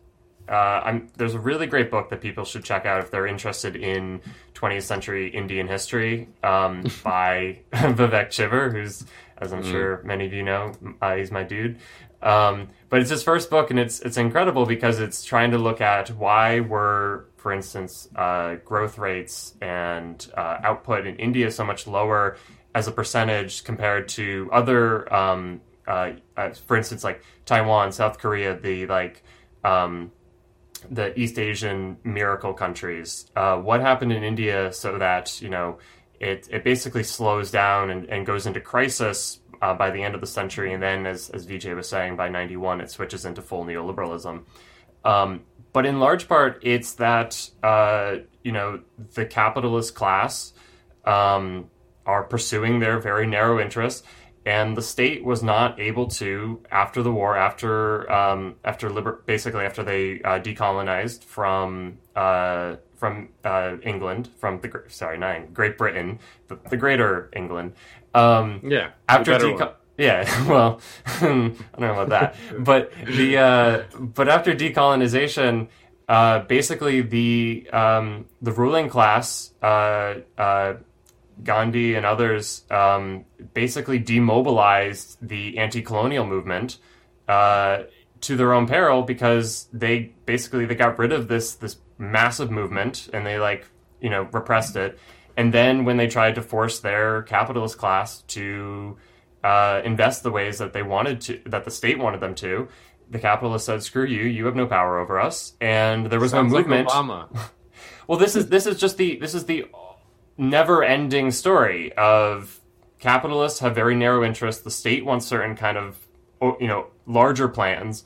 [0.48, 3.76] uh, I'm, there's a really great book that people should check out if they're interested
[3.76, 4.22] in
[4.54, 9.06] 20th century Indian history um, by Vivek Chibber, who's,
[9.40, 9.72] as I'm mm.
[9.72, 11.80] sure many of you know, uh, he's my dude.
[12.26, 15.80] Um, but it's his first book, and it's it's incredible because it's trying to look
[15.80, 21.86] at why were, for instance, uh, growth rates and uh, output in India so much
[21.86, 22.38] lower
[22.74, 28.60] as a percentage compared to other, um, uh, uh for instance, like Taiwan, South Korea,
[28.60, 29.24] the like.
[29.64, 30.12] Um,
[30.92, 33.32] the East Asian miracle countries.
[33.36, 35.80] Uh, what happened in India so that you know
[36.20, 40.22] it it basically slows down and, and goes into crisis uh, by the end of
[40.22, 43.66] the century, and then, as, as Vijay was saying, by 91, it switches into full
[43.66, 44.44] neoliberalism.
[45.04, 45.42] Um,
[45.74, 48.82] but in large part, it's that, uh, you know,
[49.14, 50.54] the capitalist class
[51.06, 51.70] um,
[52.06, 54.04] are pursuing their very narrow interests,
[54.46, 59.66] and the state was not able to, after the war, after um, after liber- basically
[59.66, 66.20] after they uh, decolonized from uh, from uh, England, from the sorry, not Great Britain,
[66.48, 67.74] the, the Greater England,
[68.16, 68.92] um, yeah.
[69.08, 75.68] After deco- yeah, well, I don't know about that, but the uh, but after decolonization,
[76.08, 80.76] uh, basically the um, the ruling class, uh, uh
[81.44, 86.78] Gandhi and others, um, basically demobilized the anti-colonial movement
[87.28, 87.84] uh,
[88.22, 93.10] to their own peril because they basically they got rid of this this massive movement
[93.14, 93.68] and they like
[94.02, 95.00] you know repressed it
[95.38, 98.98] and then when they tried to force their capitalist class to
[99.44, 102.68] uh, invest the ways that they wanted to, that the state wanted them to,
[103.10, 104.24] the capitalists said, "Screw you!
[104.24, 106.88] You have no power over us." And there was Sounds no movement.
[106.88, 106.96] Like
[108.08, 109.68] well, this is this is just the this is the
[110.38, 112.60] never-ending story of
[113.00, 114.64] capitalists have very narrow interests.
[114.64, 116.00] The state wants certain kind of
[116.60, 118.06] you know larger plans,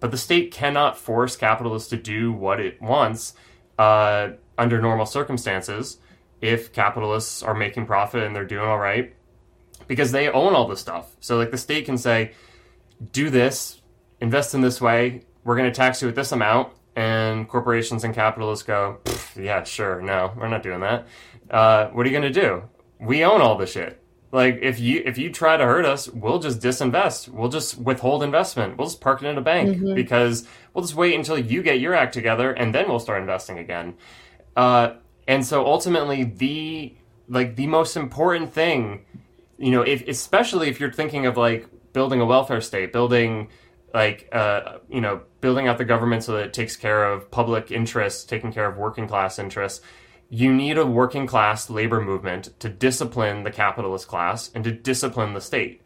[0.00, 3.34] but the state cannot force capitalists to do what it wants
[3.78, 5.98] uh, under normal circumstances
[6.40, 9.14] if capitalists are making profit and they're doing all right
[9.86, 11.16] because they own all this stuff.
[11.20, 12.32] So like the state can say,
[13.12, 13.80] do this
[14.20, 15.22] invest in this way.
[15.44, 16.72] We're going to tax you at this amount.
[16.96, 18.98] And corporations and capitalists go,
[19.36, 21.06] yeah, sure, no, we're not doing that.
[21.48, 22.64] Uh, what are you going to do?
[22.98, 24.02] We own all the shit.
[24.30, 27.28] Like if you if you try to hurt us, we'll just disinvest.
[27.28, 28.76] We'll just withhold investment.
[28.76, 29.94] We'll just park it in a bank Mhm.
[29.94, 33.58] because we'll just wait until you get your act together and then we'll start investing
[33.58, 33.94] again.
[34.54, 34.94] Uh,
[35.26, 36.94] and so ultimately, the
[37.28, 39.04] like the most important thing,
[39.56, 43.48] you know, if especially if you're thinking of like building a welfare state, building
[43.94, 47.70] like uh, you know, building out the government so that it takes care of public
[47.70, 49.82] interests, taking care of working class interests.
[50.30, 55.32] You need a working class labor movement to discipline the capitalist class and to discipline
[55.32, 55.80] the state.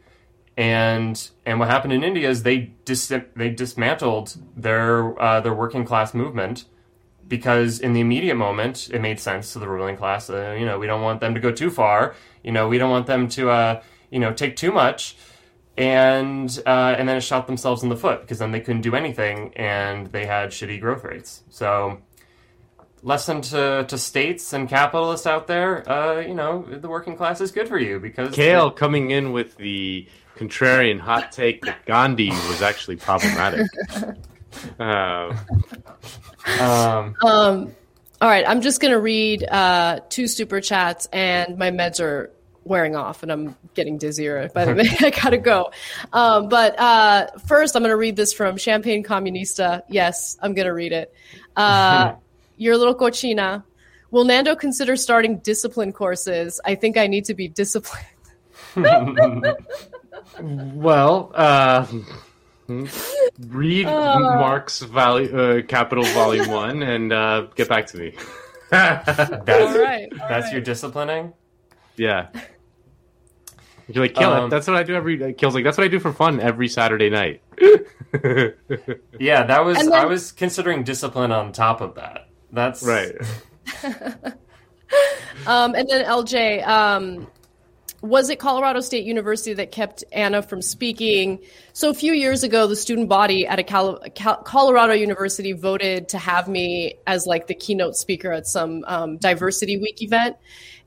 [0.57, 5.85] And and what happened in India is they dis- they dismantled their uh, their working
[5.85, 6.65] class movement
[7.27, 10.29] because in the immediate moment it made sense to the ruling class.
[10.29, 12.13] Uh, you know, we don't want them to go too far.
[12.43, 15.15] You know, we don't want them to uh, you know take too much.
[15.75, 18.95] And uh, and then it shot themselves in the foot because then they couldn't do
[18.95, 21.43] anything and they had shitty growth rates.
[21.49, 21.99] So
[23.03, 27.51] lesson to, to states and capitalists out there, uh, you know, the working class is
[27.51, 30.07] good for you because Kale coming in with the
[30.37, 33.67] contrarian hot take that Gandhi was actually problematic.
[34.79, 35.35] Uh,
[36.61, 37.75] um, Um,
[38.21, 42.31] all right, I'm just going to read uh, two super chats, and my meds are
[42.63, 45.01] wearing off, and I'm getting dizzier by the minute.
[45.01, 45.71] I gotta go.
[46.13, 49.81] Um, but uh, first, I'm going to read this from Champagne Comunista.
[49.89, 51.13] Yes, I'm going to read it.
[51.55, 52.13] Uh,
[52.57, 53.63] your little cochina.
[54.11, 56.61] Will Nando consider starting discipline courses?
[56.63, 58.05] I think I need to be disciplined.
[60.41, 61.85] well, uh,
[62.67, 64.19] read Uh.
[64.19, 68.15] Marx value, uh, Capital Volume One and uh, get back to me.
[68.71, 69.07] That's,
[69.49, 71.33] All right, all that's your disciplining?
[71.95, 72.29] Yeah.
[73.87, 74.49] You're like, kill Um, it.
[74.49, 75.33] That's what I do every.
[75.35, 77.43] Kill's like, that's what I do for fun every Saturday night.
[79.19, 82.27] Yeah, that was then- I was considering discipline on top of that.
[82.53, 83.15] That's right.
[85.47, 87.27] Um, and then LJ, um,
[88.01, 91.39] was it Colorado State University that kept Ana from speaking?
[91.73, 96.09] So a few years ago, the student body at a Cal- Cal- Colorado University voted
[96.09, 100.35] to have me as like the keynote speaker at some um, diversity week event,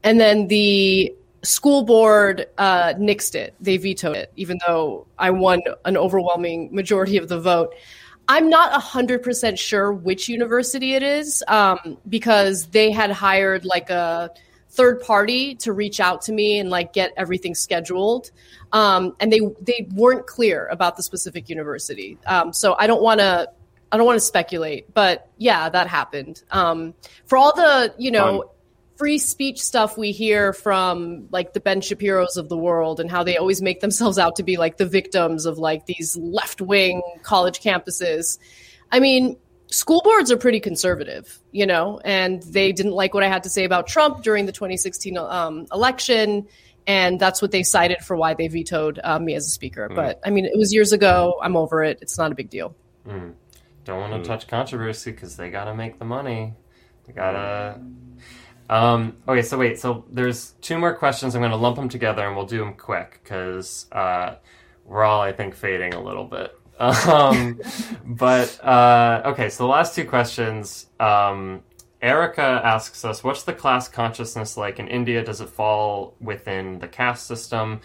[0.03, 3.55] and then the school board uh, nixed it.
[3.61, 7.75] They vetoed it, even though I won an overwhelming majority of the vote.
[8.29, 14.31] I'm not 100% sure which university it is um, because they had hired like a
[14.71, 18.31] third party to reach out to me and like get everything scheduled.
[18.73, 22.19] Um, and they, they weren't clear about the specific university.
[22.27, 23.49] Um, so I don't want to,
[23.93, 26.43] I don't want to speculate, but yeah, that happened.
[26.51, 26.95] Um,
[27.27, 28.51] for all the, you know.
[28.97, 33.23] Free speech stuff we hear from like the Ben Shapiro's of the world and how
[33.23, 37.03] they always make themselves out to be like the victims of like these left wing
[37.23, 38.39] college campuses.
[38.91, 39.37] I mean,
[39.69, 43.51] school boards are pretty conservative, you know, and they didn't like what I had to
[43.51, 46.47] say about Trump during the 2016 um, election.
[46.87, 49.91] And that's what they cited for why they vetoed uh, me as a speaker.
[49.93, 51.35] But I mean, it was years ago.
[51.43, 51.99] I'm over it.
[52.01, 52.77] It's not a big deal.
[53.07, 53.35] Mm.
[53.85, 56.55] Don't want to touch controversy because they gotta make the money.
[57.07, 57.81] They gotta.
[58.69, 59.79] Um, okay, so wait.
[59.79, 61.35] So there's two more questions.
[61.35, 64.37] I'm gonna lump them together and we'll do them quick because uh,
[64.85, 66.53] we're all, I think, fading a little bit.
[66.79, 67.59] Um,
[68.05, 70.87] but uh, okay, so the last two questions.
[71.01, 71.63] Um,
[72.03, 75.25] Erica asks us, "What's the class consciousness like in India?
[75.25, 77.81] Does it fall within the caste system?"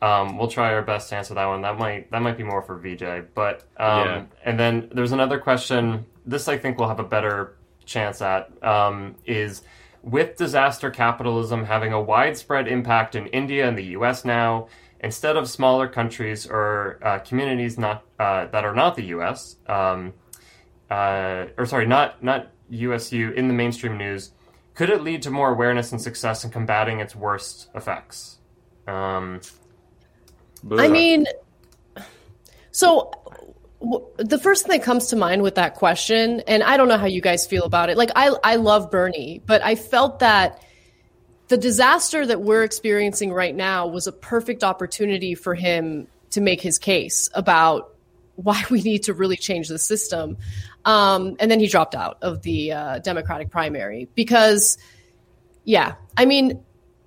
[0.00, 1.62] Um, we'll try our best to answer that one.
[1.62, 4.24] That might that might be more for Vijay, but um, Yeah.
[4.44, 6.06] and then there's another question.
[6.24, 8.62] This I think we'll have a better chance at.
[8.62, 9.62] Um, is
[10.02, 14.24] with disaster capitalism having a widespread impact in India and the U.S.
[14.24, 14.68] now,
[15.00, 19.56] instead of smaller countries or uh, communities not uh, that are not the U.S.
[19.66, 20.14] Um,
[20.90, 24.32] uh, or sorry, not not USU in the mainstream news,
[24.74, 28.38] could it lead to more awareness and success in combating its worst effects?
[28.86, 29.40] Um,
[30.70, 31.26] I mean,
[32.70, 33.27] so w-
[33.80, 37.06] the first thing that comes to mind with that question, and I don't know how
[37.06, 37.96] you guys feel about it.
[37.96, 40.62] Like, I I love Bernie, but I felt that
[41.48, 46.60] the disaster that we're experiencing right now was a perfect opportunity for him to make
[46.60, 47.94] his case about
[48.34, 50.36] why we need to really change the system.
[50.84, 54.78] Um, and then he dropped out of the uh, Democratic primary because,
[55.64, 56.62] yeah, I mean,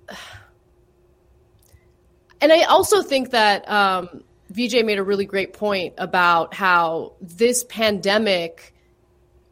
[2.40, 7.64] and I also think that um, Vijay made a really great point about how this
[7.64, 8.74] pandemic,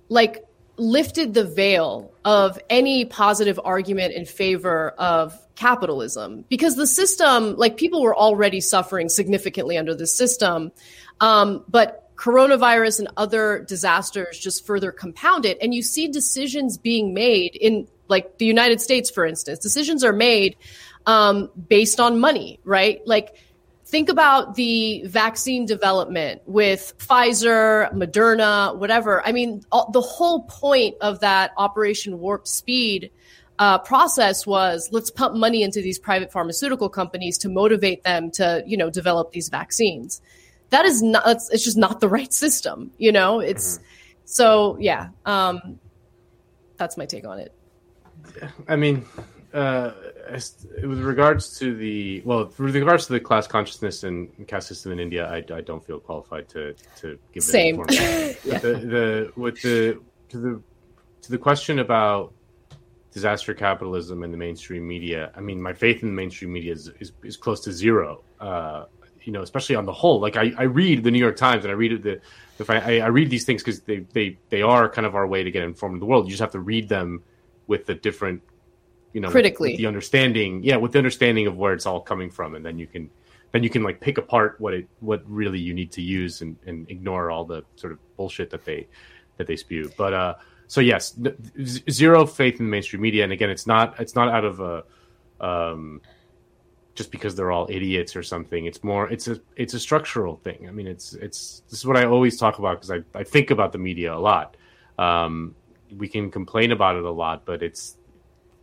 [0.08, 0.44] like,
[0.76, 7.76] lifted the veil of any positive argument in favor of capitalism because the system, like,
[7.76, 10.72] people were already suffering significantly under the system,
[11.20, 15.58] um, but coronavirus and other disasters just further compound it.
[15.62, 19.58] And you see decisions being made in, like, the United States, for instance.
[19.58, 20.56] Decisions are made
[21.06, 23.00] um, based on money, right?
[23.06, 23.36] Like,
[23.90, 29.26] think about the vaccine development with Pfizer, Moderna, whatever.
[29.26, 33.10] I mean, all, the whole point of that Operation Warp Speed
[33.58, 38.62] uh, process was let's pump money into these private pharmaceutical companies to motivate them to,
[38.64, 40.22] you know, develop these vaccines.
[40.70, 41.24] That is not.
[41.26, 42.92] It's, it's just not the right system.
[42.96, 43.84] You know, it's mm-hmm.
[44.24, 45.08] so yeah.
[45.26, 45.80] Um,
[46.76, 47.52] that's my take on it.
[48.68, 49.04] I mean,
[49.52, 49.92] uh,
[50.82, 55.00] with regards to the well, with regards to the class consciousness and caste system in
[55.00, 57.76] India, I, I don't feel qualified to to give same.
[57.90, 58.32] yeah.
[58.42, 60.62] the, the with the to the
[61.22, 62.32] to the question about
[63.12, 65.32] disaster capitalism and the mainstream media.
[65.34, 68.22] I mean, my faith in the mainstream media is is, is close to zero.
[68.38, 68.84] Uh,
[69.22, 70.20] you know, especially on the whole.
[70.20, 72.20] Like I, I read the New York Times and I read the,
[72.56, 75.42] the I, I read these things because they, they they are kind of our way
[75.42, 76.26] to get informed of the world.
[76.26, 77.22] You just have to read them
[77.66, 78.42] with the different,
[79.12, 80.62] you know, critically with, with the understanding.
[80.62, 83.10] Yeah, with the understanding of where it's all coming from, and then you can
[83.52, 86.56] then you can like pick apart what it what really you need to use and,
[86.66, 88.86] and ignore all the sort of bullshit that they
[89.36, 89.90] that they spew.
[89.96, 90.34] But uh,
[90.66, 91.18] so yes,
[91.90, 94.84] zero faith in the mainstream media, and again, it's not it's not out of a
[95.40, 96.00] um,
[96.94, 98.66] just because they're all idiots or something.
[98.66, 100.68] It's more it's a it's a structural thing.
[100.68, 103.50] I mean, it's it's this is what I always talk about because I I think
[103.50, 104.56] about the media a lot.
[104.98, 105.54] Um,
[105.96, 107.96] we can complain about it a lot, but it's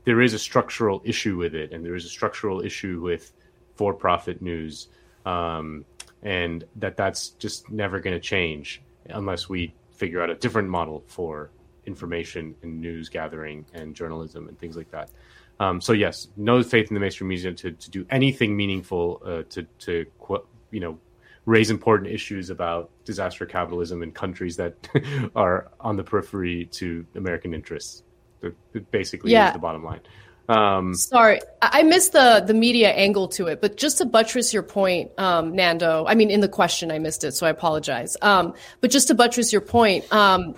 [0.08, 3.34] there is a structural issue with it, and there is a structural issue with
[3.76, 4.88] for-profit news,
[5.26, 5.84] um,
[6.24, 11.04] and that that's just never going to change unless we figure out a different model
[11.08, 11.50] for
[11.86, 15.10] information and news gathering and journalism and things like that.
[15.60, 19.44] Um, so yes, no faith in the mainstream media to, to do anything meaningful uh,
[19.50, 20.06] to to
[20.72, 20.98] you know
[21.46, 24.74] raise important issues about disaster capitalism in countries that
[25.36, 28.04] are on the periphery to American interests.
[28.41, 29.47] It basically yeah.
[29.47, 30.01] is the bottom line.
[30.49, 34.64] Um, Sorry, I missed the the media angle to it, but just to buttress your
[34.64, 36.05] point, um, Nando.
[36.07, 38.15] I mean, in the question, I missed it, so I apologize.
[38.22, 40.55] Um, but just to buttress your point, um,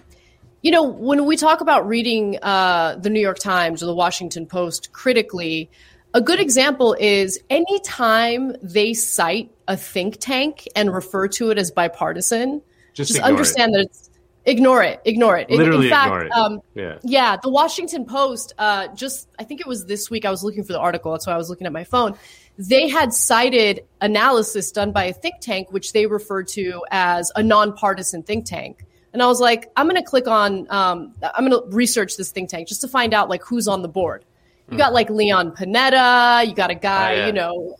[0.62, 4.46] you know, when we talk about reading uh, the New York Times or the Washington
[4.46, 5.72] Post critically,
[6.14, 11.72] a good example is anytime they cite a think tank and refer to it as
[11.72, 12.62] bipartisan,
[12.94, 13.78] just, just understand it.
[13.78, 14.09] that it's
[14.46, 15.50] ignore it, ignore it.
[15.50, 16.32] Literally in fact, ignore it.
[16.32, 16.98] Um, yeah.
[17.04, 20.26] yeah, the Washington Post, uh, just I think it was this week.
[20.26, 22.16] I was looking for the article, that's why I was looking at my phone.
[22.58, 27.44] They had cited analysis done by a think tank, which they referred to as a
[27.44, 28.86] nonpartisan think tank.
[29.14, 32.32] And I was like, I'm going to click on, um, I'm going to research this
[32.32, 34.26] think tank just to find out like who's on the board.
[34.72, 37.26] You got like Leon Panetta, you got a guy, oh, yeah.
[37.26, 37.76] you know,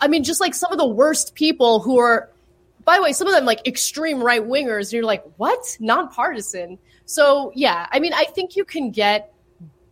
[0.00, 2.30] I mean, just like some of the worst people who are,
[2.84, 4.92] by the way, some of them like extreme right wingers.
[4.92, 5.76] You're like, what?
[5.80, 6.78] Nonpartisan.
[7.04, 9.32] So yeah, I mean, I think you can get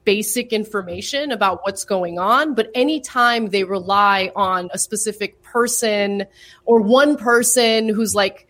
[0.05, 6.25] basic information about what's going on, but anytime they rely on a specific person
[6.65, 8.49] or one person who's like,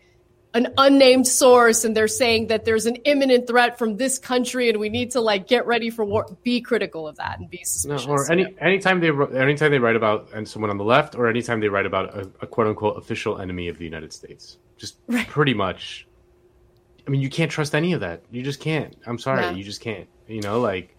[0.53, 4.79] an unnamed source and they're saying that there's an imminent threat from this country and
[4.79, 6.25] we need to like get ready for war.
[6.43, 8.49] Be critical of that and be suspicious no, or any yeah.
[8.59, 9.09] anytime they
[9.39, 12.29] anytime they write about and someone on the left or anytime they write about a,
[12.41, 14.57] a quote unquote official enemy of the united states.
[14.77, 15.27] Just right.
[15.27, 16.07] pretty much
[17.07, 18.21] i mean you can't trust any of that.
[18.29, 18.95] You just can't.
[19.05, 19.43] I'm sorry.
[19.43, 19.51] Yeah.
[19.51, 20.07] you just can't.
[20.27, 20.97] You know like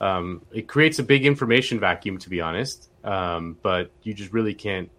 [0.00, 2.90] um, it creates a big information vacuum to be honest.
[3.04, 4.90] Um, but you just really can't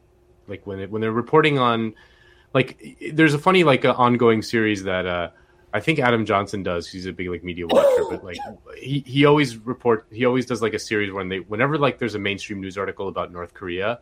[0.47, 1.95] like when it, when they're reporting on
[2.53, 5.29] like there's a funny like uh, ongoing series that uh
[5.71, 6.87] I think Adam Johnson does.
[6.87, 8.37] He's a big like media watcher, but like
[8.77, 12.15] he, he always report he always does like a series when they whenever like there's
[12.15, 13.99] a mainstream news article about North Korea,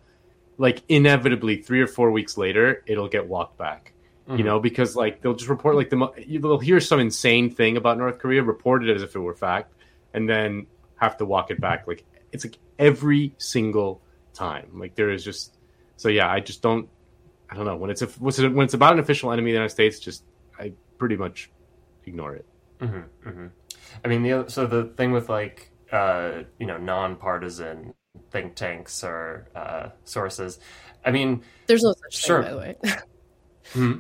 [0.57, 3.93] like inevitably three or four weeks later it'll get walked back.
[4.27, 4.39] Mm-hmm.
[4.39, 7.97] You know, because like they'll just report like the they'll hear some insane thing about
[7.97, 9.73] North Korea, report it as if it were fact,
[10.13, 10.67] and then
[10.97, 11.87] have to walk it back.
[11.87, 14.01] Like it's like every single
[14.33, 14.69] time.
[14.73, 15.57] Like there is just
[15.95, 16.29] so yeah.
[16.29, 16.89] I just don't
[17.49, 19.73] I don't know when it's a, when it's about an official enemy of the United
[19.73, 19.99] States.
[19.99, 20.23] Just
[20.59, 21.49] I pretty much
[22.05, 22.45] ignore it.
[22.79, 23.47] Mm-hmm, mm-hmm.
[24.03, 27.93] I mean, the so the thing with like uh, you know nonpartisan
[28.31, 30.59] think tanks or uh, sources.
[31.05, 32.43] I mean, there's no such sure.
[32.43, 32.99] thing, by the way.
[33.73, 33.93] hmm?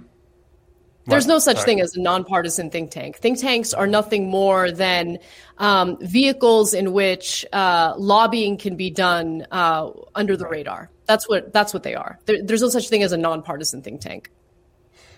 [1.07, 1.65] There's no such Sorry.
[1.65, 3.15] thing as a nonpartisan think tank.
[3.15, 5.19] Think tanks are nothing more than
[5.57, 10.51] um, vehicles in which uh, lobbying can be done uh, under the right.
[10.51, 10.91] radar.
[11.07, 12.19] That's what that's what they are.
[12.25, 14.31] There, there's no such thing as a nonpartisan think tank.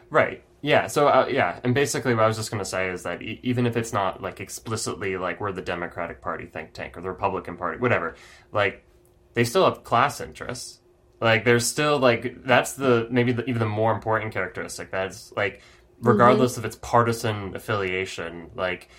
[0.09, 0.43] Right.
[0.61, 0.87] Yeah.
[0.87, 3.39] So uh, yeah, and basically what I was just going to say is that e-
[3.43, 7.09] even if it's not like explicitly like we're the Democratic Party think tank or the
[7.09, 8.15] Republican Party, whatever,
[8.51, 8.85] like
[9.33, 10.79] they still have class interests.
[11.21, 14.91] Like there's still like that's the maybe the, even the more important characteristic.
[14.91, 15.61] That's like
[16.01, 18.51] regardless of its partisan affiliation.
[18.55, 18.89] Like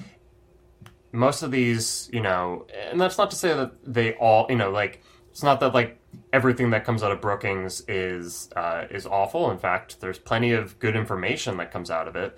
[1.12, 4.70] most of these, you know, and that's not to say that they all, you know,
[4.70, 5.99] like it's not that like
[6.32, 9.50] everything that comes out of Brookings is uh, is awful.
[9.50, 12.36] In fact, there's plenty of good information that comes out of it.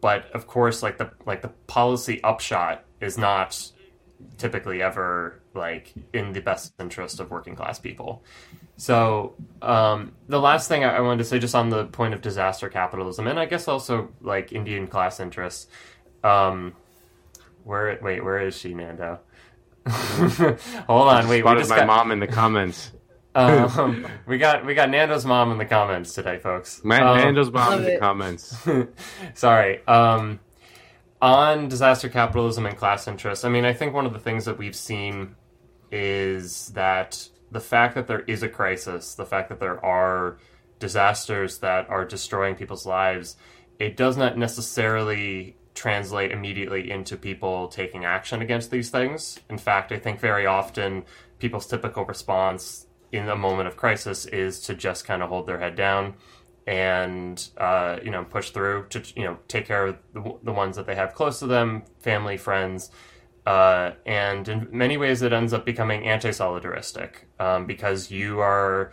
[0.00, 3.70] But of course, like the like the policy upshot is not
[4.38, 8.22] typically ever like in the best interest of working class people.
[8.76, 12.68] So um, the last thing I wanted to say, just on the point of disaster
[12.68, 15.66] capitalism, and I guess also like Indian class interests.
[16.24, 16.74] Um,
[17.64, 19.20] where wait, where is she, Nando?
[19.88, 21.40] Hold on, wait.
[21.40, 22.92] Spotted We just my got mom in the comments.
[23.34, 26.84] Um, we got we got Nando's mom in the comments today, folks.
[26.84, 28.68] Man, Um, Nando's mom in Love the comments.
[29.34, 29.86] Sorry.
[29.86, 30.40] Um,
[31.20, 34.58] on disaster capitalism and class interests, I mean, I think one of the things that
[34.58, 35.36] we've seen
[35.92, 40.38] is that the fact that there is a crisis, the fact that there are
[40.80, 43.36] disasters that are destroying people's lives,
[43.78, 49.38] it does not necessarily translate immediately into people taking action against these things.
[49.48, 51.04] In fact, I think very often
[51.38, 55.58] people's typical response in a moment of crisis is to just kind of hold their
[55.58, 56.14] head down
[56.66, 60.76] and uh, you know push through to you know take care of the, the ones
[60.76, 62.90] that they have close to them, family, friends,
[63.46, 68.92] uh, and in many ways it ends up becoming anti-solidaristic um, because you are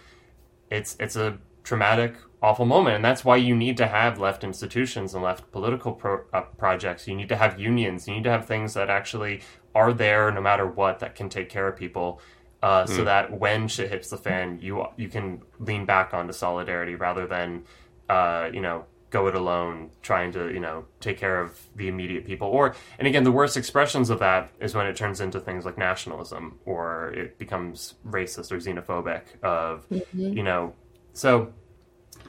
[0.69, 5.13] it's it's a traumatic awful moment and that's why you need to have left institutions
[5.13, 7.07] and left political pro- uh, projects.
[7.07, 8.07] You need to have unions.
[8.07, 9.41] You need to have things that actually
[9.75, 12.19] are there no matter what that can take care of people
[12.61, 13.05] uh, so Mm.
[13.05, 17.63] that when shit hits the fan you you can lean back onto solidarity rather than
[18.09, 22.25] uh, you know go it alone trying to you know take care of the immediate
[22.25, 25.65] people or and again the worst expressions of that is when it turns into things
[25.65, 30.35] like nationalism or it becomes racist or xenophobic of Mhm.
[30.35, 30.73] you know
[31.13, 31.51] so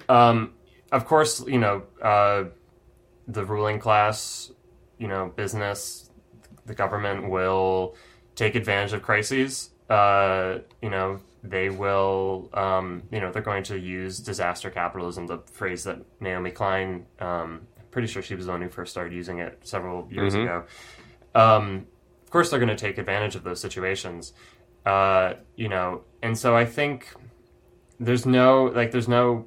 [0.09, 0.53] um
[0.93, 2.45] of course you know uh
[3.29, 4.51] the ruling class
[4.99, 6.11] you know business
[6.67, 7.95] the government will
[8.37, 13.79] take advantage of crises uh you know they will um you know they're going to
[13.79, 18.63] use disaster capitalism the phrase that naomi klein um pretty sure she was the one
[18.63, 20.43] who first started using it several years Mhm.
[20.45, 20.65] ago
[21.35, 21.87] um
[22.25, 24.33] of course they're going to take advantage of those situations
[24.87, 27.13] uh you know and so i think
[27.99, 29.47] there's no like there's no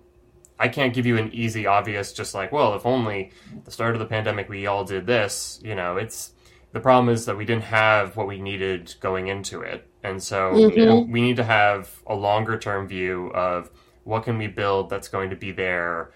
[0.60, 3.32] I can't give you an easy, obvious, just like, well, if only
[3.66, 6.32] the start of the pandemic we all did this, you know, it's
[6.72, 9.90] the problem is that we didn't have what we needed going into it.
[10.04, 13.70] And so you know, we need to have a longer term view of
[14.04, 16.12] what can we build that's going to be there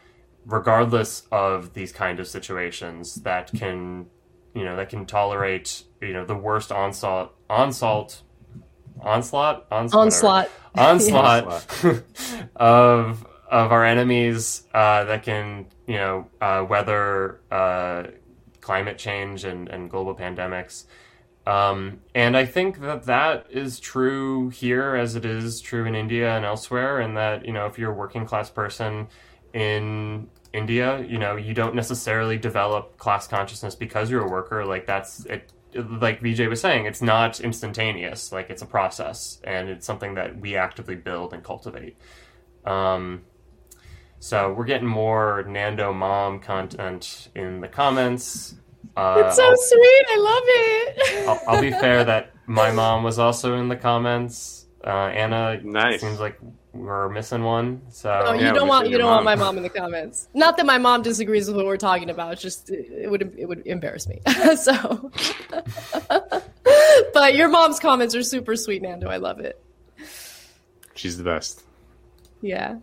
[0.45, 4.05] regardless of these kind of situations that can
[4.53, 8.21] you know that can tolerate you know the worst onslaught onslaught
[9.01, 11.45] onslaught onslaught Onslaught.
[11.45, 12.03] onslaught
[12.55, 18.03] of of our enemies uh, that can you know uh, weather uh,
[18.67, 20.83] climate change and, and global pandemics.
[21.47, 26.35] Um, and I think that that is true here as it is true in India
[26.35, 26.99] and elsewhere.
[26.99, 29.07] And that, you know, if you're a working class person
[29.53, 34.65] in India, you know, you don't necessarily develop class consciousness because you're a worker.
[34.65, 35.53] Like that's it.
[35.73, 38.33] Like Vijay was saying, it's not instantaneous.
[38.33, 41.95] Like it's a process, and it's something that we actively build and cultivate.
[42.65, 43.21] Um,
[44.19, 48.55] so we're getting more Nando mom content in the comments.
[48.95, 50.05] Uh, it's so I'll- sweet.
[50.09, 51.27] I love it.
[51.27, 54.65] I'll, I'll be fair that my mom was also in the comments.
[54.83, 56.01] Uh, Ana, nice.
[56.01, 56.39] Seems like
[56.71, 57.81] we're missing one.
[57.89, 60.29] So Oh, you don't want you don't want my mom in the comments.
[60.33, 62.33] Not that my mom disagrees with what we're talking about.
[62.33, 64.21] It's just it would it would embarrass me.
[64.55, 65.11] so,
[67.13, 69.09] but your mom's comments are super sweet, Nando.
[69.09, 69.61] I love it.
[70.95, 71.63] She's the best.
[72.41, 72.77] Yeah.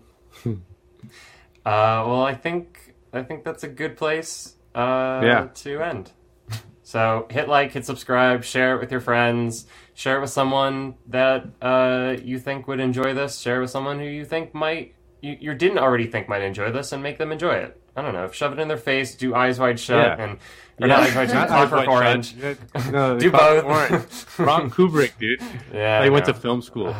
[0.44, 5.48] Uh, well, I think I think that's a good place uh, Yeah.
[5.54, 6.10] to end.
[6.86, 11.46] So hit like, hit subscribe, share it with your friends, share it with someone that
[11.62, 13.38] uh, you think would enjoy this.
[13.38, 16.70] Share it with someone who you think might you, you didn't already think might enjoy
[16.70, 17.80] this, and make them enjoy it.
[17.96, 18.30] I don't know.
[18.30, 19.14] Shove it in their face.
[19.14, 20.24] Do eyes wide shut, Yeah.
[20.24, 20.38] and
[20.82, 21.48] or not eyes wide shut.
[21.48, 22.38] Not Clockwork Eyes Wide Orange.
[22.38, 22.92] Shut.
[22.92, 23.64] No, Do both.
[23.64, 24.04] Orange.
[24.38, 25.40] Ron Kubrick, dude.
[25.72, 26.94] Yeah, They went to film school.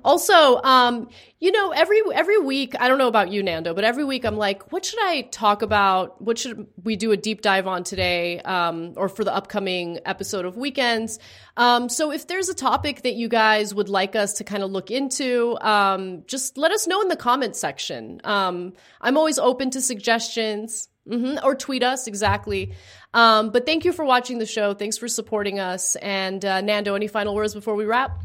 [0.04, 4.04] Also, um, you know, every every week, I don't know about you, Nando, but every
[4.04, 6.22] week I'm like, what should I talk about?
[6.22, 10.46] What should we do a deep dive on today, um, or for the upcoming episode
[10.46, 11.20] of Weekends?
[11.58, 14.72] Um, so if there's a topic that you guys would like us to kind of
[14.72, 18.22] look into, um, just let us know in the comments section.
[18.24, 20.88] Um, I'm always open to suggestions.
[21.10, 22.74] hmm or tweet us exactly.
[23.14, 24.74] Um, but thank you for watching the show.
[24.74, 25.96] Thanks for supporting us.
[25.98, 28.22] And uh, Nando, any final words before we wrap?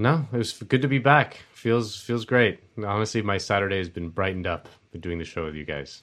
[0.00, 1.40] No, it was good to be back.
[1.52, 2.60] Feels feels great.
[2.82, 4.66] Honestly, my Saturday has been brightened up
[4.98, 6.02] doing the show with you guys.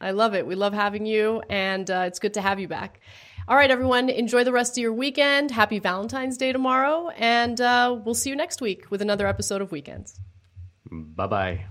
[0.00, 0.48] I love it.
[0.48, 3.00] We love having you, and uh, it's good to have you back.
[3.46, 5.52] All right, everyone, enjoy the rest of your weekend.
[5.52, 9.70] Happy Valentine's Day tomorrow, and uh, we'll see you next week with another episode of
[9.70, 10.18] Weekends.
[10.90, 11.66] Bye bye.